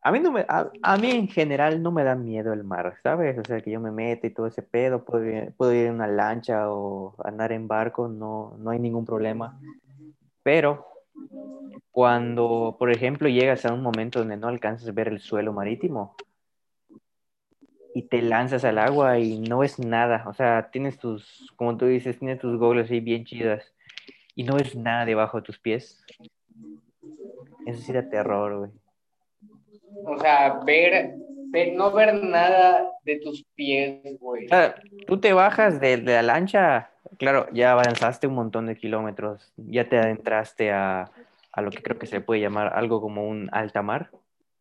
a 0.00 0.10
mí, 0.10 0.18
no 0.20 0.32
me, 0.32 0.44
a, 0.48 0.70
a 0.82 0.96
mí 0.96 1.10
en 1.10 1.28
general 1.28 1.82
no 1.82 1.92
me 1.92 2.02
da 2.02 2.14
miedo 2.14 2.52
el 2.52 2.64
mar, 2.64 2.96
¿sabes? 3.02 3.38
O 3.38 3.44
sea, 3.44 3.60
que 3.60 3.70
yo 3.70 3.80
me 3.80 3.90
mete 3.92 4.28
y 4.28 4.30
todo 4.30 4.46
ese 4.46 4.62
pedo, 4.62 5.04
puedo 5.04 5.24
ir, 5.24 5.52
puedo 5.56 5.72
ir 5.72 5.86
en 5.86 5.94
una 5.94 6.06
lancha 6.08 6.70
o 6.70 7.14
andar 7.24 7.52
en 7.52 7.68
barco, 7.68 8.08
no, 8.08 8.56
no 8.58 8.70
hay 8.70 8.78
ningún 8.80 9.04
problema. 9.04 9.60
Pero 10.42 10.86
cuando, 11.90 12.76
por 12.78 12.90
ejemplo, 12.90 13.28
llegas 13.28 13.64
a 13.64 13.72
un 13.72 13.82
momento 13.82 14.18
donde 14.20 14.36
no 14.36 14.48
alcanzas 14.48 14.88
a 14.88 14.92
ver 14.92 15.08
el 15.08 15.20
suelo 15.20 15.52
marítimo 15.52 16.16
y 17.94 18.02
te 18.02 18.22
lanzas 18.22 18.64
al 18.64 18.78
agua 18.78 19.18
y 19.18 19.38
no 19.38 19.58
ves 19.58 19.78
nada, 19.78 20.24
o 20.26 20.32
sea, 20.34 20.70
tienes 20.70 20.98
tus, 20.98 21.52
como 21.56 21.76
tú 21.76 21.86
dices, 21.86 22.18
tienes 22.18 22.38
tus 22.40 22.58
goggles 22.58 22.90
ahí 22.90 23.00
bien 23.00 23.24
chidas 23.24 23.72
y 24.34 24.44
no 24.44 24.54
ves 24.56 24.74
nada 24.74 25.04
debajo 25.04 25.38
de 25.38 25.42
tus 25.44 25.58
pies. 25.58 26.04
Eso 27.66 27.80
sí 27.82 27.92
da 27.92 28.08
terror, 28.08 28.58
güey. 28.58 28.70
O 30.04 30.18
sea, 30.18 30.60
ver, 30.64 31.14
ver- 31.50 31.74
no 31.74 31.92
ver 31.92 32.14
nada 32.14 32.90
de 33.04 33.18
tus 33.20 33.44
pies, 33.54 34.00
güey. 34.18 34.46
O 34.46 34.48
sea, 34.48 34.74
tú 35.06 35.18
te 35.20 35.32
bajas 35.32 35.80
de, 35.80 35.96
de 35.98 36.14
la 36.14 36.22
lancha, 36.22 36.90
claro, 37.18 37.46
ya 37.52 37.72
avanzaste 37.72 38.26
un 38.26 38.34
montón 38.34 38.66
de 38.66 38.76
kilómetros, 38.76 39.52
ya 39.56 39.88
te 39.88 39.98
adentraste 39.98 40.72
a, 40.72 41.10
a 41.52 41.62
lo 41.62 41.70
que 41.70 41.82
creo 41.82 41.98
que 41.98 42.06
se 42.06 42.20
puede 42.20 42.40
llamar 42.40 42.72
algo 42.74 43.00
como 43.00 43.28
un 43.28 43.48
alta 43.52 43.82
mar. 43.82 44.10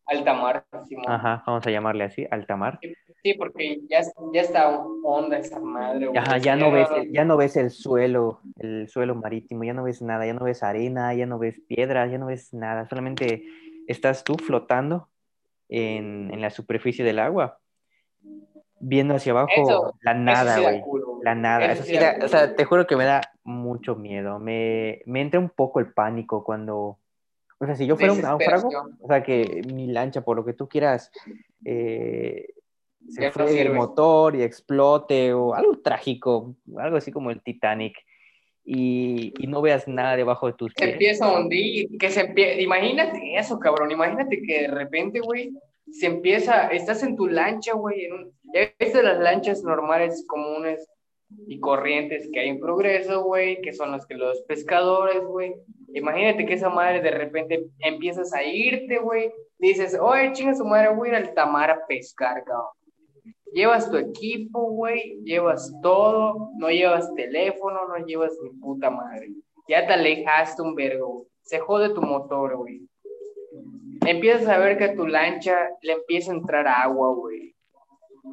Alta 0.06 0.34
mar, 0.34 0.64
Simón. 0.86 1.04
Ajá, 1.08 1.42
vamos 1.46 1.66
a 1.66 1.70
llamarle 1.70 2.04
así, 2.04 2.26
alta 2.30 2.56
mar. 2.56 2.78
Sí, 3.22 3.34
porque 3.34 3.80
ya, 3.88 4.00
ya 4.32 4.40
está 4.40 4.80
onda 5.04 5.38
esa 5.38 5.60
madre, 5.60 6.06
güey. 6.08 6.18
Ajá, 6.18 6.38
ya 6.38 6.56
no 6.56 6.72
ves, 6.72 6.88
ya 7.10 7.24
no 7.24 7.36
ves 7.36 7.56
el 7.56 7.70
suelo, 7.70 8.40
el 8.58 8.88
suelo 8.88 9.14
marítimo, 9.14 9.62
ya 9.62 9.74
no 9.74 9.84
ves 9.84 10.02
nada, 10.02 10.26
ya 10.26 10.34
no 10.34 10.44
ves 10.44 10.62
arena, 10.64 11.14
ya 11.14 11.26
no 11.26 11.38
ves 11.38 11.60
piedras, 11.68 12.10
ya 12.10 12.18
no 12.18 12.26
ves 12.26 12.52
nada, 12.52 12.88
solamente 12.88 13.44
estás 13.86 14.24
tú 14.24 14.34
flotando 14.34 15.08
en, 15.68 16.30
en 16.34 16.40
la 16.40 16.50
superficie 16.50 17.04
del 17.04 17.20
agua, 17.20 17.58
viendo 18.80 19.14
hacia 19.14 19.30
abajo 19.32 19.52
Eso- 19.56 19.94
la 20.02 20.14
nada, 20.14 20.56
sí 20.56 20.62
güey. 20.62 20.80
culo, 20.80 21.06
güey. 21.06 21.24
La 21.24 21.34
nada, 21.36 21.66
Eso 21.66 21.84
eso 21.84 21.84
sí 21.84 21.98
da 21.98 22.14
culo. 22.14 22.26
o 22.26 22.28
sea, 22.28 22.56
te 22.56 22.64
juro 22.64 22.86
que 22.88 22.96
me 22.96 23.04
da 23.04 23.20
mucho 23.44 23.94
miedo. 23.94 24.40
Me, 24.40 25.00
me 25.06 25.20
entra 25.20 25.38
un 25.38 25.50
poco 25.50 25.78
el 25.78 25.92
pánico 25.92 26.42
cuando, 26.42 26.98
o 27.60 27.66
sea, 27.66 27.76
si 27.76 27.86
yo 27.86 27.96
fuera 27.96 28.12
un 28.12 28.22
náufrago, 28.22 28.68
o 29.00 29.06
sea, 29.06 29.22
que 29.22 29.62
mi 29.72 29.86
lancha, 29.86 30.22
por 30.22 30.36
lo 30.36 30.44
que 30.44 30.54
tú 30.54 30.68
quieras, 30.68 31.12
eh, 31.64 32.46
se 33.08 33.22
Ya 33.22 33.32
no 33.36 33.48
fue 33.48 33.60
el 33.60 33.70
motor 33.70 34.36
y 34.36 34.42
explote 34.42 35.32
o 35.32 35.54
algo 35.54 35.78
trágico, 35.80 36.56
algo 36.78 36.96
así 36.96 37.12
como 37.12 37.30
el 37.30 37.42
Titanic, 37.42 37.96
y, 38.64 39.34
y 39.42 39.46
no 39.48 39.62
veas 39.62 39.88
nada 39.88 40.16
debajo 40.16 40.46
de 40.46 40.54
tus 40.54 40.72
se 40.76 40.88
pies. 40.88 40.92
empieza 40.92 41.26
a 41.26 41.38
hundir, 41.38 41.88
que 41.98 42.10
se 42.10 42.20
empieza, 42.22 42.60
imagínate 42.60 43.36
eso, 43.36 43.58
cabrón, 43.58 43.90
imagínate 43.90 44.42
que 44.42 44.62
de 44.62 44.68
repente, 44.68 45.20
güey, 45.20 45.52
se 45.90 46.06
empieza, 46.06 46.68
estás 46.68 47.02
en 47.02 47.16
tu 47.16 47.26
lancha, 47.26 47.74
güey, 47.74 48.06
en 48.06 48.12
un, 48.14 48.32
ya 48.54 48.72
viste 48.78 49.02
las 49.02 49.18
lanchas 49.20 49.62
normales, 49.62 50.24
comunes 50.26 50.88
y 51.48 51.60
corrientes 51.60 52.28
que 52.32 52.40
hay 52.40 52.48
en 52.50 52.60
progreso, 52.60 53.24
güey, 53.24 53.60
que 53.62 53.72
son 53.72 53.92
las 53.92 54.06
que 54.06 54.14
los 54.14 54.42
pescadores, 54.42 55.22
güey, 55.24 55.54
imagínate 55.94 56.46
que 56.46 56.54
esa 56.54 56.70
madre 56.70 57.00
de 57.02 57.10
repente 57.10 57.66
empiezas 57.80 58.32
a 58.32 58.42
irte, 58.42 58.98
güey, 58.98 59.32
dices, 59.58 59.98
oye, 60.00 60.32
chinga 60.32 60.54
su 60.54 60.64
madre, 60.64 60.94
voy 60.94 61.08
a 61.08 61.12
ir 61.12 61.16
al 61.16 61.34
tamar 61.34 61.70
a 61.70 61.86
pescar, 61.86 62.44
cabrón. 62.44 62.66
Llevas 63.52 63.90
tu 63.90 63.96
equipo, 63.98 64.70
güey, 64.70 65.18
llevas 65.24 65.72
todo, 65.82 66.50
no 66.56 66.70
llevas 66.70 67.12
teléfono, 67.14 67.86
no 67.88 68.04
llevas 68.06 68.32
ni 68.42 68.50
puta 68.58 68.90
madre. 68.90 69.28
Ya 69.68 69.86
te 69.86 69.92
alejaste 69.92 70.62
un 70.62 70.74
vergo. 70.74 71.26
Se 71.42 71.58
jode 71.58 71.90
tu 71.90 72.00
motor, 72.02 72.56
güey. 72.56 72.80
Empiezas 74.06 74.48
a 74.48 74.58
ver 74.58 74.78
que 74.78 74.84
a 74.84 74.94
tu 74.94 75.06
lancha 75.06 75.54
le 75.82 75.92
empieza 75.92 76.32
a 76.32 76.36
entrar 76.36 76.66
agua, 76.66 77.12
güey. 77.14 77.54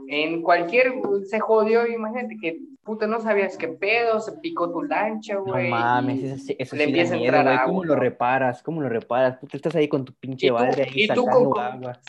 En 0.08 0.42
cualquier, 0.42 0.94
se 1.26 1.40
jodió, 1.40 1.86
imagínate 1.88 2.38
que 2.42 2.60
puta 2.84 3.06
no 3.06 3.20
sabías 3.20 3.58
qué 3.58 3.68
pedo, 3.68 4.20
se 4.20 4.32
picó 4.40 4.72
tu 4.72 4.82
lancha, 4.84 5.36
No 5.36 5.44
güey. 5.46 5.70
mames, 5.70 6.22
y- 6.22 6.26
eso, 6.28 6.54
eso 6.58 6.76
le 6.76 6.86
sí 6.86 6.92
da 6.92 6.98
empieza 6.98 7.14
a 7.14 7.18
miedo, 7.18 7.36
entrar 7.36 7.56
güey. 7.56 7.66
¿Cómo 7.66 7.82
agua, 7.82 7.86
lo 7.88 7.96
¿no? 7.96 8.02
reparas? 8.02 8.64
¿Cómo 8.64 8.82
lo 8.82 8.90
reparas? 8.90 9.40
Tú 9.40 9.48
estás 9.58 9.76
ahí 9.76 9.88
con 9.88 10.06
tu 10.06 10.14
pinche 10.14 10.48
Y 10.48 10.50
tú- 10.50 10.56
balde 10.56 10.84
ahí 10.84 10.92
y 11.04 11.08
tú 11.08 11.24
sacando 11.26 11.50
con- 11.52 11.62
agua. 11.64 12.00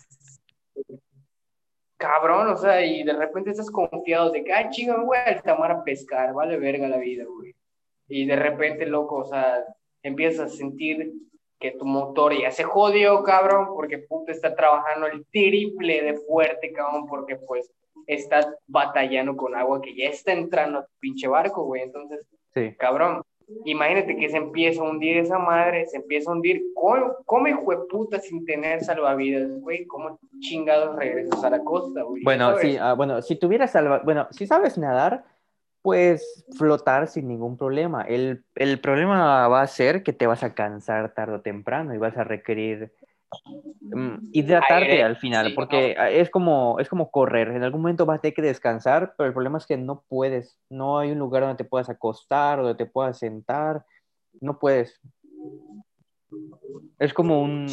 Cabrón, 2.00 2.48
o 2.48 2.56
sea, 2.56 2.84
y 2.84 3.02
de 3.02 3.12
repente 3.12 3.50
estás 3.50 3.70
confiado 3.70 4.30
de 4.30 4.42
que, 4.42 4.52
ay, 4.52 4.70
chinga, 4.70 4.96
me 4.96 5.04
voy 5.04 5.18
al 5.24 5.42
tamar 5.42 5.70
a 5.70 5.84
pescar, 5.84 6.32
vale 6.32 6.56
verga 6.58 6.88
la 6.88 6.96
vida, 6.96 7.24
güey. 7.28 7.54
Y 8.08 8.24
de 8.26 8.36
repente, 8.36 8.86
loco, 8.86 9.16
o 9.16 9.24
sea, 9.26 9.62
empiezas 10.02 10.52
a 10.52 10.56
sentir 10.56 11.12
que 11.60 11.72
tu 11.72 11.84
motor 11.84 12.32
ya 12.36 12.50
se 12.50 12.64
jodió, 12.64 13.22
cabrón, 13.22 13.68
porque 13.74 13.98
puta 13.98 14.32
está 14.32 14.54
trabajando 14.56 15.08
el 15.08 15.26
triple 15.26 16.02
de 16.02 16.14
fuerte, 16.14 16.72
cabrón, 16.72 17.06
porque 17.06 17.36
pues 17.36 17.70
estás 18.06 18.48
batallando 18.66 19.36
con 19.36 19.54
agua 19.54 19.82
que 19.82 19.94
ya 19.94 20.08
está 20.08 20.32
entrando 20.32 20.78
a 20.78 20.86
tu 20.86 20.92
pinche 20.98 21.28
barco, 21.28 21.64
güey. 21.64 21.82
Entonces, 21.82 22.26
Sí. 22.54 22.74
cabrón, 22.78 23.22
imagínate 23.64 24.16
que 24.16 24.28
se 24.28 24.36
empieza 24.36 24.82
a 24.82 24.90
hundir 24.90 25.18
esa 25.18 25.38
madre, 25.38 25.86
se 25.86 25.98
empieza 25.98 26.30
a 26.30 26.34
hundir, 26.34 26.62
come, 26.74 27.56
puta 27.90 28.18
sin 28.20 28.44
tener 28.44 28.82
salvavidas, 28.82 29.50
güey, 29.60 29.86
¿cómo 29.86 30.18
chingados 30.40 30.96
regresas 30.96 31.42
a 31.44 31.50
la 31.50 31.64
costa, 31.64 32.02
güey? 32.02 32.22
Bueno, 32.22 32.56
sí, 32.58 32.76
ah, 32.80 32.94
bueno, 32.94 33.22
si 33.22 33.36
tuvieras 33.36 33.72
salva, 33.72 34.00
bueno, 34.04 34.28
si 34.30 34.46
sabes 34.46 34.78
nadar, 34.78 35.24
pues 35.82 36.44
flotar 36.58 37.08
sin 37.08 37.28
ningún 37.28 37.56
problema. 37.56 38.02
El, 38.02 38.44
el, 38.54 38.80
problema 38.80 39.48
va 39.48 39.62
a 39.62 39.66
ser 39.66 40.02
que 40.02 40.12
te 40.12 40.26
vas 40.26 40.42
a 40.42 40.54
cansar 40.54 41.14
tarde 41.14 41.36
o 41.36 41.40
temprano 41.40 41.94
y 41.94 41.98
vas 41.98 42.16
a 42.16 42.24
requerir 42.24 42.92
mm, 43.80 44.30
hidratarte 44.32 45.02
al 45.02 45.16
final, 45.16 45.52
porque 45.54 45.96
es, 46.12 46.30
como, 46.30 46.78
es 46.78 46.88
como 46.88 47.10
correr. 47.10 47.48
En 47.48 47.62
algún 47.62 47.82
momento 47.82 48.06
vas 48.06 48.18
a 48.18 48.20
tener 48.20 48.34
que 48.34 48.42
descansar, 48.42 49.14
pero 49.16 49.28
el 49.28 49.32
problema 49.32 49.58
es 49.58 49.66
que 49.66 49.76
no 49.76 50.04
puedes. 50.08 50.58
No 50.68 50.98
hay 50.98 51.10
un 51.10 51.18
lugar 51.18 51.42
donde 51.42 51.56
te 51.56 51.68
puedas 51.68 51.88
acostar, 51.88 52.58
donde 52.58 52.74
te 52.74 52.86
puedas 52.86 53.18
sentar. 53.18 53.84
No 54.40 54.58
puedes. 54.58 55.00
Es 56.98 57.12
como 57.12 57.42
un... 57.42 57.66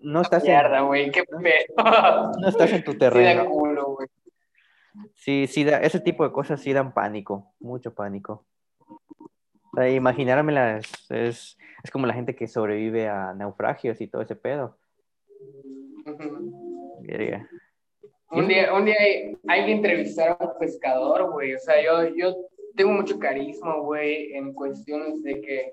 No, 0.00 0.22
estás 0.22 0.44
en... 0.44 0.54
no 0.80 2.48
estás 2.48 2.72
en 2.72 2.84
tu 2.84 2.96
terreno. 2.96 3.48
Sí, 5.14 5.46
sí, 5.46 5.66
ese 5.68 6.00
tipo 6.00 6.24
de 6.24 6.32
cosas 6.32 6.60
sí 6.60 6.72
dan 6.72 6.92
pánico, 6.92 7.52
mucho 7.60 7.94
pánico. 7.94 8.46
O 9.76 9.82
imaginármelas 9.82 10.86
es, 11.10 11.57
es 11.82 11.90
como 11.90 12.06
la 12.06 12.14
gente 12.14 12.34
que 12.34 12.46
sobrevive 12.46 13.08
a 13.08 13.34
naufragios 13.34 14.00
y 14.00 14.08
todo 14.08 14.22
ese 14.22 14.36
pedo. 14.36 14.76
Un 18.30 18.46
día, 18.46 18.74
un 18.74 18.84
día 18.84 18.96
hay, 19.46 19.66
que 19.66 19.72
entrevistar 19.72 20.36
a 20.38 20.44
un 20.44 20.58
pescador, 20.58 21.30
güey. 21.32 21.54
O 21.54 21.58
sea, 21.58 21.82
yo, 21.82 22.14
yo 22.14 22.36
tengo 22.76 22.92
mucho 22.92 23.18
carisma, 23.18 23.78
güey, 23.78 24.34
en 24.34 24.52
cuestiones 24.52 25.22
de 25.22 25.40
que, 25.40 25.72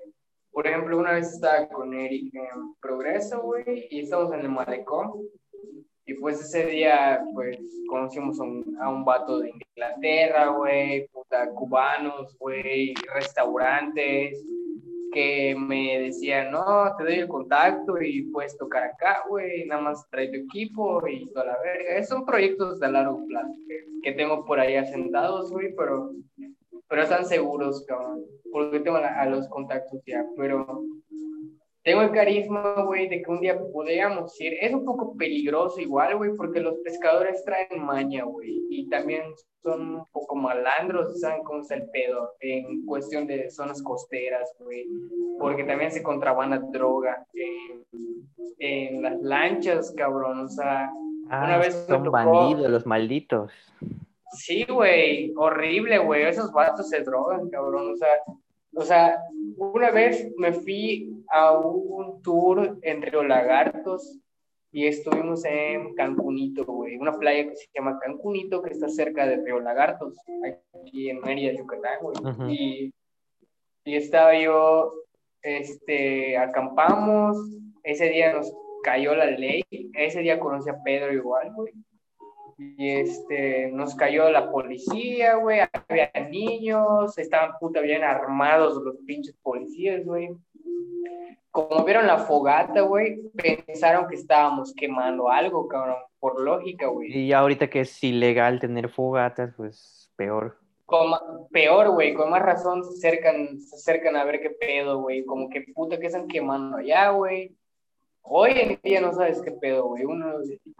por 0.52 0.66
ejemplo, 0.66 0.98
una 0.98 1.12
vez 1.12 1.32
estaba 1.32 1.68
con 1.68 1.92
Eric 1.92 2.34
en 2.34 2.74
Progreso, 2.80 3.42
güey, 3.42 3.88
y 3.90 4.00
estamos 4.00 4.32
en 4.32 4.40
el 4.40 4.48
malecón. 4.48 5.28
Y 6.06 6.14
pues 6.14 6.40
ese 6.40 6.66
día, 6.66 7.22
pues, 7.34 7.58
conocimos 7.88 8.40
a 8.40 8.44
un, 8.44 8.78
a 8.80 8.88
un 8.88 9.04
vato 9.04 9.40
de 9.40 9.50
Inglaterra, 9.50 10.48
güey, 10.48 11.08
puta, 11.08 11.50
cubanos, 11.50 12.36
güey, 12.38 12.94
restaurantes, 13.12 14.42
que 15.16 15.56
me 15.56 15.98
decían, 15.98 16.50
no, 16.50 16.94
te 16.98 17.04
doy 17.04 17.14
el 17.14 17.28
contacto 17.28 17.98
y 18.02 18.24
puedes 18.24 18.54
tocar 18.58 18.82
acá, 18.82 19.22
güey, 19.26 19.64
nada 19.64 19.80
más 19.80 20.06
trae 20.10 20.28
tu 20.28 20.36
equipo 20.36 21.08
y 21.08 21.24
toda 21.32 21.46
la 21.46 21.58
verga. 21.62 22.04
Son 22.04 22.26
proyectos 22.26 22.78
de 22.80 22.92
largo 22.92 23.26
plazo 23.26 23.54
que, 23.66 23.86
que 24.02 24.12
tengo 24.12 24.44
por 24.44 24.60
ahí 24.60 24.76
asentados, 24.76 25.50
güey, 25.50 25.74
pero, 25.74 26.10
pero 26.86 27.02
están 27.02 27.24
seguros, 27.24 27.82
cabrón, 27.88 28.24
porque 28.52 28.80
tengo 28.80 28.98
a 28.98 29.24
los 29.24 29.48
contactos 29.48 30.02
ya, 30.04 30.22
pero 30.36 30.84
tengo 31.86 32.02
el 32.02 32.10
carisma, 32.10 32.82
güey, 32.82 33.08
de 33.08 33.22
que 33.22 33.30
un 33.30 33.40
día 33.40 33.56
podríamos 33.72 34.40
ir. 34.40 34.54
Es 34.60 34.74
un 34.74 34.84
poco 34.84 35.16
peligroso 35.16 35.80
igual, 35.80 36.16
güey, 36.16 36.32
porque 36.36 36.58
los 36.58 36.74
pescadores 36.78 37.44
traen 37.44 37.80
maña, 37.80 38.24
güey, 38.24 38.60
y 38.68 38.88
también 38.88 39.22
son 39.62 39.94
un 39.94 40.06
poco 40.06 40.34
malandros, 40.34 41.20
¿saben 41.20 41.44
cómo 41.44 41.60
está 41.60 41.76
el 41.76 41.88
pedo? 41.90 42.32
En 42.40 42.84
cuestión 42.86 43.28
de 43.28 43.48
zonas 43.50 43.80
costeras, 43.84 44.52
güey, 44.58 44.84
porque 45.38 45.62
también 45.62 45.92
se 45.92 46.02
contrabanda 46.02 46.58
droga 46.72 47.24
en, 48.58 49.02
las 49.02 49.22
lanchas, 49.22 49.94
cabrón, 49.96 50.40
o 50.40 50.48
sea, 50.48 50.90
ah, 51.30 51.44
una 51.44 51.58
vez 51.58 51.86
son 51.86 52.10
bandidos, 52.10 52.68
los 52.68 52.84
malditos. 52.84 53.52
Sí, 54.32 54.64
güey, 54.64 55.32
horrible, 55.36 55.98
güey, 55.98 56.24
esos 56.24 56.50
vatos 56.52 56.88
se 56.88 57.02
drogan, 57.02 57.48
cabrón, 57.48 57.92
o 57.92 57.96
sea, 57.96 58.10
o 58.76 58.82
sea, 58.82 59.18
una 59.56 59.90
vez 59.90 60.30
me 60.36 60.52
fui 60.52 61.24
a 61.30 61.52
un 61.52 62.20
tour 62.22 62.78
en 62.82 63.00
Río 63.00 63.24
Lagartos 63.24 64.18
y 64.70 64.86
estuvimos 64.86 65.46
en 65.46 65.94
Cancunito, 65.94 66.66
güey, 66.66 66.96
una 66.96 67.18
playa 67.18 67.48
que 67.48 67.56
se 67.56 67.68
llama 67.74 67.98
Cancunito, 67.98 68.62
que 68.62 68.74
está 68.74 68.90
cerca 68.90 69.26
de 69.26 69.42
Río 69.42 69.60
Lagartos, 69.60 70.14
aquí 70.84 71.08
en 71.08 71.20
Mérida, 71.20 71.52
Yucatán, 71.54 72.00
güey. 72.02 72.54
y, 72.54 72.94
y 73.84 73.96
estaba 73.96 74.38
yo, 74.38 74.92
este, 75.40 76.36
acampamos, 76.36 77.38
ese 77.82 78.10
día 78.10 78.34
nos 78.34 78.52
cayó 78.82 79.14
la 79.14 79.30
ley, 79.30 79.62
ese 79.94 80.20
día 80.20 80.38
conocí 80.38 80.68
a 80.68 80.82
Pedro 80.84 81.14
igual, 81.14 81.50
güey 81.54 81.72
y 82.58 82.90
este, 82.90 83.70
nos 83.72 83.94
cayó 83.94 84.30
la 84.30 84.50
policía, 84.50 85.34
güey, 85.34 85.60
había 85.88 86.10
niños, 86.30 87.18
estaban 87.18 87.52
puta 87.60 87.80
bien 87.80 88.02
armados 88.02 88.82
los 88.82 88.96
pinches 89.06 89.36
policías, 89.42 90.04
güey. 90.04 90.30
Como 91.50 91.84
vieron 91.84 92.06
la 92.06 92.18
fogata, 92.18 92.82
güey, 92.82 93.20
pensaron 93.34 94.08
que 94.08 94.16
estábamos 94.16 94.74
quemando 94.74 95.28
algo, 95.28 95.68
cabrón, 95.68 95.96
por 96.18 96.40
lógica, 96.40 96.86
güey. 96.86 97.16
Y 97.16 97.32
ahorita 97.32 97.68
que 97.68 97.80
es 97.80 98.04
ilegal 98.04 98.60
tener 98.60 98.88
fogatas, 98.88 99.54
pues 99.56 100.10
peor. 100.16 100.58
peor, 101.50 101.90
güey, 101.90 102.14
con 102.14 102.30
más 102.30 102.42
razón 102.42 102.84
se 102.84 102.94
acercan, 102.94 103.60
se 103.60 103.76
acercan 103.76 104.16
a 104.16 104.24
ver 104.24 104.40
qué 104.40 104.50
pedo, 104.50 105.00
güey, 105.00 105.24
como 105.24 105.48
que 105.48 105.62
puta 105.74 105.98
que 105.98 106.06
están 106.06 106.26
quemando 106.26 106.78
allá, 106.78 107.10
güey 107.10 107.54
Hoy 108.28 108.52
en 108.56 108.80
día 108.82 109.00
no 109.00 109.12
sabes 109.12 109.40
qué 109.40 109.52
pedo, 109.52 109.86
güey. 109.86 110.04
Uno, 110.04 110.26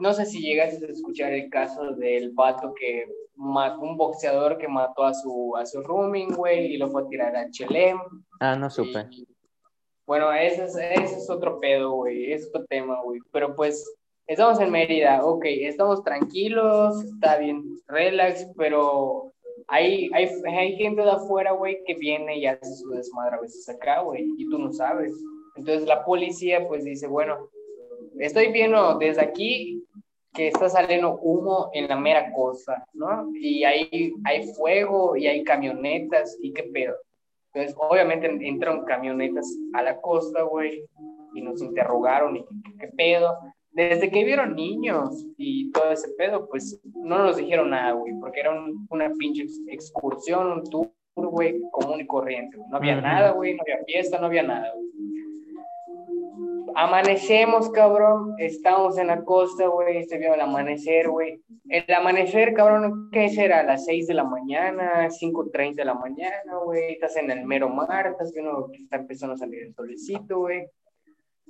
no 0.00 0.12
sé 0.12 0.26
si 0.26 0.40
llegaste 0.40 0.84
a 0.84 0.88
escuchar 0.88 1.32
el 1.32 1.48
caso 1.48 1.92
del 1.92 2.32
vato 2.32 2.74
que 2.74 3.06
mató, 3.36 3.80
un 3.82 3.96
boxeador 3.96 4.58
que 4.58 4.66
mató 4.66 5.04
a 5.04 5.14
su, 5.14 5.54
a 5.56 5.64
su 5.64 5.80
rooming, 5.82 6.34
güey, 6.34 6.74
y 6.74 6.76
lo 6.76 6.90
fue 6.90 7.02
a 7.02 7.06
tirar 7.06 7.36
a 7.36 7.48
Chelem. 7.50 7.98
Ah, 8.40 8.56
no 8.56 8.68
supe. 8.68 9.06
bueno, 10.06 10.32
ese 10.32 10.64
es, 10.64 10.76
ese 10.76 11.18
es 11.18 11.30
otro 11.30 11.60
pedo, 11.60 11.92
güey, 11.92 12.32
es 12.32 12.48
otro 12.48 12.64
tema, 12.64 13.00
güey. 13.02 13.20
Pero 13.30 13.54
pues, 13.54 13.94
estamos 14.26 14.58
en 14.60 14.72
Mérida, 14.72 15.24
ok, 15.24 15.44
estamos 15.46 16.02
tranquilos, 16.02 17.04
está 17.04 17.38
bien, 17.38 17.62
relax, 17.86 18.44
pero 18.56 19.32
hay, 19.68 20.10
hay, 20.14 20.28
hay 20.46 20.76
gente 20.76 21.02
de 21.02 21.10
afuera, 21.12 21.52
güey, 21.52 21.78
que 21.86 21.94
viene 21.94 22.38
y 22.38 22.46
hace 22.46 22.74
su 22.74 22.88
desmadre 22.90 23.36
a 23.36 23.40
veces 23.40 23.68
acá, 23.68 24.00
güey, 24.00 24.26
y 24.36 24.48
tú 24.48 24.58
no 24.58 24.72
sabes. 24.72 25.12
Entonces 25.56 25.86
la 25.86 26.04
policía 26.04 26.66
pues 26.68 26.84
dice, 26.84 27.06
bueno, 27.06 27.48
estoy 28.18 28.52
viendo 28.52 28.98
desde 28.98 29.22
aquí 29.22 29.84
que 30.36 30.48
está 30.48 30.68
saliendo 30.68 31.18
humo 31.22 31.70
en 31.72 31.88
la 31.88 31.96
mera 31.96 32.30
costa, 32.32 32.86
¿no? 32.92 33.30
Y 33.34 33.64
hay, 33.64 34.12
hay 34.24 34.52
fuego 34.52 35.16
y 35.16 35.26
hay 35.26 35.42
camionetas 35.42 36.36
y 36.42 36.52
qué 36.52 36.64
pedo. 36.64 36.94
Entonces, 37.54 37.74
obviamente 37.78 38.26
entraron 38.26 38.84
camionetas 38.84 39.50
a 39.72 39.82
la 39.82 39.98
costa, 39.98 40.42
güey, 40.42 40.84
y 41.34 41.40
nos 41.40 41.62
interrogaron 41.62 42.36
y 42.36 42.44
qué, 42.78 42.88
pedo. 42.88 43.34
Desde 43.70 44.10
que 44.10 44.24
vieron 44.24 44.54
niños 44.54 45.26
y 45.38 45.70
todo 45.72 45.90
ese 45.90 46.08
pedo, 46.18 46.46
pues 46.50 46.78
no 46.94 47.18
nos 47.18 47.38
dijeron 47.38 47.70
nada, 47.70 47.92
güey, 47.92 48.12
porque 48.20 48.40
era 48.40 48.62
una 48.90 49.10
pinche 49.14 49.46
excursión, 49.68 50.52
un 50.52 50.64
tour, 50.64 50.90
güey, 51.14 51.62
común 51.72 52.00
y 52.00 52.06
corriente. 52.06 52.58
No 52.70 52.76
había 52.76 53.00
nada, 53.00 53.30
güey, 53.30 53.54
no 53.54 53.62
había 53.62 53.82
fiesta, 53.86 54.18
no 54.18 54.26
había 54.26 54.42
nada, 54.42 54.72
güey. 54.74 54.86
Amanecemos, 56.78 57.70
cabrón. 57.70 58.34
Estamos 58.36 58.98
en 58.98 59.06
la 59.06 59.24
costa, 59.24 59.66
güey. 59.66 59.96
Estoy 59.96 60.18
viendo 60.18 60.34
el 60.34 60.42
amanecer, 60.42 61.08
güey. 61.08 61.40
El 61.70 61.94
amanecer, 61.94 62.52
cabrón, 62.52 63.08
¿qué 63.10 63.30
será? 63.30 63.60
A 63.60 63.62
las 63.62 63.86
6 63.86 64.06
de 64.08 64.12
la 64.12 64.24
mañana, 64.24 65.08
5.30 65.08 65.74
de 65.74 65.84
la 65.86 65.94
mañana, 65.94 66.58
güey. 66.62 66.92
Estás 66.92 67.16
en 67.16 67.30
el 67.30 67.46
mero 67.46 67.70
mar, 67.70 68.08
estás 68.08 68.30
viendo 68.30 68.68
que 68.70 68.82
está 68.82 68.96
empezando 68.96 69.32
a 69.32 69.38
salir 69.38 69.62
el 69.62 69.74
solecito, 69.74 70.40
güey. 70.40 70.68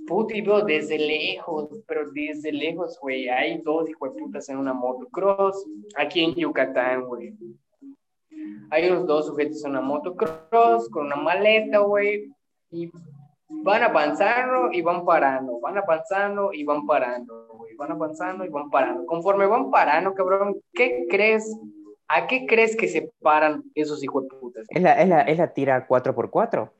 Puta, 0.06 0.36
y 0.36 0.42
veo 0.42 0.60
desde 0.60 0.96
lejos, 0.96 1.70
pero 1.88 2.08
desde 2.12 2.52
lejos, 2.52 2.96
güey. 3.02 3.28
Hay 3.28 3.60
dos 3.62 3.90
hijos 3.90 4.14
de 4.14 4.22
putas 4.22 4.48
en 4.48 4.58
una 4.58 4.74
motocross 4.74 5.66
aquí 5.96 6.22
en 6.22 6.36
Yucatán, 6.36 7.04
güey. 7.04 7.34
Hay 8.70 8.88
unos 8.88 9.04
dos 9.08 9.26
sujetos 9.26 9.64
en 9.64 9.72
una 9.72 9.80
motocross 9.80 10.88
con 10.88 11.06
una 11.06 11.16
maleta, 11.16 11.78
güey. 11.78 12.30
Y 12.70 12.88
van 13.48 13.82
avanzando 13.82 14.72
y 14.72 14.82
van 14.82 15.04
parando, 15.04 15.60
van 15.60 15.78
avanzando 15.78 16.52
y 16.52 16.64
van 16.64 16.86
parando, 16.86 17.66
van 17.78 17.92
avanzando 17.92 18.44
y 18.44 18.48
van 18.48 18.70
parando. 18.70 19.06
Conforme 19.06 19.46
van 19.46 19.70
parando, 19.70 20.14
cabrón, 20.14 20.60
¿qué 20.72 21.06
crees? 21.08 21.56
¿A 22.08 22.26
qué 22.26 22.46
crees 22.46 22.76
que 22.76 22.88
se 22.88 23.10
paran 23.20 23.64
esos 23.74 24.02
hijos 24.02 24.24
de 24.24 24.36
putas? 24.36 24.66
Es 24.68 24.82
la, 24.82 25.00
es 25.00 25.08
la, 25.08 25.22
es 25.22 25.38
la 25.38 25.52
tira 25.52 25.86
4x4. 25.86 26.70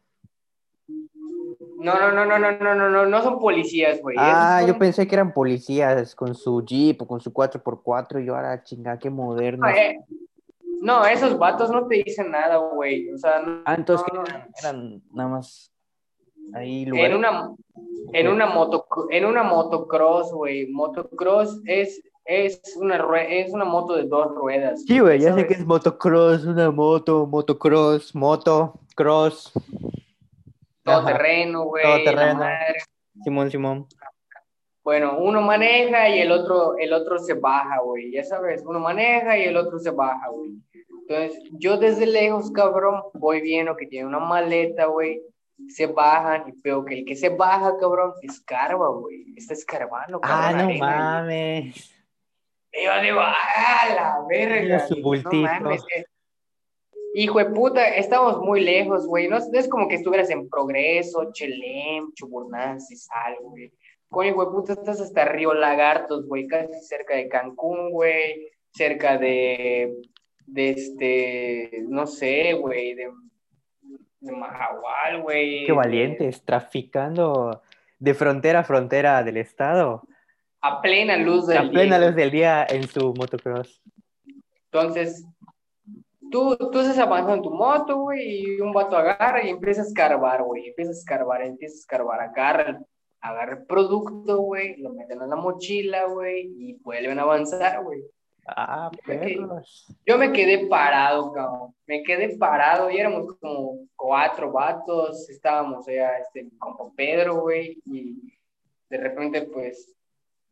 No, 1.79 1.99
no, 1.99 2.11
no, 2.11 2.25
no, 2.25 2.39
no, 2.39 2.53
no, 2.53 2.75
no, 2.75 2.89
no, 2.89 3.07
no 3.07 3.23
son 3.23 3.39
policías, 3.39 4.01
güey. 4.01 4.17
Ah, 4.19 4.65
yo 4.67 4.79
pensé 4.79 5.07
que 5.07 5.15
eran 5.15 5.33
policías 5.33 6.15
con 6.15 6.35
su 6.35 6.65
jeep 6.65 7.03
o 7.03 7.07
con 7.07 7.21
su 7.21 7.33
4x4 7.33 8.23
y 8.23 8.27
yo 8.27 8.35
ahora 8.35 8.63
chinga, 8.63 8.99
qué 8.99 9.11
moderno. 9.11 9.69
Eh, 9.69 9.99
no, 10.81 11.05
esos 11.05 11.39
vatos 11.39 11.71
no 11.71 11.87
te 11.87 12.03
dicen 12.03 12.31
nada, 12.31 12.57
güey. 12.57 13.13
O 13.13 13.19
sea, 13.19 13.41
no, 13.41 13.63
ah, 13.65 13.75
entonces 13.75 14.07
eran 14.63 15.03
nada 15.13 15.29
más 15.29 15.76
en 16.55 17.15
una, 17.15 17.55
en 18.13 18.29
una, 18.29 18.47
moto, 18.47 18.87
en 19.11 19.25
una 19.25 19.43
motocross, 19.43 20.33
güey. 20.33 20.67
Motocross 20.69 21.61
es 21.65 22.03
es 22.27 22.61
una, 22.77 22.97
es 23.29 23.53
una 23.53 23.65
moto 23.65 23.95
de 23.95 24.05
dos 24.05 24.35
ruedas. 24.35 24.83
Sí, 24.85 24.99
güey, 24.99 25.21
ya 25.21 25.33
sé 25.35 25.47
que 25.47 25.55
es 25.55 25.65
motocross, 25.65 26.45
una 26.45 26.71
moto, 26.71 27.27
motocross, 27.27 28.15
moto, 28.15 28.81
cross. 28.97 29.53
Todo 30.83 31.05
terreno, 31.05 31.65
güey. 31.65 31.85
Todo 31.85 32.05
terreno. 32.05 32.45
Simón, 33.23 33.51
Simón. 33.51 33.87
Bueno, 34.83 35.19
uno 35.19 35.41
maneja 35.41 36.09
y 36.09 36.21
el 36.21 36.31
otro, 36.31 36.77
el 36.79 36.93
otro 36.93 37.19
se 37.19 37.35
baja, 37.35 37.81
güey. 37.81 38.13
Ya 38.13 38.25
sabes, 38.25 38.63
uno 38.65 38.79
maneja 38.79 39.39
y 39.39 39.45
el 39.45 39.57
otro 39.57 39.79
se 39.79 39.91
baja, 39.91 40.29
güey. 40.29 40.53
Entonces, 41.09 41.43
yo 41.53 41.77
desde 41.77 42.07
lejos, 42.07 42.51
cabrón, 42.51 43.03
voy 43.15 43.41
viendo 43.41 43.77
que 43.77 43.87
tiene 43.87 44.07
una 44.07 44.19
maleta, 44.19 44.87
güey. 44.87 45.23
Se 45.69 45.87
bajan 45.87 46.49
y 46.49 46.61
veo 46.63 46.85
que 46.85 46.99
el 46.99 47.05
que 47.05 47.17
se 47.17 47.31
baja, 47.31 47.77
cabrón, 47.79 48.13
escarba, 48.23 48.89
güey. 48.89 49.35
Está 49.37 49.55
escarbando, 49.55 50.21
Ah, 50.23 50.53
no 50.53 50.71
mames. 50.79 51.93
Y 52.73 52.85
yo 52.85 53.01
digo, 53.03 53.21
¡ah, 53.21 53.89
la 53.95 54.17
verga! 54.29 54.87
Su 54.87 54.97
no 54.97 55.31
mames. 55.33 55.83
Eh". 55.97 56.05
Hijo 57.15 57.39
de 57.39 57.47
puta, 57.47 57.89
estamos 57.97 58.41
muy 58.41 58.61
lejos, 58.61 59.07
güey. 59.07 59.29
No, 59.29 59.39
es 59.39 59.69
como 59.69 59.89
que 59.89 59.95
estuvieras 59.95 60.29
en 60.29 60.51
Progreso, 60.51 61.33
Chelem, 61.33 62.13
Chuburnances, 62.13 63.09
algo, 63.25 63.51
güey. 63.51 63.73
Coño, 64.11 64.35
güey, 64.35 64.49
puta, 64.49 64.75
estás 64.75 65.01
hasta 65.01 65.25
Río 65.25 65.55
Lagartos, 65.55 66.27
güey, 66.27 66.47
casi 66.47 66.79
cerca 66.83 67.17
de 67.17 67.29
Cancún, 67.29 67.91
güey, 67.91 68.51
cerca 68.73 69.19
de, 69.19 69.97
de 70.47 70.71
este, 70.71 71.85
no 71.89 72.07
sé, 72.07 72.53
güey, 72.53 72.95
de, 72.95 73.05
de 73.05 73.26
Mahahual, 74.33 75.23
güey. 75.23 75.65
Qué 75.65 75.73
valientes, 75.73 76.45
traficando 76.45 77.63
de 77.99 78.15
frontera 78.15 78.61
a 78.61 78.65
frontera 78.65 79.23
del 79.23 79.37
estado. 79.37 80.03
A 80.61 80.81
plena 80.81 81.17
luz 81.17 81.47
del 81.47 81.59
día. 81.59 81.69
A 81.69 81.71
plena 81.71 81.99
luz 81.99 82.15
del 82.15 82.31
día 82.31 82.67
en 82.69 82.87
su 82.89 83.15
motocross. 83.15 83.83
Entonces, 84.73 85.27
tú, 86.31 86.57
tú 86.57 86.81
estás 86.81 86.99
avanzando 86.99 87.35
en 87.35 87.43
tu 87.43 87.51
moto, 87.51 87.99
güey, 87.99 88.41
y 88.41 88.61
un 88.61 88.73
vato 88.73 88.97
agarra 88.97 89.45
y 89.45 89.51
empieza 89.51 89.83
a 89.83 89.85
escarbar, 89.85 90.43
güey, 90.43 90.69
empieza 90.69 90.91
a 90.91 90.95
escarbar, 90.95 91.43
empieza 91.43 91.75
a 91.75 91.79
escarbar, 91.79 92.21
agarra, 92.21 92.81
agarra 93.21 93.53
el 93.53 93.67
producto, 93.67 94.39
güey, 94.39 94.77
lo 94.79 94.91
meten 94.91 95.23
en 95.23 95.31
la 95.31 95.37
mochila, 95.37 96.05
güey, 96.07 96.53
y 96.59 96.75
vuelven 96.83 97.19
a 97.19 97.23
avanzar, 97.23 97.83
güey. 97.83 98.03
Ah, 98.49 98.91
perros. 99.05 99.89
Yo 100.07 100.17
me 100.19 100.33
quedé 100.33 100.67
parado, 100.69 101.33
cabrón. 101.33 101.75
Me 101.87 102.03
quedé 102.05 102.37
parado 102.37 102.91
y 102.91 102.99
éramos 102.99 103.37
como 103.41 103.81
cuatro 103.97 104.53
vatos. 104.53 105.29
Estábamos 105.29 105.89
allá, 105.89 106.19
este, 106.19 106.47
con 106.59 106.95
Pedro, 106.95 107.41
güey. 107.41 107.83
Y 107.87 108.33
de 108.89 108.99
repente, 108.99 109.43
pues, 109.43 109.95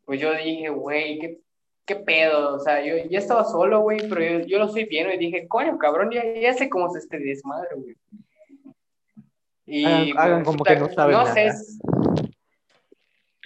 pues 0.03 0.19
yo 0.19 0.33
dije, 0.33 0.69
güey, 0.69 1.19
¿qué, 1.19 1.39
¿qué, 1.85 1.95
pedo? 1.95 2.55
O 2.55 2.59
sea, 2.59 2.83
yo 2.83 2.95
ya 3.09 3.19
estaba 3.19 3.45
solo, 3.45 3.79
güey, 3.79 4.09
pero 4.09 4.45
yo, 4.45 4.59
lo 4.59 4.65
estoy 4.65 4.85
viendo 4.85 5.13
y 5.13 5.17
dije, 5.17 5.47
coño, 5.47 5.77
cabrón, 5.77 6.11
ya, 6.11 6.21
ya 6.33 6.53
sé 6.53 6.69
cómo 6.69 6.87
es 6.87 6.95
este 7.03 7.17
desmadre, 7.17 7.69
güey. 7.75 7.95
Y 9.67 10.11
hagan, 10.17 10.43
pues, 10.43 10.57
como 10.57 10.65
que 10.65 10.75
no 10.75 10.89
saben. 10.89 11.15
No 11.15 11.25
sé. 11.33 11.51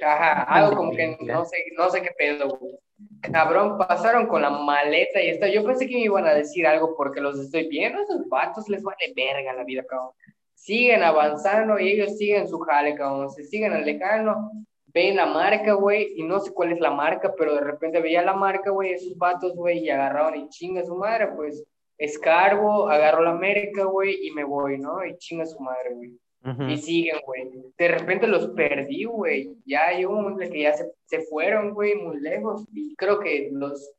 Ajá, 0.02 0.43
algo 0.43 0.76
como 0.76 0.91
que 0.91 1.18
no 1.22 1.45
sé, 1.45 1.58
no 1.78 1.89
sé 1.89 2.02
qué 2.02 2.12
pedo, 2.18 2.58
güey. 2.58 2.80
Cabrón, 3.22 3.78
pasaron 3.78 4.28
con 4.28 4.42
la 4.42 4.50
maleta 4.50 5.22
y 5.22 5.30
esto. 5.30 5.48
Yo 5.48 5.64
pensé 5.66 5.88
que 5.88 5.96
me 5.96 6.02
iban 6.02 6.26
a 6.26 6.34
decir 6.34 6.66
algo 6.66 6.96
porque 6.96 7.22
los 7.22 7.40
estoy 7.40 7.68
viendo. 7.68 8.02
Esos 8.02 8.28
vatos 8.30 8.70
les 8.70 8.84
vale 8.84 9.14
verga 9.16 9.54
la 9.54 9.64
vida, 9.64 9.84
cabrón. 9.88 10.12
Siguen 10.54 11.04
avanzando 11.04 11.80
y 11.80 11.90
ellos 11.90 12.18
siguen 12.18 12.48
su 12.48 12.60
jale, 12.60 12.96
cabrón. 12.96 13.30
Se 13.32 13.44
siguen 13.44 13.74
alejando 13.74 14.52
ven 14.94 15.16
la 15.16 15.26
marca, 15.26 15.74
güey, 15.74 16.14
y 16.16 16.24
no 16.24 16.40
sé 16.40 16.52
cuál 16.54 16.72
es 16.72 16.80
la 16.80 16.92
marca, 16.92 17.34
pero 17.38 17.54
de 17.56 17.62
repente 17.62 18.02
veía 18.02 18.22
la 18.22 18.34
marca, 18.34 18.72
güey, 18.72 18.94
esos 18.94 19.18
vatos, 19.18 19.56
güey, 19.56 19.80
y 19.80 19.90
agarraron 19.90 20.36
y 20.36 20.50
chinga 20.50 20.84
su 20.84 20.96
madre, 20.96 21.28
pues 21.36 21.64
escarbo, 21.98 22.90
agarro 22.90 23.24
la 23.24 23.32
América, 23.32 23.84
güey, 23.84 24.28
y 24.28 24.32
me 24.32 24.44
voy, 24.44 24.78
¿no? 24.78 25.06
Y 25.06 25.18
chinga 25.18 25.46
su 25.46 25.60
madre, 25.60 25.94
güey. 25.94 26.18
Y 26.42 26.78
siguen, 26.78 27.18
güey. 27.26 27.50
De 27.78 27.88
repente 27.90 28.26
los 28.26 28.48
perdí, 28.50 29.04
güey. 29.04 29.52
Ya 29.66 29.88
hay 29.88 30.06
un 30.06 30.38
que 30.40 30.62
ya 30.62 30.74
se, 30.74 30.92
se 31.06 31.22
fueron, 31.22 31.74
güey, 31.74 31.96
muy 31.96 32.20
lejos. 32.20 32.66
Y 32.74 32.96
creo 32.96 33.20
que 33.20 33.50
los 33.52 33.92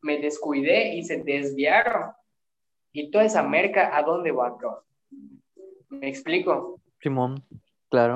me 0.00 0.18
descuidé 0.18 0.94
y 0.94 1.02
se 1.02 1.22
desviaron. 1.22 2.12
Y 2.92 3.10
toda 3.10 3.24
esa 3.24 3.42
merca, 3.42 3.96
¿a 3.96 4.02
dónde 4.02 4.30
va, 4.30 4.56
cabrón? 4.56 4.82
¿Me 5.88 6.08
explico? 6.08 6.80
Simón, 7.00 7.42
claro. 7.90 8.14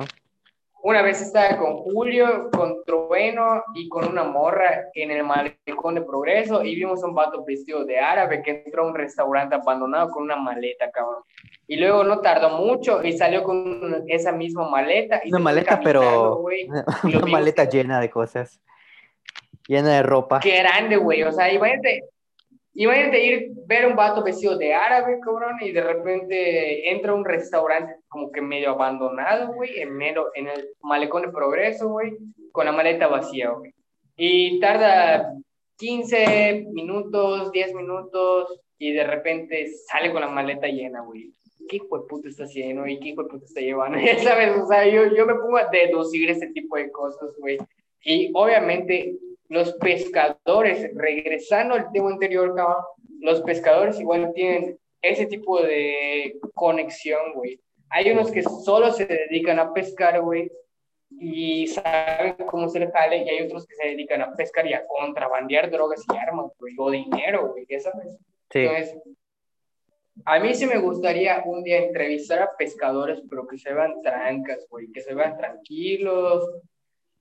Una 0.85 1.01
vez 1.01 1.21
estaba 1.21 1.55
con 1.57 1.77
Julio, 1.77 2.49
con 2.51 2.83
Trueno 2.83 3.63
y 3.73 3.87
con 3.87 4.05
una 4.05 4.25
morra 4.25 4.89
en 4.93 5.11
el 5.11 5.23
malecón 5.23 5.95
de 5.95 6.01
Progreso 6.01 6.61
y 6.61 6.75
vimos 6.75 7.01
un 7.03 7.15
vato 7.15 7.45
vestido 7.45 7.85
de 7.85 7.99
árabe 7.99 8.41
que 8.43 8.63
entró 8.65 8.83
a 8.83 8.87
un 8.87 8.93
restaurante 8.93 9.55
abandonado 9.55 10.09
con 10.09 10.23
una 10.23 10.35
maleta, 10.35 10.91
cabrón. 10.91 11.23
Y 11.67 11.77
luego 11.77 12.03
no 12.03 12.19
tardó 12.19 12.57
mucho 12.57 13.01
y 13.01 13.13
salió 13.13 13.43
con 13.43 14.03
esa 14.09 14.33
misma 14.33 14.69
maleta. 14.69 15.21
una 15.25 15.39
maleta, 15.39 15.79
pero 15.81 16.43
una 17.03 17.25
maleta 17.27 17.63
llena 17.63 18.01
de 18.01 18.09
cosas, 18.09 18.59
llena 19.65 19.93
de 19.93 20.03
ropa. 20.03 20.41
Qué 20.41 20.57
grande, 20.57 20.97
güey. 20.97 21.23
O 21.23 21.31
sea, 21.31 21.49
imagínate, 21.49 22.09
Imagínate 22.75 23.23
ir 23.23 23.51
ver 23.67 23.85
un 23.85 23.95
vato 23.95 24.23
vestido 24.23 24.57
de 24.57 24.73
árabe, 24.73 25.19
cabrón, 25.23 25.57
y 25.61 25.71
de 25.71 25.81
repente 25.81 26.91
entra 26.91 27.11
a 27.11 27.15
un 27.15 27.23
restaurante 27.23 27.97
como 28.07 28.31
que 28.31 28.41
medio 28.41 28.71
abandonado, 28.71 29.53
güey, 29.53 29.79
en, 29.79 29.95
medio, 29.95 30.31
en 30.33 30.47
el 30.47 30.69
malecón 30.81 31.21
de 31.21 31.31
progreso, 31.31 31.89
güey, 31.89 32.17
con 32.51 32.65
la 32.65 32.71
maleta 32.71 33.07
vacía, 33.07 33.51
güey. 33.51 33.73
Y 34.15 34.59
tarda 34.59 35.33
15 35.77 36.65
minutos, 36.71 37.51
10 37.51 37.75
minutos, 37.75 38.59
y 38.79 38.91
de 38.91 39.03
repente 39.03 39.67
sale 39.87 40.11
con 40.11 40.21
la 40.21 40.27
maleta 40.27 40.67
llena, 40.67 41.01
güey. 41.01 41.31
¿Qué 41.69 41.77
hijo 41.77 41.99
de 41.99 42.07
puta 42.07 42.27
está 42.27 42.43
haciendo 42.43 42.85
y 42.87 42.99
qué 42.99 43.09
hijo 43.09 43.23
de 43.23 43.29
puta 43.29 43.45
está 43.45 43.61
llevando? 43.61 43.97
Ya 44.03 44.17
sabes, 44.17 44.57
o 44.59 44.67
sea, 44.67 44.85
yo, 44.87 45.15
yo 45.15 45.25
me 45.27 45.35
pongo 45.35 45.57
a 45.57 45.69
deducir 45.69 46.29
ese 46.29 46.47
tipo 46.47 46.75
de 46.75 46.91
cosas, 46.91 47.29
güey. 47.37 47.57
Y 48.03 48.31
obviamente 48.33 49.15
los 49.53 49.73
pescadores, 49.73 50.89
regresando 50.95 51.75
al 51.75 51.91
tema 51.91 52.09
anterior, 52.09 52.55
cabrón, 52.55 52.83
los 53.19 53.41
pescadores 53.41 53.99
igual 53.99 54.31
tienen 54.33 54.79
ese 54.99 55.27
tipo 55.27 55.61
de 55.61 56.39
conexión, 56.55 57.33
güey. 57.35 57.59
Hay 57.89 58.09
unos 58.09 58.31
que 58.31 58.41
solo 58.41 58.91
se 58.91 59.05
dedican 59.05 59.59
a 59.59 59.71
pescar, 59.71 60.19
güey, 60.21 60.51
y 61.11 61.67
saben 61.67 62.35
cómo 62.47 62.67
se 62.67 62.79
les 62.79 62.91
jale, 62.91 63.17
y 63.17 63.29
hay 63.29 63.45
otros 63.45 63.67
que 63.67 63.75
se 63.75 63.89
dedican 63.89 64.23
a 64.23 64.33
pescar 64.35 64.65
y 64.65 64.73
a 64.73 64.87
contrabandear 64.87 65.69
drogas 65.69 66.03
y 66.11 66.17
armas, 66.17 66.51
güey, 66.59 66.73
o 66.79 66.89
dinero, 66.89 67.51
güey, 67.51 67.67
¿qué 67.67 67.79
sabes? 67.79 68.17
Sí. 68.49 68.59
Entonces, 68.59 68.97
a 70.25 70.39
mí 70.39 70.55
sí 70.55 70.65
me 70.65 70.79
gustaría 70.79 71.43
un 71.45 71.63
día 71.63 71.77
entrevistar 71.77 72.41
a 72.41 72.57
pescadores, 72.57 73.21
pero 73.29 73.45
que 73.45 73.59
se 73.59 73.71
vean 73.71 74.01
trancas, 74.01 74.65
güey, 74.67 74.91
que 74.91 75.01
se 75.01 75.13
vean 75.13 75.37
tranquilos, 75.37 76.49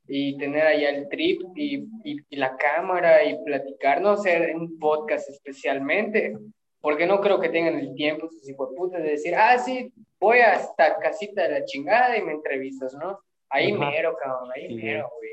y 0.06 0.36
tener 0.36 0.66
allá 0.66 0.90
el 0.90 1.08
trip 1.08 1.42
y, 1.56 1.86
y, 2.04 2.36
la 2.36 2.56
cámara 2.56 3.24
y 3.24 3.42
platicar, 3.44 4.00
no 4.00 4.16
sé, 4.16 4.52
un 4.54 4.78
podcast 4.78 5.28
especialmente, 5.30 6.36
porque 6.80 7.06
no 7.06 7.20
creo 7.20 7.40
que 7.40 7.48
tengan 7.48 7.78
el 7.78 7.94
tiempo, 7.94 8.28
sus 8.28 8.48
hijos 8.48 8.70
de 8.90 9.02
decir, 9.02 9.34
ah, 9.36 9.58
sí, 9.58 9.92
voy 10.18 10.40
hasta 10.40 10.98
casita 10.98 11.42
de 11.42 11.60
la 11.60 11.64
chingada 11.64 12.16
y 12.16 12.22
me 12.22 12.32
entrevistas, 12.32 12.94
¿no? 12.94 13.20
Ahí 13.48 13.72
mero, 13.72 14.16
cabrón, 14.20 14.50
ahí 14.54 14.74
mero, 14.74 15.10
güey. 15.18 15.32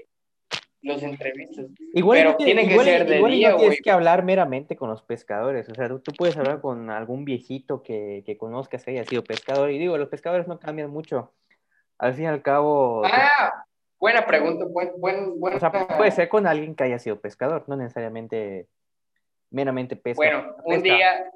Los 0.81 1.03
entrevistas. 1.03 1.65
Igual 1.93 2.19
Pero 2.19 2.35
tienen 2.37 2.69
que 2.69 2.79
ser 2.79 3.05
de 3.05 3.17
igual 3.17 3.31
día, 3.33 3.51
no 3.51 3.57
tienes 3.57 3.81
que 3.81 3.91
hablar 3.91 4.23
meramente 4.23 4.77
con 4.77 4.89
los 4.89 5.03
pescadores. 5.03 5.67
O 5.67 5.75
sea, 5.75 5.89
tú, 5.89 5.99
tú 5.99 6.13
puedes 6.17 6.37
hablar 6.37 6.61
con 6.61 6.89
algún 6.89 7.25
viejito 7.25 7.83
que, 7.83 8.23
que, 8.25 8.37
conozcas 8.37 8.85
que 8.85 8.91
haya 8.91 9.03
sido 9.03 9.23
pescador. 9.23 9.71
Y 9.71 9.77
digo, 9.77 9.97
los 9.97 10.07
pescadores 10.07 10.47
no 10.47 10.57
cambian 10.57 10.89
mucho. 10.89 11.33
Al 11.97 12.13
fin 12.13 12.25
y 12.25 12.27
al 12.27 12.41
cabo. 12.41 13.03
Ah, 13.05 13.65
Buena 13.99 14.25
pregunta, 14.25 14.65
buen, 14.65 14.91
buen, 14.97 15.55
O 15.55 15.59
sea, 15.59 15.71
puede 15.71 16.11
ser 16.11 16.29
con 16.29 16.47
alguien 16.47 16.73
que 16.73 16.85
haya 16.85 16.99
sido 16.99 17.19
pescador, 17.19 17.65
no 17.67 17.75
necesariamente 17.75 18.67
meramente 19.51 19.95
pesca. 19.95 20.17
Bueno, 20.17 20.55
un 20.63 20.81
día 20.81 21.29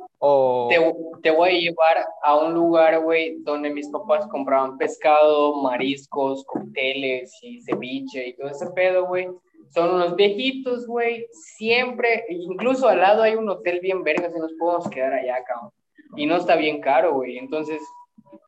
te, 0.69 0.93
te, 1.23 1.31
voy 1.31 1.49
a 1.49 1.59
llevar 1.59 2.05
a 2.21 2.37
un 2.37 2.53
lugar, 2.53 3.01
güey, 3.01 3.37
donde 3.39 3.69
mis 3.69 3.89
papás 3.89 4.27
compraban 4.27 4.77
pescado, 4.77 5.61
mariscos, 5.61 6.45
cócteles 6.45 7.37
y 7.41 7.61
ceviche 7.61 8.27
y 8.27 8.33
todo 8.35 8.47
ese 8.49 8.69
pedo, 8.71 9.07
güey. 9.07 9.27
Son 9.69 9.95
unos 9.95 10.15
viejitos, 10.15 10.85
güey, 10.85 11.27
siempre, 11.31 12.25
incluso 12.29 12.87
al 12.87 12.99
lado 12.99 13.23
hay 13.23 13.35
un 13.35 13.49
hotel 13.49 13.79
bien 13.81 14.03
verga, 14.03 14.31
si 14.31 14.39
nos 14.39 14.53
podemos 14.53 14.87
quedar 14.89 15.13
allá, 15.13 15.43
cabrón. 15.43 15.71
Y 16.15 16.27
no 16.27 16.37
está 16.37 16.55
bien 16.55 16.79
caro, 16.79 17.15
güey. 17.15 17.39
Entonces, 17.39 17.81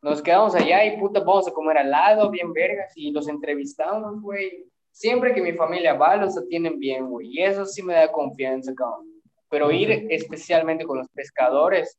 nos 0.01 0.21
quedamos 0.21 0.55
allá 0.55 0.85
y 0.85 0.97
puta, 0.97 1.19
vamos 1.19 1.47
a 1.47 1.51
comer 1.51 1.77
al 1.77 1.91
lado, 1.91 2.29
bien 2.29 2.53
vergas, 2.53 2.91
y 2.95 3.11
los 3.11 3.27
entrevistamos, 3.27 4.21
güey. 4.21 4.65
Siempre 4.91 5.33
que 5.33 5.41
mi 5.41 5.53
familia 5.53 5.93
va, 5.93 6.15
los 6.15 6.37
atienden 6.37 6.79
bien, 6.79 7.09
güey. 7.09 7.27
Y 7.31 7.41
eso 7.43 7.65
sí 7.65 7.83
me 7.83 7.93
da 7.93 8.11
confianza, 8.11 8.73
cabrón. 8.73 9.05
Pero 9.49 9.71
ir 9.71 10.07
especialmente 10.09 10.85
con 10.85 10.97
los 10.97 11.09
pescadores, 11.09 11.97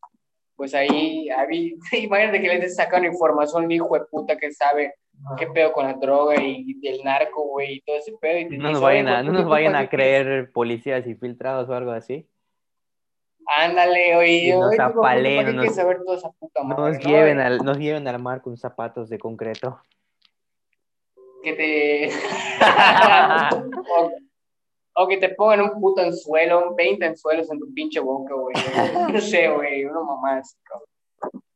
pues 0.57 0.75
ahí, 0.75 1.29
ahí 1.29 1.77
imagínate 1.93 2.41
que 2.41 2.49
les 2.59 2.75
sacan 2.75 3.05
información, 3.05 3.71
hijo 3.71 3.95
de 3.95 4.05
puta 4.11 4.37
que 4.37 4.51
sabe 4.53 4.95
qué 5.39 5.47
pedo 5.47 5.73
con 5.73 5.87
la 5.87 5.95
droga 5.95 6.43
y, 6.43 6.79
el 6.83 7.03
narco, 7.05 7.47
güey, 7.49 7.77
y 7.77 7.81
todo 7.83 7.97
ese 7.97 8.13
pedo. 8.21 8.39
Y 8.39 8.59
No 8.59 8.71
nos 8.71 8.79
"Oye, 8.79 8.85
vayan 8.85 9.09
a, 9.09 9.23
no 9.23 9.33
¿por 9.33 9.41
nos 9.41 9.49
vayan 9.49 9.77
a 9.77 9.89
creer 9.89 10.51
policías 10.53 11.07
infiltrados 11.07 11.69
o 11.69 11.75
algo 11.75 11.91
así. 11.91 12.29
Ándale, 13.47 14.17
oye, 14.17 14.55
nos 14.55 14.69
oye, 14.71 14.77
tú, 14.77 14.83
¿por 14.83 14.93
qué 14.93 14.99
apalen, 14.99 15.57
nos- 15.57 15.75
saber 15.75 16.03
toda 16.05 16.17
esa 16.19 16.31
puta 16.33 16.63
madre? 16.65 16.83
Nos 16.83 17.05
no? 17.05 17.11
lleven, 17.11 17.39
al, 17.39 17.59
nos 17.59 17.79
lleven 17.79 18.09
al 18.09 18.19
mar 18.21 18.43
con 18.43 18.57
zapatos 18.57 19.09
de 19.09 19.19
concreto. 19.19 19.81
Que 21.43 21.53
te... 21.53 22.11
o, 23.99 24.11
o 24.99 25.09
que 25.09 25.19
te 25.19 25.29
pongan 25.29 25.61
un 25.61 25.81
puto 25.81 26.01
anzuelo, 26.03 26.75
20 26.75 27.07
anzuelos 27.07 27.51
en 27.53 27.61
tu 27.61 27.73
pinche 27.73 28.01
boca, 28.01 28.35
güey. 28.35 28.55
No 29.13 29.21
sé, 29.21 29.49
güey, 29.49 29.85
una 29.85 30.01
mamá 30.01 30.39
así, 30.39 30.57
cabrón. 30.65 30.89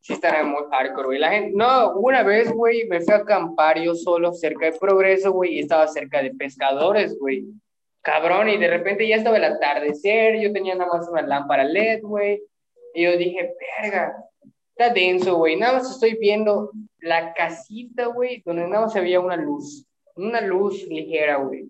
Sí 0.01 0.13
estará 0.15 0.45
muy 0.45 0.63
hardcore, 0.71 1.07
güey. 1.07 1.19
La 1.19 1.31
gente... 1.31 1.53
No, 1.57 1.95
una 1.95 2.23
vez, 2.23 2.53
güey, 2.53 2.87
me 2.89 3.01
fui 3.01 3.13
a 3.13 3.19
acampar 3.19 3.81
yo 3.81 3.95
solo 3.95 4.33
cerca 4.33 4.67
de 4.67 4.79
Progreso, 4.79 5.33
güey, 5.33 5.57
y 5.57 5.59
estaba 5.61 5.89
cerca 5.89 6.23
de 6.23 6.33
pescadores, 6.35 7.19
güey. 7.19 7.47
Cabrón, 8.03 8.49
y 8.49 8.57
de 8.57 8.69
repente 8.69 9.07
ya 9.07 9.17
estaba 9.17 9.37
el 9.37 9.45
atardecer, 9.45 10.41
yo 10.41 10.53
tenía 10.53 10.75
nada 10.75 10.91
más 10.91 11.09
una 11.09 11.23
lámpara 11.23 11.65
LED, 11.65 12.01
güey. 12.03 12.43
Y 12.95 13.05
yo 13.05 13.17
dije, 13.17 13.55
verga, 13.83 14.15
está 14.71 14.93
denso, 14.93 15.37
güey. 15.37 15.57
Nada 15.57 15.75
más 15.75 15.91
estoy 15.91 16.17
viendo 16.19 16.71
la 17.01 17.35
casita, 17.35 18.07
güey, 18.07 18.43
donde 18.45 18.67
nada 18.67 18.87
más 18.87 18.97
había 18.97 19.21
una 19.21 19.37
luz. 19.37 19.87
Una 20.17 20.41
luz 20.41 20.87
ligera, 20.89 21.37
güey. 21.37 21.69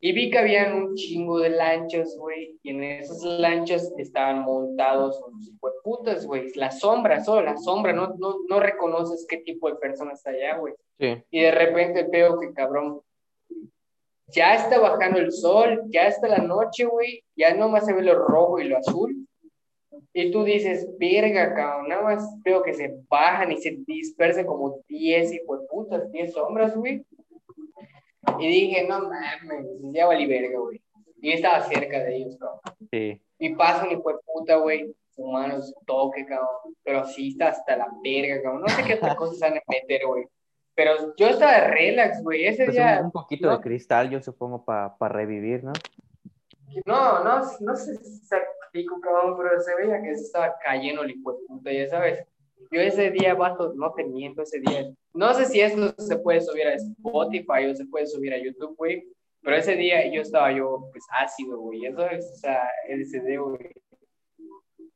Y 0.00 0.12
vi 0.12 0.30
que 0.30 0.38
habían 0.38 0.74
un 0.74 0.94
chingo 0.96 1.38
de 1.38 1.50
lanchas, 1.50 2.16
güey. 2.18 2.58
Y 2.62 2.70
en 2.70 2.82
esas 2.82 3.22
lanchas 3.22 3.92
estaban 3.96 4.42
montados 4.42 5.22
unos 5.26 5.52
putas, 5.82 6.26
güey. 6.26 6.52
La 6.54 6.70
sombra, 6.70 7.22
solo 7.22 7.42
la 7.42 7.56
sombra. 7.56 7.92
No, 7.92 8.14
no, 8.18 8.36
no 8.48 8.60
reconoces 8.60 9.26
qué 9.28 9.38
tipo 9.38 9.68
de 9.68 9.76
persona 9.76 10.12
está 10.12 10.30
allá, 10.30 10.58
güey. 10.58 10.74
Sí. 10.98 11.22
Y 11.30 11.40
de 11.40 11.50
repente 11.50 12.06
veo 12.10 12.38
que, 12.38 12.52
cabrón, 12.52 13.00
ya 14.28 14.54
está 14.54 14.78
bajando 14.78 15.18
el 15.18 15.32
sol, 15.32 15.82
ya 15.88 16.08
está 16.08 16.28
la 16.28 16.38
noche, 16.38 16.84
güey, 16.84 17.22
ya 17.36 17.54
nomás 17.54 17.86
se 17.86 17.92
ve 17.92 18.02
lo 18.02 18.14
rojo 18.26 18.58
y 18.58 18.64
lo 18.64 18.78
azul. 18.78 19.26
Y 20.12 20.30
tú 20.30 20.44
dices, 20.44 20.88
verga, 20.98 21.54
cabrón, 21.54 21.88
nada 21.88 22.02
más 22.02 22.42
veo 22.42 22.62
que 22.62 22.74
se 22.74 22.94
bajan 23.08 23.52
y 23.52 23.58
se 23.58 23.78
dispersan 23.86 24.46
como 24.46 24.80
10 24.88 25.32
hijo 25.34 25.58
de 25.58 25.66
putas, 25.66 26.10
10 26.12 26.32
sombras, 26.32 26.76
güey. 26.76 27.04
Y 28.38 28.48
dije, 28.48 28.86
no 28.88 29.00
mames, 29.00 29.66
ya 29.92 30.06
valí 30.06 30.26
verga, 30.26 30.58
güey. 30.58 30.80
Y 31.20 31.32
estaba 31.32 31.62
cerca 31.62 32.02
de 32.04 32.16
ellos, 32.16 32.36
cabrón. 32.36 32.60
Sí. 32.90 33.20
Y 33.38 33.54
pasa 33.54 33.84
un 33.84 33.92
hijo 33.92 34.10
de 34.10 34.18
puta, 34.24 34.56
güey, 34.56 34.94
fumando 35.14 35.62
su 35.62 35.74
toque, 35.86 36.24
cabrón. 36.26 36.74
Pero 36.82 37.04
sí 37.06 37.30
está 37.30 37.48
hasta 37.48 37.76
la 37.76 37.88
verga, 38.02 38.42
cabrón. 38.42 38.62
No 38.62 38.68
sé 38.68 38.82
qué 38.84 38.94
otras 38.94 39.14
cosas 39.16 39.38
van 39.40 39.58
a 39.58 39.62
meter, 39.68 40.06
güey. 40.06 40.26
Pero 40.74 41.14
yo 41.16 41.28
estaba 41.28 41.68
relax, 41.68 42.22
güey. 42.22 42.46
Ese 42.46 42.64
Pues 42.64 42.76
día. 42.76 43.00
un, 43.02 43.12
poquito 43.12 43.46
no. 43.48 43.56
de 43.56 43.62
cristal, 43.62 44.10
yo 44.10 44.20
supongo, 44.20 44.64
para 44.64 44.94
revivir, 45.00 45.62
¿no? 45.62 45.72
No, 46.86 47.22
no, 47.22 47.42
no 47.60 47.76
sé 47.76 47.96
si 47.96 48.24
explico, 48.74 49.00
cabrón, 49.00 49.36
pero 49.36 49.60
se 49.60 49.74
veía 49.76 50.02
que 50.02 50.16
se 50.16 50.24
estaba 50.24 50.56
cayendo 50.62 51.02
el 51.02 51.12
hijo 51.12 51.38
ya 51.64 51.88
sabes. 51.88 52.26
Yo 52.70 52.80
ese 52.80 53.10
día, 53.10 53.34
vato, 53.34 53.72
no 53.76 53.92
te 53.92 54.04
miento 54.04 54.42
ese 54.42 54.58
día. 54.58 54.90
No 55.12 55.32
sé 55.34 55.46
si 55.46 55.60
esto 55.60 55.94
se 55.98 56.16
puede 56.16 56.40
subir 56.40 56.66
a 56.66 56.74
Spotify 56.74 57.66
o 57.70 57.74
se 57.74 57.86
puede 57.86 58.06
subir 58.06 58.34
a 58.34 58.38
YouTube, 58.38 58.74
güey. 58.76 59.06
Pero 59.42 59.56
ese 59.56 59.76
día 59.76 60.10
yo 60.10 60.22
estaba 60.22 60.50
yo, 60.50 60.88
pues, 60.90 61.04
ácido, 61.20 61.58
güey. 61.58 61.86
Eso 61.86 62.04
es, 62.08 62.24
o 62.32 62.36
sea, 62.36 62.62
el 62.88 63.06
CD, 63.06 63.36
güey. 63.36 63.70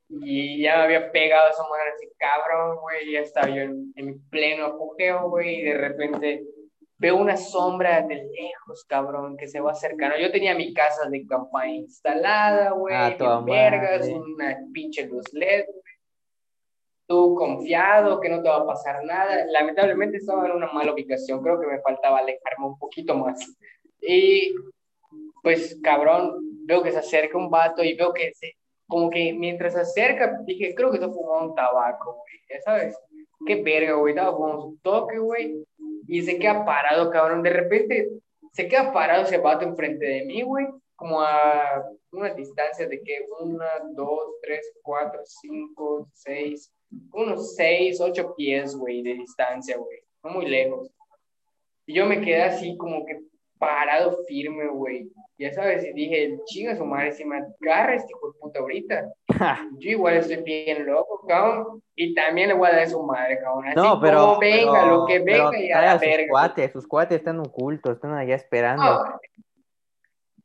Y 0.08 0.62
ya 0.62 0.78
me 0.78 0.82
había 0.84 1.12
pegado 1.12 1.50
esa 1.50 1.62
madre 1.68 1.90
así, 1.94 2.08
cabrón, 2.16 2.78
güey. 2.80 3.12
Ya 3.12 3.20
estaba 3.20 3.48
yo 3.48 3.62
en, 3.62 3.92
en 3.96 4.28
pleno 4.30 4.66
apogeo, 4.66 5.28
güey. 5.28 5.60
Y 5.60 5.62
de 5.64 5.76
repente 5.76 6.44
veo 6.98 7.16
una 7.16 7.36
sombra 7.36 8.02
de 8.02 8.16
lejos, 8.16 8.84
cabrón, 8.86 9.36
que 9.36 9.46
se 9.46 9.60
va 9.60 9.70
acercando. 9.72 10.18
Yo 10.18 10.32
tenía 10.32 10.54
mi 10.54 10.74
casa 10.74 11.08
de 11.08 11.24
campaña 11.26 11.74
instalada, 11.74 12.70
güey, 12.70 12.94
Ah, 12.94 13.42
vergas, 13.44 14.08
una 14.08 14.58
pinche 14.72 15.06
luz 15.06 15.32
LED, 15.32 15.66
güey. 15.66 15.82
Tú 17.06 17.34
confiado 17.36 18.20
que 18.20 18.28
no 18.28 18.42
te 18.42 18.48
va 18.48 18.56
a 18.56 18.66
pasar 18.66 19.02
nada. 19.04 19.46
Lamentablemente 19.46 20.18
estaba 20.18 20.44
en 20.46 20.52
una 20.52 20.70
mala 20.72 20.92
ubicación, 20.92 21.42
creo 21.42 21.58
que 21.58 21.66
me 21.66 21.80
faltaba 21.80 22.18
alejarme 22.18 22.66
un 22.66 22.78
poquito 22.78 23.14
más. 23.14 23.38
Y 24.00 24.52
pues, 25.42 25.78
cabrón, 25.82 26.34
veo 26.66 26.82
que 26.82 26.92
se 26.92 26.98
acerca 26.98 27.38
un 27.38 27.48
vato 27.48 27.82
y 27.82 27.94
veo 27.94 28.12
que 28.12 28.32
se, 28.34 28.57
como 28.88 29.10
que 29.10 29.32
mientras 29.32 29.74
se 29.74 29.80
acerca, 29.80 30.40
dije, 30.44 30.74
creo 30.74 30.90
que 30.90 30.96
está 30.96 31.08
fumando 31.08 31.50
un 31.50 31.54
tabaco, 31.54 32.14
güey, 32.14 32.40
ya 32.50 32.60
sabes. 32.62 32.98
Qué 33.46 33.62
verga, 33.62 33.92
güey, 33.92 34.14
estaba 34.14 34.36
fumando 34.36 34.62
su 34.62 34.78
toque, 34.82 35.18
güey 35.18 35.64
y 36.08 36.22
se 36.22 36.38
queda 36.38 36.64
parado, 36.64 37.10
cabrón. 37.10 37.42
De 37.42 37.50
repente 37.50 38.08
se 38.52 38.66
queda 38.66 38.92
parado 38.92 39.24
ese 39.24 39.38
vato 39.38 39.64
enfrente 39.64 40.04
de 40.04 40.24
mí, 40.24 40.42
güey, 40.42 40.66
como 40.96 41.20
a 41.20 41.84
una 42.10 42.32
distancia 42.34 42.88
de 42.88 43.00
que 43.02 43.26
una, 43.40 43.66
dos, 43.92 44.20
tres, 44.42 44.72
cuatro, 44.82 45.20
cinco, 45.24 46.08
seis, 46.14 46.72
unos 47.12 47.54
seis, 47.54 48.00
ocho 48.00 48.34
pies, 48.34 48.74
güey, 48.74 49.02
de 49.02 49.14
distancia, 49.14 49.76
güey, 49.76 49.98
no 50.24 50.30
muy 50.30 50.46
lejos. 50.46 50.90
Y 51.86 51.94
yo 51.94 52.06
me 52.06 52.20
quedé 52.20 52.42
así 52.42 52.76
como 52.78 53.04
que 53.04 53.20
parado 53.58 54.18
firme, 54.26 54.66
güey. 54.68 55.08
Ya 55.38 55.52
sabes, 55.52 55.84
y 55.84 55.92
dije, 55.92 56.36
chinga 56.46 56.74
su 56.76 56.84
madre, 56.84 57.12
si 57.12 57.24
me 57.24 57.36
agarra 57.62 57.94
este 57.94 58.12
hijo 58.12 58.32
de 58.32 58.38
puta 58.40 58.58
ahorita. 58.60 59.08
Yo 59.78 59.90
igual 59.90 60.14
estoy 60.16 60.42
bien 60.42 60.84
loco, 60.86 61.24
cabrón. 61.28 61.82
Y 61.94 62.12
también 62.14 62.48
le 62.48 62.54
voy 62.54 62.68
a 62.68 62.72
dar 62.72 62.80
a 62.80 62.86
su 62.88 63.02
madre, 63.02 63.38
cabrón. 63.40 63.66
Así 63.66 63.76
No, 63.76 64.00
pero. 64.00 64.18
como 64.20 64.38
venga, 64.40 64.72
pero- 64.72 64.86
lo 64.96 65.06
que 65.06 65.20
pero 65.20 65.50
venga 65.50 65.58
y 65.64 65.70
a 65.72 65.80
la 65.82 65.92
sus 65.92 66.00
verga. 66.00 66.26
cuates, 66.30 66.72
sus 66.72 66.86
cuates 66.88 67.18
están 67.18 67.38
ocultos, 67.40 67.94
están 67.96 68.14
allá 68.14 68.34
esperando. 68.34 69.04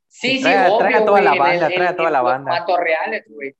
Sí, 0.08 0.38
sí, 0.38 0.44
Trae 0.44 0.68
obvio, 0.70 0.78
trae 0.78 0.96
a 0.96 1.06
toda 1.06 1.22
la 1.22 1.36
banda, 1.36 1.68
el- 1.68 1.74
trae 1.74 1.88
a 1.88 1.96
toda 1.96 2.12
la 2.12 2.22
banda. 2.22 2.52
Matos 2.52 2.78
reales, 2.80 3.24
güey. 3.30 3.56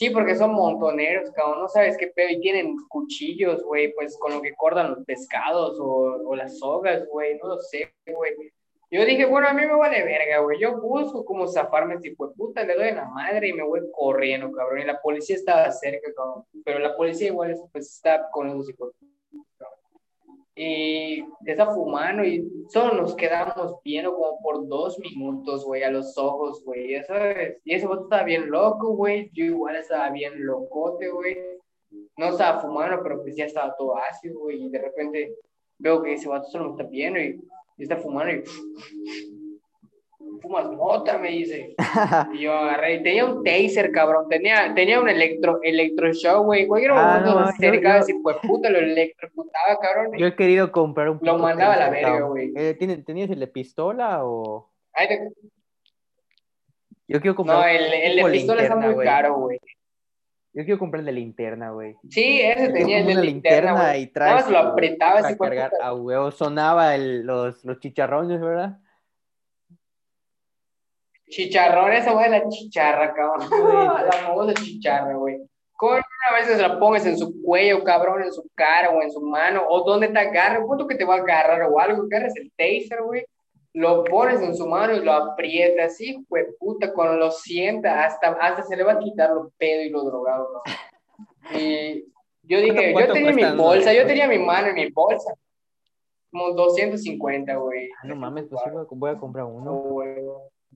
Sí, 0.00 0.08
porque 0.08 0.34
son 0.34 0.54
montoneros, 0.54 1.30
cabrón. 1.32 1.60
No 1.60 1.68
sabes 1.68 1.94
qué 1.98 2.06
pedo. 2.06 2.30
Y 2.30 2.40
tienen 2.40 2.74
cuchillos, 2.88 3.62
güey, 3.62 3.92
pues 3.92 4.16
con 4.18 4.32
lo 4.32 4.40
que 4.40 4.54
cortan 4.54 4.92
los 4.92 5.04
pescados 5.04 5.78
o, 5.78 6.22
o 6.26 6.34
las 6.34 6.58
sogas, 6.58 7.06
güey. 7.06 7.36
No 7.36 7.48
lo 7.48 7.58
sé, 7.58 7.92
güey. 8.06 8.32
Yo 8.90 9.04
dije, 9.04 9.26
bueno, 9.26 9.48
a 9.48 9.52
mí 9.52 9.60
me 9.66 9.74
vale 9.76 10.02
verga, 10.02 10.38
güey. 10.38 10.58
Yo 10.58 10.80
busco 10.80 11.22
cómo 11.22 11.46
zafarme 11.46 11.96
este 11.96 12.08
hijo 12.08 12.28
de 12.28 12.34
puta, 12.34 12.64
le 12.64 12.76
doy 12.76 12.88
a 12.88 12.94
la 12.94 13.08
madre 13.10 13.48
y 13.48 13.52
me 13.52 13.62
voy 13.62 13.82
corriendo, 13.92 14.50
cabrón. 14.52 14.80
Y 14.80 14.84
la 14.86 15.02
policía 15.02 15.36
estaba 15.36 15.70
cerca, 15.70 16.10
cabrón. 16.16 16.46
Pero 16.64 16.78
la 16.78 16.96
policía 16.96 17.26
igual 17.26 17.54
pues, 17.70 17.92
está 17.92 18.30
con 18.30 18.48
esos 18.48 18.70
hijos. 18.70 18.94
Y 20.62 21.24
está 21.46 21.72
fumando 21.72 22.22
y 22.22 22.46
solo 22.68 22.92
nos 22.92 23.14
quedamos 23.16 23.76
viendo 23.82 24.14
como 24.14 24.38
por 24.42 24.68
dos 24.68 24.98
minutos, 24.98 25.64
güey, 25.64 25.84
a 25.84 25.90
los 25.90 26.18
ojos, 26.18 26.62
güey, 26.66 26.90
ya 26.90 27.02
sabes. 27.04 27.56
Y 27.64 27.72
ese 27.72 27.86
vato 27.86 28.02
estaba 28.02 28.24
bien 28.24 28.50
loco, 28.50 28.94
güey. 28.94 29.30
Yo 29.32 29.46
igual 29.46 29.76
estaba 29.76 30.10
bien 30.10 30.44
locote, 30.44 31.08
güey. 31.08 31.38
No 32.18 32.26
estaba 32.26 32.60
fumando, 32.60 33.02
pero 33.02 33.22
pues 33.22 33.36
ya 33.36 33.46
estaba 33.46 33.74
todo 33.74 33.96
ácido, 33.96 34.38
güey. 34.38 34.62
Y 34.62 34.68
de 34.68 34.78
repente 34.80 35.34
veo 35.78 36.02
que 36.02 36.12
ese 36.12 36.28
vato 36.28 36.46
solo 36.50 36.64
me 36.66 36.70
está 36.72 36.82
viendo 36.90 37.18
y, 37.18 37.40
y 37.78 37.82
está 37.82 37.96
fumando 37.96 38.34
y... 38.34 39.39
Fumas 40.40 40.66
mota, 40.70 41.18
me 41.18 41.28
dice. 41.30 41.74
Y 42.32 42.38
yo 42.40 42.52
agarré, 42.54 42.94
y 42.96 43.02
tenía 43.02 43.24
un 43.26 43.42
taser, 43.44 43.90
cabrón, 43.92 44.28
tenía, 44.28 44.72
tenía 44.74 45.00
un 45.00 45.08
electro, 45.08 45.60
güey, 46.42 46.66
Ah, 46.96 47.20
momento 47.20 47.40
no, 47.40 47.46
se 47.52 47.62
yo- 47.62 47.68
acercaba 47.68 47.94
yo- 47.96 48.00
ese 48.02 48.12
hijo 48.12 48.32
de 48.32 48.38
puta, 48.48 48.70
lo 48.70 48.78
electrocutaba, 48.78 49.78
cabrón. 49.80 50.18
Yo 50.18 50.26
he 50.26 50.34
querido 50.36 50.72
comprar 50.72 51.10
un 51.10 51.18
Lo 51.22 51.38
mandaba 51.38 51.74
a 51.74 51.78
la 51.78 51.90
verga, 51.90 52.20
güey. 52.22 52.52
Eh, 52.56 52.74
¿tiene- 52.78 52.98
¿Tenías 52.98 53.30
el 53.30 53.40
de 53.40 53.46
pistola 53.48 54.24
o...? 54.24 54.70
Ay, 54.92 55.08
te- 55.08 55.28
Yo 57.08 57.20
quiero 57.20 57.34
comprar 57.34 57.56
No, 57.58 57.62
un 57.64 57.68
el, 57.68 58.16
de 58.16 58.30
pistola 58.32 58.62
está 58.62 58.76
muy 58.76 58.94
güey. 58.94 59.06
caro, 59.06 59.34
güey. 59.36 59.58
Yo 60.52 60.64
quiero 60.64 60.78
comprar 60.78 61.00
el 61.00 61.06
de 61.06 61.12
linterna, 61.12 61.70
güey. 61.70 61.94
Sí, 62.08 62.40
ese 62.40 62.64
Es 62.64 62.72
tenía 62.72 62.98
el 62.98 63.06
de 63.06 63.14
linterna, 63.14 63.70
linterna 63.72 63.88
güey. 63.90 64.02
y 64.02 64.06
trae 64.08 64.30
Nada 64.30 64.40
más 64.42 64.50
lo 64.50 64.60
su- 64.60 64.66
apretaba 64.68 65.12
para 65.14 65.26
ese 65.26 65.34
hijo 65.34 65.44
de 65.44 65.50
cargar 65.50 65.72
a 65.80 65.94
huevo. 65.94 66.30
Sonaba 66.32 66.94
el- 66.94 67.22
los, 67.26 67.64
los 67.64 67.78
chicharrones, 67.80 68.40
¿verdad? 68.40 68.78
Chicharrón, 71.30 71.92
esa 71.92 72.12
güey 72.12 72.28
la 72.30 72.46
chicharra, 72.48 73.14
cabrón. 73.14 73.48
la 74.06 74.12
famosa 74.12 74.52
chicharra, 74.54 75.14
güey. 75.14 75.38
Con 75.76 75.92
una 75.92 76.36
vez 76.36 76.46
se 76.46 76.60
la 76.60 76.78
pongas 76.78 77.06
en 77.06 77.16
su 77.16 77.42
cuello, 77.42 77.82
cabrón, 77.84 78.22
en 78.22 78.32
su 78.32 78.46
cara 78.54 78.90
o 78.90 79.00
en 79.00 79.10
su 79.10 79.20
mano, 79.22 79.62
o 79.66 79.82
donde 79.84 80.08
te 80.08 80.18
agarra, 80.18 80.62
punto 80.66 80.86
que 80.86 80.94
te 80.96 81.04
va 81.06 81.14
a 81.14 81.18
agarrar 81.18 81.62
o 81.62 81.80
algo, 81.80 82.02
agarras 82.02 82.36
el 82.36 82.50
taser, 82.50 83.02
güey, 83.02 83.24
lo 83.72 84.04
pones 84.04 84.42
en 84.42 84.54
su 84.54 84.66
mano 84.66 84.94
y 84.94 85.02
lo 85.04 85.12
aprietas 85.12 85.92
así, 85.92 86.22
güey, 86.28 86.44
puta, 86.58 86.92
cuando 86.92 87.16
lo 87.16 87.30
sienta, 87.30 88.04
hasta, 88.04 88.32
hasta 88.32 88.62
se 88.64 88.76
le 88.76 88.82
va 88.82 88.92
a 88.92 88.98
quitar 88.98 89.30
los 89.30 89.52
pedos 89.56 89.86
y 89.86 89.88
los 89.90 90.04
drogados, 90.04 90.48
¿no? 90.52 91.58
Y 91.58 92.04
yo 92.42 92.60
dije, 92.60 92.92
¿Cuánto- 92.92 93.14
yo 93.14 93.24
tenía 93.24 93.32
mi 93.52 93.56
bolsa, 93.56 93.94
yo 93.94 94.06
tenía 94.06 94.28
mi 94.28 94.38
mano 94.38 94.68
en 94.68 94.74
mi 94.74 94.90
bolsa, 94.90 95.32
como 96.30 96.50
250, 96.50 97.54
güey. 97.56 97.88
Ah, 98.02 98.06
no 98.06 98.16
mames, 98.16 98.46
pues 98.50 98.60
sí, 98.62 98.70
voy 98.90 99.10
a- 99.10 99.16
comprar 99.16 99.46
uno. 99.46 99.64
No, 99.64 99.76
güey. 99.76 100.16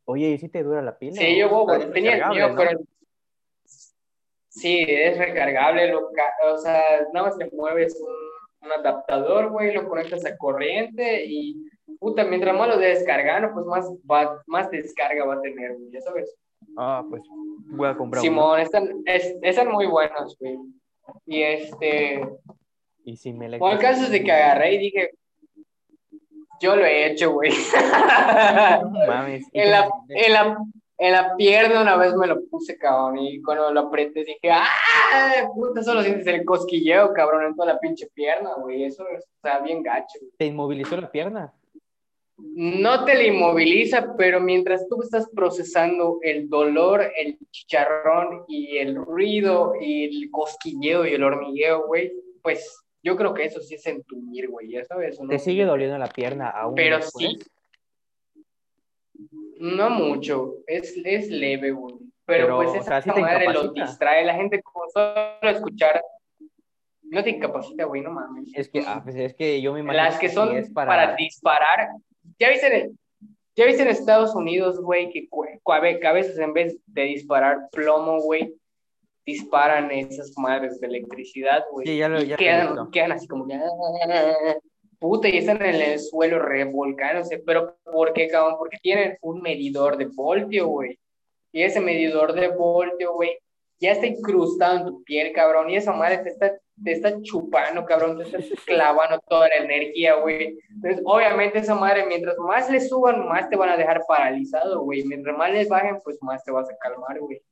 Oye, 0.07 0.29
¿y 0.31 0.39
si 0.39 0.49
te 0.49 0.63
dura 0.63 0.83
la 0.83 0.99
pila? 0.99 1.13
Sí, 1.15 1.37
yo 1.37 1.51
o- 1.51 1.73
es 1.75 1.91
tenía 1.93 2.17
el 2.17 2.29
mío, 2.31 2.49
¿no? 2.51 2.57
pero 2.57 2.81
sí, 4.49 4.85
es 4.89 5.19
recargable, 5.19 5.89
lo 5.89 6.11
ca- 6.13 6.35
o 6.53 6.59
sea, 6.59 7.07
nada 7.13 7.29
más 7.29 7.37
le 7.39 7.51
mueves 7.53 7.99
un 8.01 8.13
un 8.65 8.73
adaptador, 8.73 9.51
güey, 9.51 9.73
lo 9.75 9.87
conectas 9.87 10.25
a 10.25 10.39
corriente 10.39 11.25
y, 11.27 11.67
puta, 12.01 12.25
mientras 12.25 12.57
más 12.57 12.69
lo 12.69 12.79
de 12.79 12.89
descargando, 12.89 13.53
pues 13.53 13.67
más, 13.67 13.87
va, 14.11 14.43
más 14.47 14.71
descarga 14.71 15.25
va 15.27 15.35
a 15.35 15.41
tener, 15.43 15.75
güey, 15.75 15.91
ya 15.91 16.01
sabes. 16.01 16.35
Ah, 16.77 17.05
pues 17.09 17.23
voy 17.67 17.89
a 17.89 17.95
comprar 17.95 18.23
Simón, 18.23 18.59
están, 18.61 18.89
es, 19.05 19.37
están 19.43 19.71
muy 19.71 19.87
buenos, 19.87 20.37
güey. 20.41 20.57
Y 21.27 21.43
este, 21.43 22.27
Y 23.05 23.17
si 23.17 23.35
me 23.35 23.59
bueno, 23.59 23.77
el 23.77 23.83
caso 23.83 24.05
es 24.05 24.11
de 24.11 24.25
que 24.25 24.33
agarré 24.33 24.75
y 24.75 24.79
dije, 24.79 25.11
yo 26.61 26.77
lo 26.77 26.85
he 26.85 27.07
hecho, 27.07 27.33
güey. 27.33 27.51
No 28.83 28.91
mames. 29.07 29.47
en, 29.53 29.71
la, 29.71 29.89
en, 30.09 30.33
la, 30.33 30.59
en 30.99 31.13
la 31.13 31.37
pierna 31.37 31.83
una 31.83 31.97
vez 31.97 32.15
me 32.15 32.27
lo 32.27 32.45
puse, 32.47 32.77
cabrón, 32.79 33.19
y 33.19 33.43
cuando 33.43 33.73
lo 33.73 33.81
apreté 33.81 34.25
dije, 34.25 34.51
¡ah! 34.51 35.51
Puta, 35.55 35.83
solo 35.83 36.03
sientes 36.03 36.27
el 36.27 36.45
cosquilleo, 36.45 37.13
cabrón, 37.13 37.45
en 37.45 37.55
toda 37.57 37.75
la 37.75 37.79
pinche 37.81 38.09
pierna, 38.15 38.55
güey. 38.55 38.85
Eso 38.85 39.05
está 39.37 39.61
bien 39.61 39.83
gacho. 39.83 40.19
güey. 40.21 40.33
¿Te 40.39 40.47
inmovilizó 40.47 40.97
la 40.97 41.11
pierna? 41.11 41.53
No 42.37 43.05
te 43.05 43.15
la 43.15 43.23
inmoviliza, 43.25 44.17
pero 44.19 44.41
mientras 44.41 44.89
tú 44.89 45.01
estás 45.03 45.29
procesando 45.37 46.19
el 46.23 46.49
dolor, 46.49 47.13
el 47.17 47.39
chicharrón 47.53 48.45
y 48.49 48.77
el 48.79 48.97
ruido 48.97 49.75
y 49.81 50.05
el 50.23 50.31
cosquilleo 50.33 51.07
y 51.07 51.15
el 51.15 51.23
hormigueo, 51.23 51.87
güey, 51.87 52.13
pues 52.43 52.84
yo 53.05 53.17
creo 53.17 53.35
que 53.35 53.45
eso 53.45 53.61
sí 53.61 53.75
es 53.75 53.87
entumir, 53.87 54.49
güey, 54.49 54.71
ya 54.71 54.85
sabes. 54.85 55.21
¿o 55.21 55.25
no? 55.25 55.29
¿Te 55.29 55.39
sigue 55.39 55.65
doliendo 55.65 55.99
la 55.99 56.09
pierna 56.09 56.49
aún? 56.49 56.75
Pero 56.75 56.97
después? 56.97 57.27
sí. 57.29 57.39
No 59.61 59.91
mucho, 59.91 60.57
es, 60.67 60.97
es 61.05 61.29
leve, 61.31 61.71
güey. 61.71 61.95
Pero, 62.27 62.47
Pero, 62.47 62.57
pues 62.57 62.71
o 62.71 62.75
esa 62.77 63.03
sea, 63.03 63.15
sí 63.15 63.21
madre 63.21 63.45
lo 63.45 63.51
incapacita. 63.65 63.87
distrae, 63.87 64.25
la 64.25 64.35
gente 64.35 64.63
con 64.63 64.89
solo 64.91 65.37
escuchar. 65.43 66.03
No 67.03 67.23
te 67.23 67.31
incapacita, 67.31 67.85
güey, 67.85 68.01
no 68.01 68.11
mames. 68.11 68.49
Es 68.55 68.69
que, 68.71 68.83
ah, 68.87 69.03
pues 69.05 69.15
es 69.17 69.35
que 69.35 69.61
yo 69.61 69.75
me 69.75 69.81
imagino 69.81 70.03
Las 70.03 70.19
que 70.19 70.31
son 70.31 70.57
es 70.57 70.71
para... 70.71 71.15
disparar. 71.17 71.91
¿Ya 72.39 72.49
viste, 72.49 72.85
en, 72.85 72.99
ya 73.55 73.67
viste 73.67 73.83
en 73.83 73.89
Estados 73.89 74.35
Unidos, 74.35 74.81
güey, 74.81 75.11
que, 75.11 75.29
que 75.29 76.07
a 76.07 76.13
veces 76.13 76.39
en 76.39 76.55
vez 76.55 76.79
de 76.87 77.03
disparar 77.03 77.69
plomo, 77.71 78.21
güey, 78.21 78.55
disparan 79.27 79.91
esas 79.91 80.33
madres 80.37 80.81
de 80.81 80.87
electricidad, 80.87 81.65
güey? 81.73 81.87
Sí, 81.87 81.97
ya 81.99 82.09
lo- 82.09 82.21
ya 82.23 82.31
lo 82.33 82.37
quedan, 82.37 82.67
visto. 82.69 82.91
quedan 82.91 83.13
así 83.13 83.27
como... 83.29 83.47
"Ah", 83.53 84.55
Puta, 84.99 85.29
y 85.29 85.37
están 85.39 85.61
en 85.63 85.75
el 85.75 85.99
suelo 85.99 86.39
revolcándose. 86.39 87.39
¿Pero 87.45 87.77
por 87.85 88.13
qué, 88.15 88.29
cabrón? 88.29 88.55
Porque 88.59 88.79
tienen 88.81 89.19
un 89.21 89.43
medidor 89.43 89.97
de 89.99 90.07
voltio, 90.07 90.69
güey. 90.69 90.99
Y 91.53 91.63
ese 91.63 91.81
medidor 91.81 92.33
de 92.33 92.49
voltio, 92.49 93.13
güey, 93.13 93.37
ya 93.79 93.93
está 93.93 94.07
incrustado 94.07 94.79
en 94.79 94.87
tu 94.87 95.03
piel, 95.05 95.33
cabrón. 95.33 95.69
Y 95.69 95.77
esa 95.77 95.93
madre 95.93 96.19
te 96.19 96.31
está, 96.31 96.57
te 96.83 96.93
está 96.93 97.21
chupando, 97.21 97.85
cabrón. 97.85 98.17
Te 98.17 98.25
está 98.25 98.39
clavando 98.67 99.21
toda 99.29 99.49
la 99.49 99.57
energía, 99.57 100.15
güey. 100.15 100.59
Entonces, 100.71 101.03
obviamente, 101.05 101.59
esa 101.59 101.75
madre, 101.75 102.07
mientras 102.07 102.39
más 102.39 102.71
le 102.71 102.81
suban, 102.81 103.29
más 103.29 103.51
te 103.51 103.57
van 103.57 103.71
a 103.71 103.77
dejar 103.77 104.01
paralizado, 104.09 104.81
güey. 104.85 105.05
Mientras 105.05 105.37
más 105.37 105.51
les 105.53 105.69
bajen, 105.69 105.99
pues 106.03 106.17
más 106.23 106.43
te 106.45 106.51
vas 106.51 106.71
a 106.71 106.77
calmar, 106.79 107.19
güey. 107.21 107.43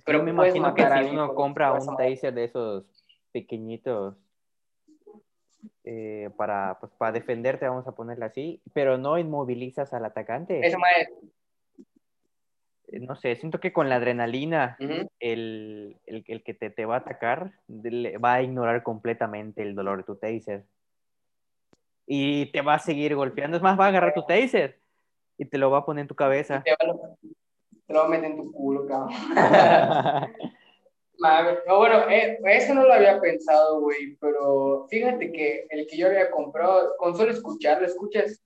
Es 0.00 0.04
que 0.04 0.12
Pero 0.12 0.18
yo 0.20 0.24
me 0.24 0.30
imagino 0.30 0.74
que 0.74 0.82
si 0.82 1.10
uno 1.12 1.34
compra 1.34 1.72
un 1.74 1.96
taser 1.98 2.32
de 2.32 2.44
esos 2.44 2.84
pequeñitos 3.32 4.16
eh, 5.84 6.30
para, 6.38 6.78
pues, 6.80 6.90
para 6.96 7.12
defenderte, 7.12 7.68
vamos 7.68 7.86
a 7.86 7.92
ponerle 7.94 8.24
así, 8.24 8.62
pero 8.72 8.96
no 8.96 9.18
inmovilizas 9.18 9.92
al 9.92 10.06
atacante. 10.06 10.58
Madre. 10.78 11.10
Eh, 12.88 13.00
No 13.00 13.14
sé, 13.14 13.36
siento 13.36 13.60
que 13.60 13.74
con 13.74 13.90
la 13.90 13.96
adrenalina, 13.96 14.78
el, 15.18 15.98
el, 16.06 16.24
el 16.26 16.42
que 16.42 16.54
te, 16.54 16.70
te 16.70 16.86
va 16.86 16.94
a 16.94 16.98
atacar 17.00 17.52
le- 17.68 18.16
va 18.16 18.34
a 18.34 18.42
ignorar 18.42 18.82
completamente 18.82 19.60
el 19.60 19.74
dolor 19.74 19.98
de 19.98 20.04
tu 20.04 20.16
taser. 20.16 20.64
Y 22.06 22.46
te 22.52 22.62
va 22.62 22.74
a 22.74 22.78
seguir 22.78 23.14
golpeando. 23.16 23.58
Es 23.58 23.62
más, 23.62 23.78
va 23.78 23.84
a 23.84 23.88
agarrar 23.88 24.14
tu 24.14 24.24
taser 24.24 24.80
y 25.36 25.44
te 25.44 25.58
lo 25.58 25.70
va 25.70 25.80
a 25.80 25.84
poner 25.84 26.02
en 26.02 26.08
tu 26.08 26.14
cabeza. 26.14 26.62
Te, 26.62 26.70
va 26.70 26.90
a- 26.90 27.16
te 27.90 27.94
lo 27.94 28.02
va 28.02 28.06
a 28.06 28.08
meter 28.08 28.30
en 28.30 28.36
tu 28.36 28.52
culo, 28.52 28.86
cabrón. 28.86 29.10
No, 31.66 31.76
bueno, 31.76 32.08
eh, 32.08 32.38
eso 32.44 32.72
no 32.72 32.86
lo 32.86 32.94
había 32.94 33.20
pensado, 33.20 33.78
güey, 33.80 34.16
pero 34.18 34.86
fíjate 34.88 35.30
que 35.30 35.66
el 35.68 35.86
que 35.86 35.98
yo 35.98 36.06
había 36.06 36.30
comprado, 36.30 36.96
con 36.96 37.14
solo 37.14 37.30
escucharlo, 37.30 37.86
escuchas, 37.86 38.42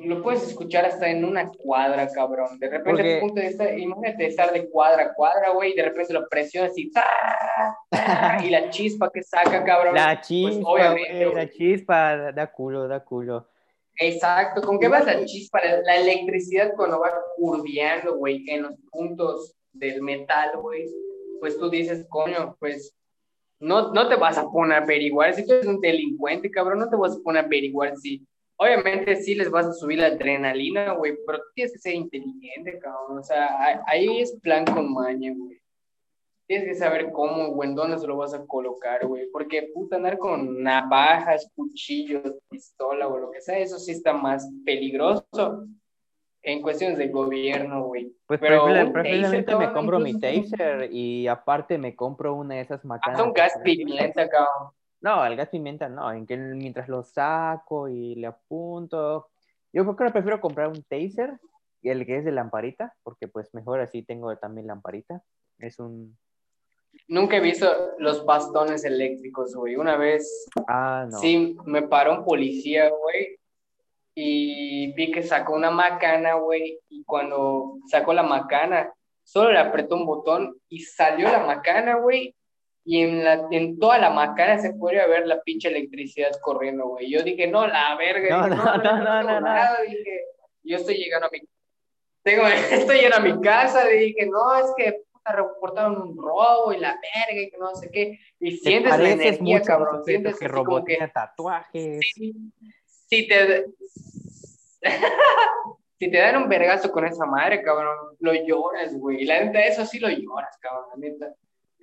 lo 0.00 0.20
puedes 0.20 0.42
escuchar 0.42 0.84
hasta 0.84 1.08
en 1.08 1.24
una 1.24 1.48
cuadra, 1.52 2.08
cabrón. 2.08 2.58
De 2.58 2.68
repente, 2.70 2.90
Porque- 2.90 3.18
punto 3.20 3.40
de 3.40 3.46
estar, 3.46 3.78
imagínate 3.78 4.26
estar 4.26 4.52
de 4.52 4.68
cuadra 4.68 5.04
a 5.04 5.14
cuadra, 5.14 5.50
güey, 5.50 5.74
y 5.74 5.76
de 5.76 5.82
repente 5.84 6.12
lo 6.12 6.28
presionas 6.28 6.76
y. 6.76 6.90
¡tá! 6.90 7.06
y 8.42 8.50
la 8.50 8.68
chispa 8.70 9.08
que 9.12 9.22
saca, 9.22 9.62
cabrón. 9.62 9.94
La 9.94 10.20
chispa, 10.20 10.68
obviamente, 10.68 11.12
güey, 11.12 11.24
güey. 11.26 11.36
la 11.36 11.50
chispa, 11.52 12.32
da 12.32 12.50
culo, 12.50 12.88
da 12.88 12.98
culo. 13.04 13.46
Exacto, 13.98 14.60
¿con 14.62 14.78
qué 14.78 14.88
vas 14.88 15.06
la 15.06 15.24
chispa? 15.24 15.60
La, 15.84 15.96
electricidad 15.96 16.72
cuando 16.76 17.00
va 17.00 17.10
curveando, 17.36 18.16
güey, 18.16 18.44
en 18.48 18.62
los 18.62 18.74
puntos 18.90 19.54
del 19.72 20.02
metal, 20.02 20.50
güey, 20.60 20.86
pues 21.40 21.58
tú 21.58 21.70
dices, 21.70 22.06
coño, 22.10 22.56
pues 22.60 22.94
no, 23.58 23.92
no 23.92 24.08
te 24.08 24.16
vas 24.16 24.36
a 24.36 24.50
poner 24.50 24.78
a 24.78 24.82
averiguar, 24.82 25.34
si 25.34 25.46
tú 25.46 25.54
eres 25.54 25.66
un 25.66 25.80
delincuente, 25.80 26.50
cabrón, 26.50 26.80
no 26.80 26.90
te 26.90 26.96
vas 26.96 27.16
a 27.16 27.22
poner 27.22 27.44
a 27.44 27.46
averiguar 27.46 27.96
si, 27.96 28.26
obviamente 28.56 29.16
sí 29.16 29.34
les 29.34 29.50
vas 29.50 29.66
a 29.66 29.72
subir 29.72 29.98
la 29.98 30.08
adrenalina, 30.08 30.92
güey, 30.92 31.16
pero 31.26 31.38
tienes 31.54 31.72
que 31.72 31.78
ser 31.78 31.94
inteligente, 31.94 32.78
cabrón, 32.78 33.18
o 33.18 33.22
sea, 33.22 33.82
ahí 33.86 34.20
es 34.20 34.38
plan 34.42 34.64
con 34.66 34.92
maña, 34.92 35.32
güey. 35.34 35.58
Tienes 36.46 36.68
que 36.68 36.74
saber 36.74 37.10
cómo 37.12 37.46
o 37.46 37.64
en 37.64 37.74
dónde 37.74 37.98
se 37.98 38.06
lo 38.06 38.16
vas 38.16 38.32
a 38.32 38.46
colocar, 38.46 39.04
güey. 39.06 39.28
Porque, 39.32 39.70
puta, 39.74 39.96
andar 39.96 40.16
con 40.18 40.62
navajas, 40.62 41.50
cuchillos, 41.54 42.34
pistola 42.48 43.08
o 43.08 43.18
lo 43.18 43.30
que 43.30 43.40
sea, 43.40 43.58
eso 43.58 43.78
sí 43.78 43.92
está 43.92 44.12
más 44.12 44.48
peligroso 44.64 45.26
en 46.46 46.62
cuestiones 46.62 46.96
de 46.96 47.08
gobierno, 47.08 47.82
güey. 47.84 48.14
Pues 48.24 48.38
Pero 48.38 48.64
preferiblemente 48.92 49.50
taser, 49.50 49.66
me 49.66 49.72
compro 49.72 49.98
mi 49.98 50.18
taser 50.20 50.88
y 50.92 51.26
aparte 51.26 51.76
me 51.76 51.96
compro 51.96 52.34
una 52.34 52.54
de 52.54 52.60
esas 52.60 52.84
macanas. 52.84 53.20
Haz 53.20 53.26
un 53.26 53.32
gas 53.32 53.52
pimienta, 53.64 54.28
cabrón. 54.28 54.72
No, 55.00 55.26
el 55.26 55.36
gas 55.36 55.48
pimienta 55.48 55.88
no, 55.88 56.10
en 56.12 56.24
que 56.24 56.36
mientras 56.36 56.88
lo 56.88 57.02
saco 57.02 57.88
y 57.88 58.14
le 58.14 58.28
apunto. 58.28 59.28
Yo 59.72 59.84
creo 59.84 59.96
que 59.96 60.12
prefiero 60.12 60.40
comprar 60.40 60.68
un 60.68 60.82
taser, 60.84 61.38
el 61.82 62.06
que 62.06 62.18
es 62.18 62.24
de 62.24 62.32
lamparita, 62.32 62.94
porque 63.02 63.26
pues 63.26 63.52
mejor 63.52 63.80
así 63.80 64.02
tengo 64.02 64.34
también 64.36 64.68
lamparita. 64.68 65.22
Es 65.58 65.80
un... 65.80 66.16
Nunca 67.08 67.36
he 67.36 67.40
visto 67.40 67.68
los 67.98 68.24
bastones 68.24 68.84
eléctricos, 68.84 69.54
güey. 69.54 69.76
Una 69.76 69.96
vez 69.96 70.46
Ah, 70.66 71.06
no. 71.08 71.18
Sí, 71.18 71.56
me 71.64 71.82
paró 71.82 72.12
un 72.18 72.24
policía, 72.24 72.90
güey, 72.90 73.38
y 74.14 74.92
vi 74.94 75.10
que 75.12 75.22
sacó 75.22 75.54
una 75.54 75.70
macana, 75.70 76.34
güey, 76.34 76.80
y 76.88 77.04
cuando 77.04 77.76
sacó 77.86 78.12
la 78.14 78.22
macana, 78.22 78.92
solo 79.22 79.52
le 79.52 79.58
apretó 79.58 79.94
un 79.96 80.06
botón 80.06 80.56
y 80.68 80.80
salió 80.80 81.28
la 81.30 81.40
macana, 81.40 81.96
güey, 81.96 82.34
y 82.82 83.02
en, 83.02 83.24
la, 83.24 83.46
en 83.50 83.78
toda 83.78 83.98
la 83.98 84.10
macana 84.10 84.58
se 84.58 84.72
podía 84.72 85.06
ver 85.06 85.26
la 85.26 85.42
pinche 85.42 85.68
electricidad 85.68 86.30
corriendo, 86.40 86.86
güey. 86.86 87.10
Yo 87.10 87.22
dije, 87.22 87.48
no, 87.48 87.66
la 87.66 87.96
verga. 87.96 88.38
No, 88.38 88.44
Dije, 88.48 88.56
no, 88.56 88.76
no, 88.76 88.98
no, 88.98 89.22
no, 89.22 89.22
no. 89.22 89.40
nada. 89.40 89.78
Dije, 89.82 90.20
yo 90.62 90.76
estoy 90.76 90.94
llegando 90.94 91.26
a 91.26 91.30
mi... 91.30 91.40
Tengo, 92.22 92.46
estoy 92.70 92.96
llegando 92.98 93.16
a 93.16 93.34
mi 93.34 93.40
casa, 93.42 93.84
le 93.84 93.96
dije, 93.96 94.26
no, 94.26 94.56
es 94.56 94.72
que 94.76 95.02
reportaron 95.32 96.00
un 96.00 96.16
robo 96.16 96.72
y 96.72 96.78
la 96.78 96.98
verga 97.00 97.42
y 97.42 97.50
que 97.50 97.58
no 97.58 97.74
sé 97.74 97.90
qué. 97.90 98.18
Y 98.40 98.58
Te 98.58 98.70
sientes 98.70 98.98
la 98.98 99.10
energía, 99.10 99.62
cabrón. 99.62 100.04
Sientes 100.04 100.38
que 100.38 100.48
robó 100.48 100.84
que 100.84 100.98
tatuajes. 101.12 102.00
si, 102.14 102.34
si 103.08 103.28
te 103.28 103.66
si 105.98 106.10
te 106.10 106.18
dan 106.18 106.36
un 106.42 106.48
vergazo 106.48 106.90
con 106.90 107.06
esa 107.06 107.24
madre, 107.24 107.62
cabrón, 107.62 108.16
lo 108.20 108.34
lloras, 108.34 108.94
güey. 108.94 109.24
La 109.24 109.42
neta, 109.42 109.60
eso 109.64 109.86
sí 109.86 109.98
lo 109.98 110.08
lloras, 110.08 110.56
cabrón, 110.60 110.84
la 110.94 111.08
neta. 111.08 111.34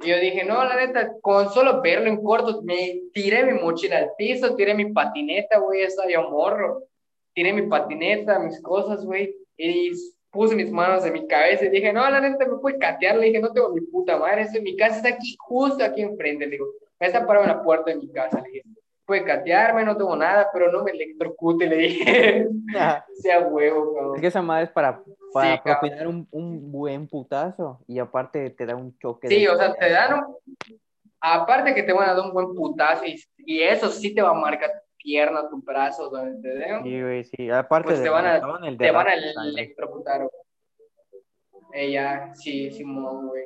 Y 0.02 0.10
yo 0.10 0.20
dije, 0.20 0.44
no, 0.44 0.64
la 0.64 0.76
neta, 0.76 1.14
con 1.22 1.50
solo 1.50 1.82
verlo 1.82 2.10
en 2.10 2.22
corto, 2.22 2.62
me 2.64 3.02
tiré 3.14 3.44
mi 3.46 3.60
mochila 3.60 3.98
al 3.98 4.12
piso, 4.18 4.56
tiré 4.56 4.74
mi 4.74 4.92
patineta, 4.92 5.60
güey, 5.60 5.82
estaba 5.82 6.10
yo 6.10 6.30
morro. 6.30 6.84
Tiré 7.34 7.54
mi 7.54 7.64
patineta, 7.64 8.38
mis 8.38 8.62
cosas, 8.62 9.04
güey, 9.04 9.36
y 9.58 9.92
puse 10.34 10.56
mis 10.56 10.72
manos 10.72 11.06
en 11.06 11.14
mi 11.14 11.28
cabeza 11.28 11.66
y 11.66 11.70
dije, 11.70 11.94
no, 11.94 12.10
la 12.10 12.20
neta, 12.20 12.46
me 12.46 12.58
puede 12.58 12.80
catear. 12.80 13.16
Le 13.16 13.28
dije, 13.28 13.40
no 13.40 13.54
tengo 13.54 13.72
ni 13.72 13.82
puta 13.82 14.18
madre, 14.18 14.48
mi 14.62 14.76
casa 14.76 14.98
está 14.98 15.10
aquí, 15.10 15.36
justo 15.40 15.84
aquí 15.84 16.02
enfrente. 16.02 16.46
Le 16.46 16.54
digo, 16.54 16.66
está 17.00 17.26
parado 17.26 17.46
en 17.46 17.52
la 17.52 17.64
puerta 17.64 17.92
de 17.92 17.98
mi 17.98 18.12
casa. 18.12 18.42
Le 18.42 18.50
dije, 18.50 18.64
puede 19.06 19.24
catearme, 19.24 19.86
no 19.86 19.96
tengo 19.96 20.16
nada, 20.16 20.50
pero 20.52 20.72
no 20.72 20.84
me 20.84 20.92
electrocute, 20.92 21.68
le 21.68 21.78
dije. 21.78 22.48
sea 23.22 23.42
huevo, 23.42 23.94
cabrón. 23.94 24.16
Es 24.16 24.22
que 24.22 24.28
esa 24.28 24.42
madre 24.42 24.66
es 24.66 24.72
para, 24.72 25.02
para 25.32 25.56
Sí, 25.56 25.62
propinar 25.64 26.08
un, 26.08 26.28
un 26.32 26.72
buen 26.72 27.08
putazo 27.08 27.80
y 27.88 28.00
aparte 28.00 28.50
te 28.50 28.66
da 28.66 28.76
un 28.76 28.98
choque. 28.98 29.28
Sí, 29.28 29.48
o 29.48 29.56
sea, 29.56 29.74
te 29.76 29.90
dan 29.92 30.16
un... 30.16 30.38
Aparte 31.26 31.74
que 31.74 31.84
te 31.84 31.94
van 31.94 32.10
a 32.10 32.14
dar 32.16 32.26
un 32.26 32.34
buen 32.34 32.54
putazo 32.54 33.06
y, 33.06 33.24
y 33.38 33.62
eso 33.62 33.90
sí 33.90 34.14
te 34.14 34.22
va 34.22 34.32
a 34.32 34.34
marcar 34.34 34.83
pierna, 35.04 35.50
tu 35.50 35.62
brazo, 35.62 36.10
donde 36.10 36.42
te 36.42 36.56
den, 36.56 36.84
Sí, 36.84 37.02
güey, 37.02 37.24
sí. 37.26 37.50
Aparte 37.50 37.88
pues 37.88 38.00
del 38.00 38.06
te 38.06 38.10
van 38.10 38.26
a, 38.26 38.68
el 38.68 38.78
te 38.78 38.92
van 38.92 39.08
a 39.08 39.12
de 39.12 39.50
electrocutar, 39.50 40.22
güey. 40.22 41.64
Ella, 41.74 42.34
sí, 42.36 42.72
Simón, 42.72 43.28
güey. 43.28 43.44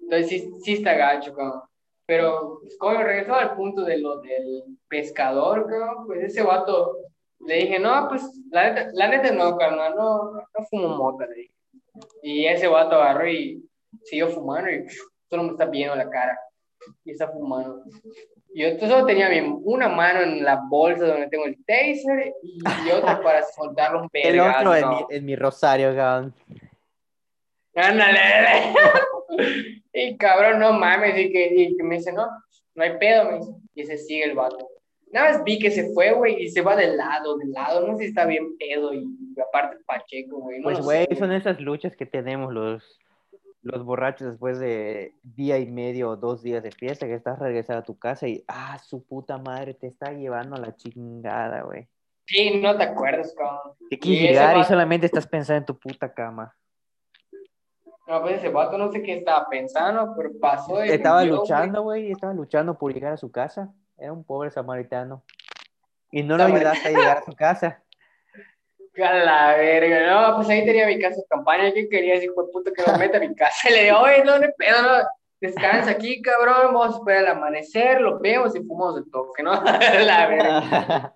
Entonces 0.00 0.28
sí, 0.28 0.52
sí 0.62 0.72
está 0.74 0.94
gacho, 0.94 1.34
cabrón. 1.34 1.62
Pero, 2.06 2.60
pues, 2.62 2.78
como 2.78 3.02
regresó 3.02 3.34
al 3.34 3.54
punto 3.54 3.84
de 3.84 3.98
lo 3.98 4.20
del 4.20 4.64
pescador, 4.88 5.66
cabrón, 5.66 6.06
pues 6.06 6.24
ese 6.24 6.42
vato, 6.42 6.96
le 7.40 7.56
dije, 7.56 7.78
no, 7.78 8.08
pues, 8.08 8.22
la 8.50 8.70
neta, 8.70 8.90
la 8.94 9.08
neta 9.08 9.30
no, 9.32 9.56
carnal, 9.58 9.94
no, 9.94 10.32
no, 10.32 10.64
fumo 10.70 10.88
mota, 10.96 11.26
le 11.26 11.34
dije. 11.34 11.54
Y 12.22 12.46
ese 12.46 12.66
vato 12.68 12.96
agarró 12.96 13.28
y 13.28 13.68
siguió 14.04 14.28
fumando 14.28 14.70
y 14.70 14.86
solo 15.28 15.42
me 15.42 15.50
está 15.50 15.66
viendo 15.66 15.94
la 15.96 16.08
cara. 16.08 16.38
Y 17.04 17.10
está 17.10 17.28
fumando. 17.28 17.82
Yo 18.54 18.78
solo 18.78 19.06
tenía 19.06 19.28
una 19.64 19.88
mano 19.88 20.20
en 20.20 20.42
la 20.42 20.62
bolsa 20.68 21.06
donde 21.06 21.28
tengo 21.28 21.44
el 21.44 21.56
taser 21.64 22.34
y, 22.42 22.90
otra 22.90 23.20
para 23.22 23.42
soltarle 23.42 24.00
un 24.00 24.08
El 24.12 24.32
vergazo. 24.36 24.70
otro 24.70 24.74
en 24.74 24.88
mi, 24.88 25.16
en 25.16 25.24
mi 25.24 25.36
rosario, 25.36 25.94
cabrón. 25.94 26.34
Ándale. 27.74 28.20
y 29.92 30.16
cabrón, 30.16 30.58
no 30.58 30.72
mames. 30.72 31.16
Y 31.18 31.32
que, 31.32 31.54
y 31.54 31.76
que 31.76 31.82
me 31.82 31.96
dice, 31.96 32.12
no, 32.12 32.26
no 32.74 32.82
hay 32.82 32.98
pedo, 32.98 33.30
me 33.30 33.38
dice. 33.38 33.52
Y 33.74 33.84
se 33.84 33.98
sigue 33.98 34.24
el 34.24 34.34
vato. 34.34 34.68
Nada 35.12 35.32
más 35.32 35.44
vi 35.44 35.58
que 35.58 35.70
se 35.70 35.92
fue, 35.94 36.12
güey, 36.12 36.42
y 36.42 36.50
se 36.50 36.60
va 36.60 36.76
de 36.76 36.94
lado, 36.94 37.36
de 37.38 37.46
lado. 37.46 37.86
No 37.86 37.96
sé 37.96 38.04
si 38.04 38.08
está 38.10 38.26
bien 38.26 38.58
pedo 38.58 38.92
y 38.92 39.06
aparte 39.40 39.78
Pacheco, 39.86 40.38
güey. 40.38 40.58
No 40.58 40.64
Pues, 40.64 40.80
güey, 40.80 41.06
son 41.18 41.32
esas 41.32 41.60
luchas 41.60 41.96
que 41.96 42.04
tenemos 42.04 42.52
los, 42.52 43.00
los 43.62 43.84
borrachos 43.84 44.30
después 44.30 44.58
de 44.58 45.14
día 45.22 45.58
y 45.58 45.66
medio 45.66 46.10
o 46.10 46.16
dos 46.16 46.42
días 46.42 46.62
de 46.62 46.70
fiesta, 46.70 47.06
que 47.06 47.14
estás 47.14 47.38
regresando 47.38 47.80
a 47.80 47.84
tu 47.84 47.98
casa 47.98 48.28
y, 48.28 48.44
ah, 48.48 48.78
su 48.78 49.04
puta 49.04 49.38
madre, 49.38 49.74
te 49.74 49.86
está 49.86 50.12
llevando 50.12 50.56
a 50.56 50.60
la 50.60 50.76
chingada, 50.76 51.62
güey. 51.62 51.88
Sí, 52.26 52.60
no 52.60 52.76
te 52.76 52.84
acuerdas, 52.84 53.34
cabrón. 53.36 53.74
Te 53.88 53.98
quieres 53.98 54.30
llegar 54.30 54.58
y 54.58 54.64
solamente 54.64 55.06
estás 55.06 55.26
pensando 55.26 55.58
en 55.58 55.64
tu 55.64 55.78
puta 55.78 56.12
cama. 56.12 56.54
No, 58.06 58.22
pues 58.22 58.36
ese 58.36 58.48
vato 58.48 58.78
no 58.78 58.90
sé 58.90 59.02
qué 59.02 59.18
estaba 59.18 59.46
pensando, 59.48 60.14
pero 60.16 60.30
pasó. 60.40 60.82
Estaba 60.82 61.24
luchando, 61.24 61.82
güey, 61.82 62.10
estaba 62.10 62.32
luchando 62.32 62.78
por 62.78 62.92
llegar 62.92 63.12
a 63.12 63.16
su 63.18 63.30
casa. 63.30 63.72
Era 63.98 64.12
un 64.12 64.24
pobre 64.24 64.50
samaritano. 64.50 65.24
Y 66.10 66.22
no 66.22 66.36
lo 66.38 66.44
ayudaste 66.44 66.88
a 66.88 66.90
llegar 66.90 67.18
a 67.18 67.24
su 67.24 67.32
casa. 67.32 67.82
A 69.04 69.14
la 69.14 69.56
verga, 69.56 70.28
no, 70.30 70.36
pues 70.36 70.48
ahí 70.48 70.64
tenía 70.64 70.86
mi 70.86 70.98
casa 70.98 71.16
de 71.16 71.26
campaña, 71.28 71.72
¿qué 71.72 71.88
quería 71.88 72.14
ese 72.14 72.24
hijo 72.24 72.42
de 72.42 72.52
puta 72.52 72.70
que 72.72 72.82
lo 72.90 72.98
meta 72.98 73.18
a 73.18 73.20
mi 73.20 73.34
casa? 73.34 73.68
Y 73.68 73.72
le 73.74 73.84
digo, 73.84 73.98
oye, 73.98 74.24
no, 74.24 74.38
no, 74.38 74.46
pedo, 74.56 74.82
no, 74.82 75.04
descansa 75.40 75.90
aquí, 75.90 76.20
cabrón, 76.20 76.74
vamos 76.74 76.94
a 76.94 76.98
esperar 76.98 77.26
al 77.26 77.36
amanecer, 77.36 78.00
lo 78.00 78.18
vemos 78.18 78.56
y 78.56 78.60
fumamos 78.60 78.98
el 78.98 79.10
toque, 79.10 79.42
¿no? 79.42 79.52
la 79.62 80.26
verga. 80.26 81.14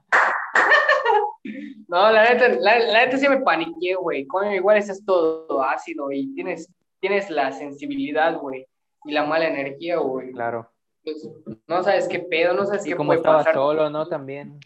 No, 1.89 2.11
la 2.11 2.33
neta, 2.33 2.49
la, 2.49 2.78
la 2.78 3.05
neta 3.05 3.18
sí 3.18 3.28
me 3.28 3.41
paniqué, 3.41 3.95
güey, 3.95 4.26
coño, 4.26 4.55
igual 4.55 4.76
estás 4.78 5.05
todo 5.05 5.62
ácido 5.62 6.11
y 6.11 6.33
tienes, 6.35 6.70
tienes 7.01 7.28
la 7.30 7.53
sensibilidad, 7.53 8.39
güey, 8.39 8.66
y 9.05 9.12
la 9.12 9.24
mala 9.24 9.49
energía, 9.49 9.97
güey. 9.99 10.30
claro. 10.33 10.68
Pues, 11.05 11.28
no 11.66 11.83
sabes 11.83 12.07
qué 12.07 12.20
pedo, 12.20 12.55
no 12.55 12.64
sabes 12.64 12.87
Y 12.87 12.91
qué 12.91 12.97
como 12.97 13.09
puede 13.09 13.22
pasar. 13.22 13.55
solo, 13.55 13.91
¿no? 13.91 14.07
También. 14.07 14.61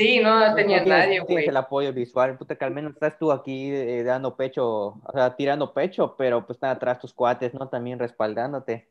Sí, 0.00 0.18
no, 0.20 0.48
no 0.48 0.54
tenía 0.54 0.82
tienes- 0.82 0.88
nadie, 1.06 1.20
güey. 1.20 1.46
el 1.46 1.56
apoyo 1.56 1.92
visual, 1.92 2.38
puta, 2.38 2.56
que 2.56 2.64
al 2.64 2.70
menos 2.72 2.92
estás 2.94 3.18
tú 3.18 3.30
aquí 3.30 3.70
eh, 3.70 4.02
dando 4.02 4.34
pecho, 4.34 4.66
o 5.04 5.12
sea, 5.12 5.36
tirando 5.36 5.74
pecho, 5.74 6.14
pero 6.16 6.46
pues 6.46 6.56
están 6.56 6.70
atrás 6.70 6.98
tus 6.98 7.12
cuates, 7.12 7.52
¿no? 7.54 7.68
También 7.68 7.98
respaldándote. 7.98 8.88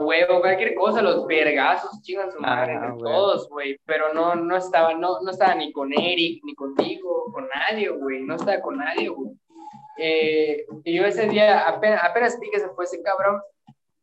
huevo, 0.00 0.40
cualquier 0.40 0.74
cosa, 0.76 1.02
los 1.02 1.26
vergazos, 1.26 2.00
chingan 2.02 2.30
su 2.32 2.40
madre, 2.40 2.74
Ah, 2.76 2.90
güey. 2.90 3.02
todos, 3.12 3.48
güey, 3.48 3.76
pero 3.84 4.12
no, 4.14 4.34
no 4.36 4.56
estaba, 4.56 4.94
no, 4.94 5.20
no 5.22 5.30
estaba 5.30 5.54
ni 5.56 5.72
con 5.72 5.92
Eric, 5.92 6.40
ni 6.44 6.54
contigo, 6.54 7.32
con 7.32 7.48
nadie, 7.48 7.88
güey, 7.88 8.20
no 8.22 8.36
estaba 8.36 8.60
con 8.60 8.78
nadie, 8.78 9.08
güey. 9.08 9.32
Eh, 9.98 10.64
y 10.84 10.94
yo 10.96 11.04
ese 11.04 11.26
día, 11.28 11.66
apenas, 11.68 12.00
apenas 12.04 12.38
vi 12.38 12.48
que 12.50 12.60
se 12.60 12.68
fue 12.70 12.84
ese 12.84 13.02
cabrón, 13.02 13.40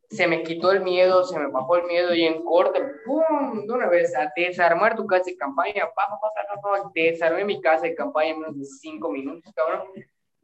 se 0.09 0.27
me 0.27 0.43
quitó 0.43 0.71
el 0.71 0.81
miedo, 0.81 1.23
se 1.23 1.39
me 1.39 1.47
bajó 1.47 1.77
el 1.77 1.85
miedo 1.85 2.13
y 2.13 2.23
en 2.25 2.43
corte, 2.43 2.81
¡pum! 3.05 3.65
De 3.65 3.73
una 3.73 3.87
vez, 3.87 4.15
a 4.15 4.31
desarmar 4.35 4.95
tu 4.95 5.05
casa 5.05 5.25
de 5.25 5.37
campaña, 5.37 5.87
pa, 5.95 6.07
pa, 6.07 6.19
pa, 6.19 6.61
pa, 6.61 6.91
desarmé 6.93 7.45
mi 7.45 7.61
casa 7.61 7.83
de 7.83 7.95
campaña 7.95 8.31
en 8.31 8.39
menos 8.39 8.57
de 8.57 8.65
cinco 8.65 9.09
minutos, 9.09 9.51
cabrón. 9.55 9.87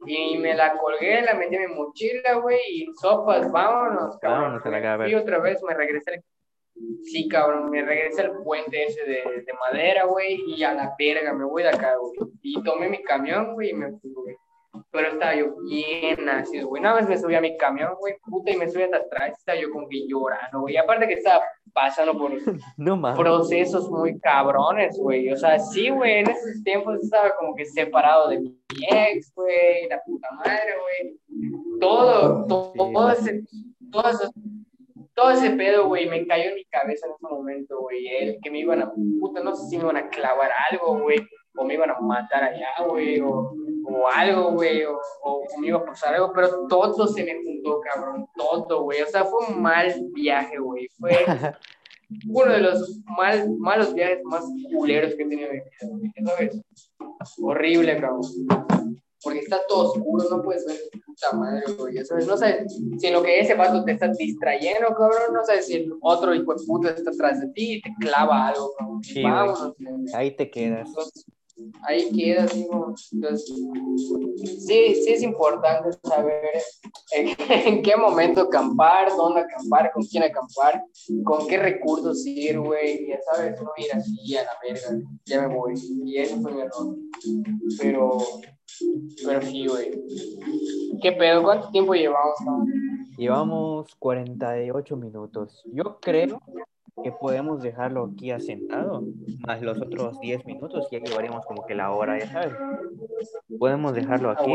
Y 0.04 0.36
me 0.38 0.54
la 0.54 0.76
colgué, 0.78 1.22
la 1.22 1.34
metí 1.34 1.54
en 1.54 1.70
mi 1.70 1.76
mochila, 1.76 2.34
güey, 2.34 2.60
y 2.68 2.86
sopas, 3.00 3.50
vámonos, 3.52 4.18
cabrón. 4.18 4.60
Vámonos. 4.62 5.08
Y 5.08 5.14
otra 5.14 5.38
vez 5.38 5.62
me 5.62 5.74
regresé 5.74 6.14
al... 6.14 6.24
Sí, 7.04 7.28
cabrón, 7.28 7.70
me 7.70 7.82
regresé 7.82 8.22
al 8.22 8.42
puente 8.42 8.84
ese 8.84 9.04
de, 9.04 9.42
de 9.46 9.52
madera, 9.60 10.04
güey, 10.04 10.40
y 10.46 10.64
a 10.64 10.74
la 10.74 10.94
verga, 10.98 11.32
me 11.32 11.44
voy 11.44 11.62
de 11.62 11.68
acá, 11.68 11.96
güey. 11.96 12.14
Y 12.40 12.60
tomé 12.62 12.88
mi 12.88 13.02
camión, 13.02 13.54
güey, 13.54 13.70
y 13.70 13.74
me 13.74 13.92
fui, 13.92 14.12
güey. 14.12 14.36
Pero 14.90 15.08
estaba 15.08 15.34
yo 15.34 15.54
bien 15.68 16.28
ácido, 16.28 16.68
güey. 16.68 16.82
Nada 16.82 17.00
más 17.00 17.08
me 17.08 17.18
subí 17.18 17.34
a 17.34 17.40
mi 17.40 17.56
camión, 17.56 17.94
güey, 17.98 18.14
puta, 18.24 18.50
y 18.50 18.56
me 18.56 18.68
subí 18.68 18.82
hasta 18.82 18.98
atrás, 18.98 19.38
estaba 19.38 19.58
yo 19.58 19.70
como 19.70 19.88
que 19.88 20.06
llorando, 20.08 20.60
güey. 20.60 20.74
Y 20.74 20.76
aparte 20.78 21.06
que 21.06 21.14
estaba 21.14 21.42
pasando 21.72 22.16
por 22.16 22.32
No 22.76 23.14
procesos 23.14 23.90
muy 23.90 24.18
cabrones, 24.20 24.98
güey. 24.98 25.30
O 25.30 25.36
sea, 25.36 25.58
sí, 25.58 25.90
güey, 25.90 26.20
en 26.20 26.30
esos 26.30 26.62
tiempos 26.64 27.02
estaba 27.02 27.34
como 27.36 27.54
que 27.54 27.64
separado 27.64 28.28
de 28.28 28.40
mi 28.40 28.58
ex, 28.90 29.32
güey, 29.34 29.88
la 29.88 30.00
puta 30.02 30.28
madre, 30.36 30.74
güey. 30.80 31.18
Todo, 31.80 32.46
todo, 32.46 32.72
Sí, 32.72 32.92
todo 32.92 33.10
ese, 33.10 33.44
todo 33.90 34.10
ese, 34.10 34.28
todo 35.14 35.30
ese 35.30 35.50
pedo, 35.50 35.88
güey, 35.88 36.08
me 36.08 36.26
cayó 36.26 36.50
en 36.50 36.54
mi 36.54 36.64
cabeza 36.66 37.06
en 37.06 37.12
ese 37.12 37.34
momento, 37.34 37.80
güey. 37.80 38.06
El 38.08 38.38
que 38.42 38.50
me 38.50 38.60
iban 38.60 38.82
a, 38.82 38.92
puta, 39.20 39.42
no 39.42 39.54
sé 39.54 39.68
si 39.68 39.76
me 39.76 39.84
iban 39.84 39.96
a 39.96 40.08
clavar 40.08 40.50
algo, 40.70 41.00
güey, 41.00 41.18
o 41.56 41.64
me 41.64 41.74
iban 41.74 41.90
a 41.90 41.98
matar 42.00 42.44
allá, 42.44 42.68
güey, 42.88 43.20
o, 43.20 43.54
o 43.84 44.08
algo, 44.08 44.52
güey, 44.52 44.84
o, 44.84 44.98
o, 45.22 45.44
o 45.44 45.60
me 45.60 45.68
iba 45.68 45.78
a 45.78 45.84
pasar 45.84 46.14
algo, 46.14 46.32
pero 46.34 46.66
todo 46.68 47.06
se 47.06 47.24
me 47.24 47.42
juntó, 47.42 47.80
cabrón, 47.80 48.26
todo, 48.36 48.82
güey. 48.84 49.02
O 49.02 49.06
sea, 49.06 49.24
fue 49.24 49.46
un 49.48 49.62
mal 49.62 49.94
viaje, 50.12 50.58
güey. 50.58 50.88
Fue 50.98 51.10
uno 52.28 52.52
de 52.52 52.60
los 52.60 53.00
mal, 53.04 53.50
malos 53.58 53.94
viajes 53.94 54.22
más 54.24 54.44
culeros 54.74 55.14
que 55.14 55.22
he 55.22 55.28
tenido 55.28 55.50
en 55.50 55.62
mi 56.00 56.08
vida, 56.08 56.34
güey, 56.36 56.50
¿sabes? 56.50 56.64
Horrible, 57.40 58.00
cabrón. 58.00 58.22
Porque 59.22 59.38
está 59.38 59.60
todo 59.68 59.92
oscuro, 59.92 60.24
no 60.28 60.42
puedes 60.42 60.66
ver 60.66 60.76
puta 61.06 61.36
madre, 61.36 61.62
güey, 61.78 62.04
¿sabes? 62.04 62.26
No 62.26 62.36
sabes 62.36 62.76
si 62.98 63.06
en 63.06 63.12
lo 63.12 63.22
que 63.22 63.38
ese 63.38 63.54
vato 63.54 63.84
te 63.84 63.92
está 63.92 64.08
distrayendo, 64.08 64.88
cabrón, 64.88 65.32
no 65.32 65.44
sabes 65.44 65.66
si 65.66 65.74
el 65.74 65.92
otro 66.00 66.34
hijo 66.34 66.54
de 66.54 66.66
puta 66.66 66.90
está 66.90 67.10
atrás 67.10 67.40
de 67.40 67.48
ti 67.48 67.74
y 67.74 67.82
te 67.82 67.94
clava 68.00 68.48
algo, 68.48 68.74
cabrón. 68.76 69.04
Sí. 69.04 69.22
Vámonos. 69.22 69.74
Ahí 70.14 70.34
te 70.34 70.50
quedas. 70.50 70.88
Entonces, 70.88 71.24
ahí 71.82 72.10
queda, 72.12 72.46
digo. 72.46 72.94
Entonces, 73.12 73.56
sí, 74.58 74.94
sí 74.94 75.12
es 75.12 75.22
importante 75.22 75.90
saber 76.02 76.50
en, 77.12 77.28
en 77.76 77.82
qué 77.82 77.96
momento 77.96 78.42
acampar, 78.42 79.10
dónde 79.16 79.40
acampar, 79.40 79.92
con 79.92 80.02
quién 80.04 80.22
acampar, 80.22 80.84
con 81.24 81.46
qué 81.46 81.58
recursos 81.58 82.24
ir, 82.26 82.58
güey. 82.58 83.08
Ya 83.08 83.20
sabes, 83.22 83.60
no 83.60 83.70
ir 83.76 83.92
así 83.92 84.36
a 84.36 84.44
la 84.44 84.52
verga, 84.62 85.06
ya 85.24 85.46
me 85.46 85.54
voy. 85.54 85.74
Y 86.04 86.18
ese 86.18 86.36
fue 86.40 86.52
mi 86.52 86.60
error. 86.60 86.96
Pero, 87.78 88.18
pero 89.24 89.42
sí, 89.42 89.66
güey. 89.66 89.90
¿Qué 91.02 91.12
pedo? 91.12 91.42
¿Cuánto 91.42 91.70
tiempo 91.70 91.94
llevamos? 91.94 92.36
cabrón? 92.38 92.66
Llevamos 93.16 93.94
48 93.96 94.96
minutos. 94.96 95.62
Yo 95.66 95.98
creo 96.00 96.40
que 97.02 97.12
podemos 97.12 97.62
dejarlo 97.62 98.10
aquí 98.12 98.30
asentado, 98.30 99.02
más 99.46 99.62
los 99.62 99.80
otros 99.80 100.20
10 100.20 100.44
minutos, 100.46 100.88
ya 100.90 100.98
llevaríamos 100.98 101.44
como 101.46 101.64
que 101.66 101.74
la 101.74 101.90
hora, 101.92 102.18
ya 102.18 102.26
sabes. 102.26 102.54
Podemos 103.58 103.94
dejarlo 103.94 104.30
A 104.30 104.32
aquí. 104.32 104.54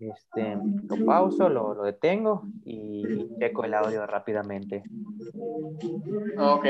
Este, 0.00 0.56
lo 0.88 1.04
pauso, 1.04 1.48
lo, 1.48 1.74
lo 1.74 1.82
detengo 1.82 2.44
y 2.64 3.02
checo 3.40 3.64
el 3.64 3.74
audio 3.74 4.06
rápidamente. 4.06 4.84
Ok. 6.38 6.64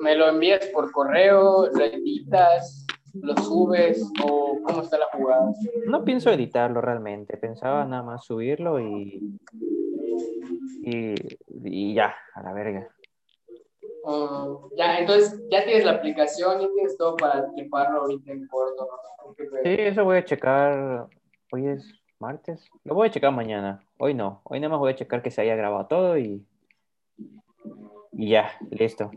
¿Me 0.00 0.16
lo 0.16 0.28
envías 0.28 0.64
por 0.66 0.90
correo? 0.90 1.66
¿Lo 1.70 1.84
editas? 1.84 2.86
¿Lo 3.12 3.36
subes? 3.36 4.10
¿O 4.24 4.58
cómo 4.62 4.82
está 4.82 4.96
la 4.96 5.06
jugada? 5.12 5.52
No 5.86 6.04
pienso 6.04 6.30
editarlo 6.30 6.80
realmente, 6.80 7.36
pensaba 7.36 7.84
nada 7.84 8.02
más 8.02 8.24
subirlo 8.24 8.80
y, 8.80 9.38
y, 10.82 11.14
y 11.64 11.94
ya, 11.94 12.14
a 12.34 12.42
la 12.42 12.52
verga. 12.54 12.88
Mm, 14.04 14.76
ya, 14.76 14.98
entonces 14.98 15.42
ya 15.50 15.64
tienes 15.64 15.84
la 15.84 15.92
aplicación, 15.92 16.60
ya 16.60 16.68
tienes 16.72 16.96
todo 16.96 17.16
para 17.16 17.50
triparlo 17.52 18.02
ahorita 18.02 18.32
en 18.32 18.46
corto, 18.48 18.86
¿no? 18.86 19.34
Sí, 19.62 19.76
eso 19.78 20.04
voy 20.04 20.18
a 20.18 20.24
checar. 20.24 21.06
Hoy 21.52 21.66
es 21.66 21.92
martes. 22.18 22.68
Lo 22.84 22.94
voy 22.94 23.08
a 23.08 23.10
checar 23.10 23.32
mañana. 23.32 23.82
Hoy 23.98 24.14
no. 24.14 24.40
Hoy 24.44 24.60
nada 24.60 24.70
más 24.70 24.80
voy 24.80 24.92
a 24.92 24.96
checar 24.96 25.22
que 25.22 25.30
se 25.30 25.42
haya 25.42 25.56
grabado 25.56 25.86
todo 25.86 26.18
y. 26.18 26.44
Y 28.12 28.30
ya, 28.30 28.52
listo. 28.70 29.10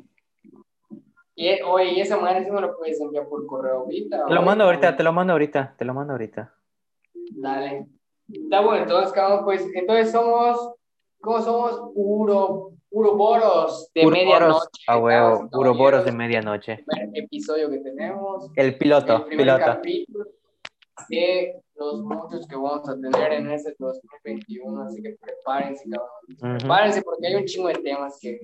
Y, 1.36 1.62
oye, 1.62 1.94
¿y 1.94 2.02
esa 2.02 2.18
madre 2.18 2.46
sí 2.46 2.52
me 2.52 2.62
lo 2.62 2.78
puedes 2.78 3.00
enviar 3.02 3.28
por 3.28 3.46
correo 3.48 3.80
ahorita? 3.80 4.26
Te 4.28 4.34
lo 4.34 4.42
mando 4.44 4.66
ahorita, 4.66 4.96
te 4.96 5.04
lo 5.04 5.14
mando 5.14 5.34
ahorita, 5.34 5.76
te 5.78 5.86
lo 5.86 5.94
mando 5.94 6.14
ahorita. 6.14 6.54
Dale. 7.32 7.88
Está 8.32 8.62
bueno, 8.62 8.84
entonces, 8.84 9.12
cabrón, 9.14 9.44
pues, 9.44 9.68
entonces 9.74 10.12
somos, 10.12 10.76
¿cómo 11.22 11.42
somos? 11.42 11.92
Uro, 11.96 12.73
uroboros 12.94 13.92
de 13.94 14.06
medianoche. 14.06 14.84
A 14.88 14.98
huevo, 14.98 15.50
uroboros 15.54 16.06
de 16.06 16.12
medianoche. 16.12 16.84
primer 16.86 17.10
episodio 17.18 17.70
que 17.70 17.80
tenemos. 17.80 18.50
El 18.56 18.78
piloto, 18.78 19.16
el 19.18 19.24
primer 19.26 19.46
piloto. 19.46 19.66
capítulo. 19.66 20.26
Que 21.10 21.60
los 21.76 22.04
muchos 22.04 22.46
que 22.48 22.56
vamos 22.56 22.88
a 22.88 22.94
tener 22.94 23.34
en 23.34 23.50
este 23.50 23.76
2021, 23.80 24.84
así 24.84 25.02
que 25.02 25.18
prepárense, 25.20 25.84
cabrón. 25.90 26.10
Ujú. 26.30 26.58
Prepárense 26.60 27.02
porque 27.02 27.28
hay 27.28 27.36
un 27.36 27.46
chingo 27.46 27.68
de 27.70 27.74
temas 27.76 28.20
que, 28.22 28.40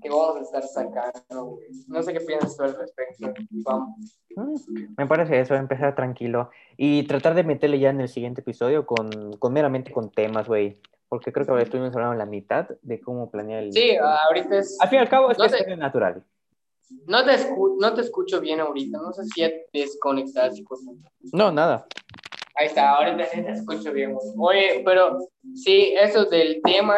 que 0.00 0.08
vamos 0.08 0.36
a 0.36 0.40
estar 0.42 0.62
sacando, 0.62 1.44
güey. 1.46 1.66
No 1.88 2.00
sé 2.02 2.12
qué 2.12 2.20
piensas 2.20 2.56
tú 2.56 2.62
al 2.62 2.76
respecto. 2.76 3.32
Vamos. 3.64 3.88
Mm, 4.36 4.94
Me 4.96 5.06
parece 5.06 5.40
eso, 5.40 5.56
empezar 5.56 5.96
tranquilo 5.96 6.50
y 6.76 7.02
tratar 7.08 7.34
de 7.34 7.42
meterle 7.42 7.80
ya 7.80 7.90
en 7.90 8.00
el 8.00 8.08
siguiente 8.08 8.40
episodio 8.42 8.86
con, 8.86 9.32
con 9.40 9.52
meramente 9.52 9.90
con 9.92 10.10
temas, 10.10 10.46
güey. 10.46 10.78
Porque 11.10 11.32
creo 11.32 11.44
que 11.56 11.62
estuvimos 11.62 11.94
hablando 11.94 12.14
la 12.16 12.24
mitad 12.24 12.66
de 12.82 13.00
cómo 13.00 13.30
planear 13.30 13.64
el... 13.64 13.72
Sí, 13.72 13.96
ahorita 13.96 14.58
es... 14.58 14.78
Al 14.80 14.88
fin 14.88 14.98
y 15.00 15.02
al 15.02 15.08
cabo, 15.10 15.30
es 15.30 15.36
No 15.38 15.44
que 15.44 15.50
te- 15.50 15.72
es 15.72 15.76
natural. 15.78 16.24
No 17.06 17.24
te, 17.24 17.32
escu- 17.32 17.76
no 17.80 17.92
te 17.94 18.00
escucho 18.00 18.40
bien 18.40 18.60
ahorita, 18.60 18.96
no 18.98 19.12
sé 19.12 19.24
si 19.24 19.40
ya 19.42 19.48
te 19.48 19.80
desconectaste. 19.80 20.60
hijo 20.60 20.76
de 20.78 20.86
puta. 20.86 21.10
No, 21.32 21.52
nada. 21.52 21.86
Ahí 22.56 22.66
está, 22.68 22.90
ahorita 22.90 23.26
sí 23.26 23.42
te 23.42 23.50
escucho 23.50 23.92
bien, 23.92 24.14
güey. 24.14 24.26
Oye, 24.38 24.82
pero 24.84 25.18
sí, 25.54 25.94
eso 26.00 26.24
del 26.26 26.60
tema 26.62 26.94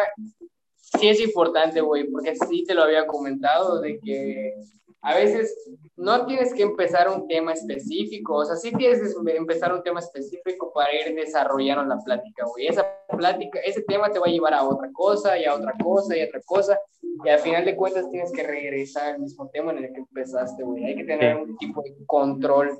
sí 0.75 1.09
es 1.09 1.19
importante, 1.19 1.81
güey, 1.81 2.05
porque 2.09 2.35
sí 2.35 2.63
te 2.65 2.73
lo 2.75 2.83
había 2.83 3.05
comentado, 3.07 3.81
de 3.81 3.99
que 3.99 4.53
a 5.01 5.15
veces 5.15 5.55
no 5.95 6.25
tienes 6.25 6.53
que 6.53 6.63
empezar 6.63 7.09
un 7.09 7.27
tema 7.27 7.53
específico, 7.53 8.35
o 8.37 8.45
sea, 8.45 8.55
sí 8.55 8.71
tienes 8.71 8.99
que 9.01 9.35
empezar 9.35 9.73
un 9.73 9.83
tema 9.83 9.99
específico 9.99 10.71
para 10.73 10.93
ir 10.95 11.13
desarrollando 11.15 11.83
la 11.95 12.01
plática, 12.03 12.45
güey. 12.45 12.67
Esa 12.67 12.85
plática, 13.15 13.59
ese 13.65 13.81
tema 13.83 14.09
te 14.11 14.19
va 14.19 14.25
a 14.27 14.29
llevar 14.29 14.53
a 14.53 14.63
otra 14.63 14.89
cosa 14.91 15.37
y 15.37 15.45
a 15.45 15.53
otra 15.55 15.73
cosa 15.81 16.15
y 16.17 16.21
a 16.21 16.25
otra 16.25 16.41
cosa, 16.45 16.79
y 17.25 17.29
al 17.29 17.39
final 17.39 17.65
de 17.65 17.75
cuentas 17.75 18.09
tienes 18.09 18.31
que 18.31 18.43
regresar 18.43 19.13
al 19.13 19.19
mismo 19.19 19.49
tema 19.49 19.71
en 19.71 19.79
el 19.85 19.93
que 19.93 19.99
empezaste, 19.99 20.63
güey. 20.63 20.83
Hay 20.85 20.95
que 20.95 21.03
tener 21.05 21.35
Sí. 21.37 21.41
un 21.43 21.57
tipo 21.57 21.81
de 21.81 21.95
control 22.05 22.77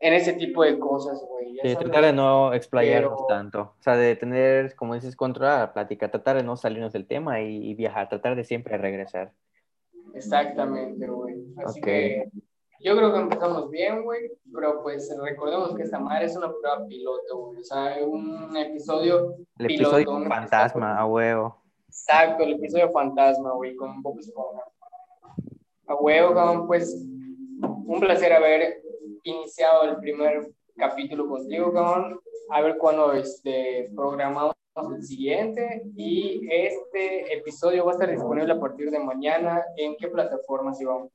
en 0.00 0.12
ese 0.14 0.32
tipo 0.34 0.62
de 0.64 0.78
cosas, 0.78 1.22
güey. 1.28 1.58
Sí, 1.62 1.76
tratar 1.76 2.04
de 2.04 2.12
no 2.12 2.54
explayarnos 2.54 3.12
pero- 3.14 3.26
tanto. 3.26 3.60
O 3.78 3.82
sea, 3.82 3.96
de 3.96 4.16
tener, 4.16 4.74
como 4.74 4.94
dices, 4.94 5.14
controlar 5.16 5.60
la 5.60 5.72
plática, 5.74 6.10
tratar 6.10 6.36
de 6.36 6.42
no 6.42 6.56
salirnos 6.56 6.92
del 6.92 7.06
tema 7.06 7.40
y, 7.40 7.70
y 7.70 7.74
viajar, 7.74 8.08
tratar 8.08 8.34
de 8.36 8.44
siempre 8.44 8.78
regresar. 8.78 9.32
Exactamente, 10.14 11.06
güey. 11.06 11.36
Así 11.64 11.80
Ok. 11.80 11.84
que 11.84 12.30
yo 12.82 12.96
creo 12.96 13.12
que 13.12 13.20
empezamos 13.20 13.70
bien, 13.70 14.02
güey, 14.02 14.30
pero 14.52 14.82
pues 14.82 15.14
recordemos 15.22 15.74
que 15.74 15.82
esta 15.82 15.98
madre 15.98 16.26
es 16.26 16.36
una 16.36 16.50
prueba 16.50 16.86
piloto, 16.86 17.38
güey. 17.38 17.60
O 17.60 17.64
sea, 17.64 17.96
un 18.06 18.56
episodio 18.56 19.36
El 19.58 19.66
piloto, 19.66 19.98
episodio 19.98 20.16
un 20.16 20.28
fantasma, 20.28 20.98
a 20.98 21.06
huevo. 21.06 21.62
Exacto, 21.86 22.44
el 22.44 22.54
episodio 22.54 22.90
fantasma, 22.90 23.52
güey, 23.52 23.76
con 23.76 24.02
Bob 24.02 24.18
Esponja. 24.18 24.64
A 25.86 25.94
huevo, 25.94 26.34
cabrón, 26.34 26.66
pues 26.66 26.94
un 27.62 28.00
placer 28.00 28.32
haber 28.32 28.82
iniciado 29.24 29.84
el 29.84 29.96
primer 29.96 30.50
capítulo 30.76 31.28
contigo, 31.28 31.72
cabrón. 31.72 32.20
A 32.50 32.62
ver 32.62 32.78
cuándo 32.78 33.12
este, 33.12 33.90
programamos 33.94 34.54
el 34.96 35.02
siguiente. 35.02 35.82
Y 35.96 36.48
este 36.50 37.34
episodio 37.34 37.84
va 37.84 37.92
a 37.92 37.94
estar 37.94 38.10
disponible 38.10 38.52
a 38.52 38.60
partir 38.60 38.90
de 38.90 38.98
mañana. 38.98 39.62
¿En 39.76 39.96
qué 39.96 40.08
plataformas, 40.08 40.80
Iván? 40.80 41.10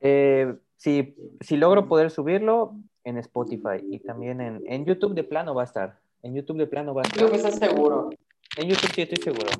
Eh, 0.00 0.54
si, 0.80 1.14
si 1.42 1.58
logro 1.58 1.86
poder 1.86 2.10
subirlo 2.10 2.72
en 3.04 3.18
Spotify 3.18 3.78
y 3.82 3.98
también 3.98 4.40
en, 4.40 4.62
en 4.66 4.86
YouTube 4.86 5.12
de 5.14 5.24
plano 5.24 5.54
va 5.54 5.60
a 5.62 5.64
estar. 5.66 5.98
En 6.22 6.34
YouTube 6.34 6.56
de 6.56 6.66
plano 6.66 6.94
va 6.94 7.02
a 7.02 7.04
Creo 7.04 7.26
estar. 7.26 7.30
que 7.42 7.48
estás 7.48 7.68
seguro. 7.70 8.08
En 8.56 8.66
YouTube 8.68 8.90
sí 8.94 9.02
estoy 9.02 9.18
seguro. 9.22 9.50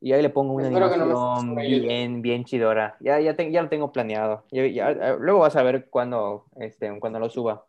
Y 0.00 0.12
ahí 0.14 0.22
le 0.22 0.30
pongo 0.30 0.54
una 0.54 0.68
Espero 0.68 0.88
no 0.96 1.36
YouTube. 1.62 1.86
bien, 1.86 2.22
bien 2.22 2.44
chidora. 2.44 2.96
Ya, 3.00 3.20
ya, 3.20 3.36
te- 3.36 3.52
ya 3.52 3.62
lo 3.62 3.68
tengo 3.68 3.92
planeado. 3.92 4.44
Ya- 4.50 4.66
ya- 4.66 5.16
luego 5.16 5.40
vas 5.40 5.54
a 5.56 5.62
ver 5.62 5.88
cuando, 5.90 6.46
este, 6.56 6.98
cuando 6.98 7.18
lo 7.20 7.28
suba. 7.28 7.66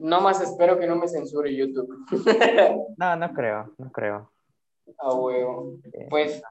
No 0.00 0.20
más 0.20 0.40
espero 0.40 0.78
que 0.80 0.86
no 0.88 0.96
me 0.96 1.06
censure 1.06 1.54
YouTube. 1.54 1.88
No, 2.98 3.14
no 3.16 3.32
creo, 3.32 3.72
no 3.78 3.90
creo. 3.92 4.30
A 4.98 5.14
huevo. 5.14 5.74
Eh, 5.92 6.06
Pues 6.10 6.42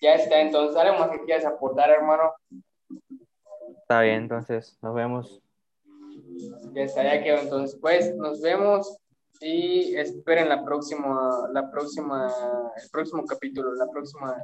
ya 0.00 0.14
está. 0.14 0.40
Entonces, 0.40 0.76
¿algo 0.76 0.98
más 1.00 1.10
que 1.10 1.24
quieras 1.24 1.44
aportar, 1.44 1.90
hermano? 1.90 2.30
Está 3.86 4.00
bien, 4.00 4.22
entonces 4.22 4.76
nos 4.82 4.96
vemos. 4.96 5.40
Ya 6.72 6.82
está, 6.82 7.04
ya 7.04 7.22
quedó. 7.22 7.38
Entonces, 7.38 7.78
pues, 7.80 8.16
nos 8.16 8.40
vemos 8.40 8.98
y 9.40 9.94
esperen 9.94 10.48
la 10.48 10.64
próxima, 10.64 11.48
la 11.52 11.70
próxima, 11.70 12.26
el 12.82 12.90
próximo 12.90 13.24
capítulo, 13.24 13.72
la 13.74 13.86
próxima. 13.88 14.34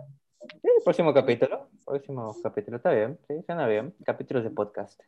Sí, 0.62 0.68
próximo 0.84 1.12
capítulo. 1.12 1.68
Próximo 1.84 2.36
capítulo, 2.40 2.76
está 2.76 2.92
bien. 2.92 3.18
Sí, 3.26 3.42
suena 3.44 3.66
bien. 3.66 3.92
Capítulos 4.04 4.44
de 4.44 4.50
podcast. 4.50 5.00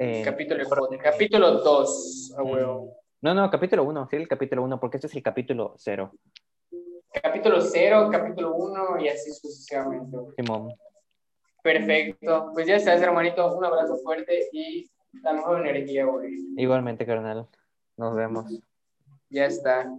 Eh, 0.00 0.22
capítulo, 0.24 0.64
capítulo 1.00 1.52
2, 1.52 2.34
a 2.38 2.42
huevo. 2.42 2.96
No, 3.20 3.34
no, 3.34 3.48
capítulo 3.48 3.84
1. 3.84 4.08
Sí, 4.10 4.16
el 4.16 4.26
capítulo 4.26 4.64
1, 4.64 4.80
porque 4.80 4.96
este 4.96 5.06
es 5.06 5.14
el 5.14 5.22
capítulo 5.22 5.74
0. 5.76 6.10
Capítulo 7.22 7.60
0, 7.60 8.08
capítulo 8.10 8.52
1 8.56 8.98
y 8.98 9.08
así 9.10 9.32
sucesivamente. 9.32 10.16
Simón. 10.34 10.74
Perfecto. 11.66 12.50
Pues 12.54 12.68
ya 12.68 12.76
estás, 12.76 13.02
hermanito. 13.02 13.56
Un 13.56 13.64
abrazo 13.64 13.96
fuerte 13.96 14.48
y 14.52 14.88
la 15.20 15.32
mejor 15.32 15.66
energía, 15.66 16.04
güey. 16.04 16.32
Igualmente, 16.56 17.04
carnal. 17.04 17.48
Nos 17.96 18.14
vemos. 18.14 18.44
Ya 19.30 19.46
está. 19.46 19.92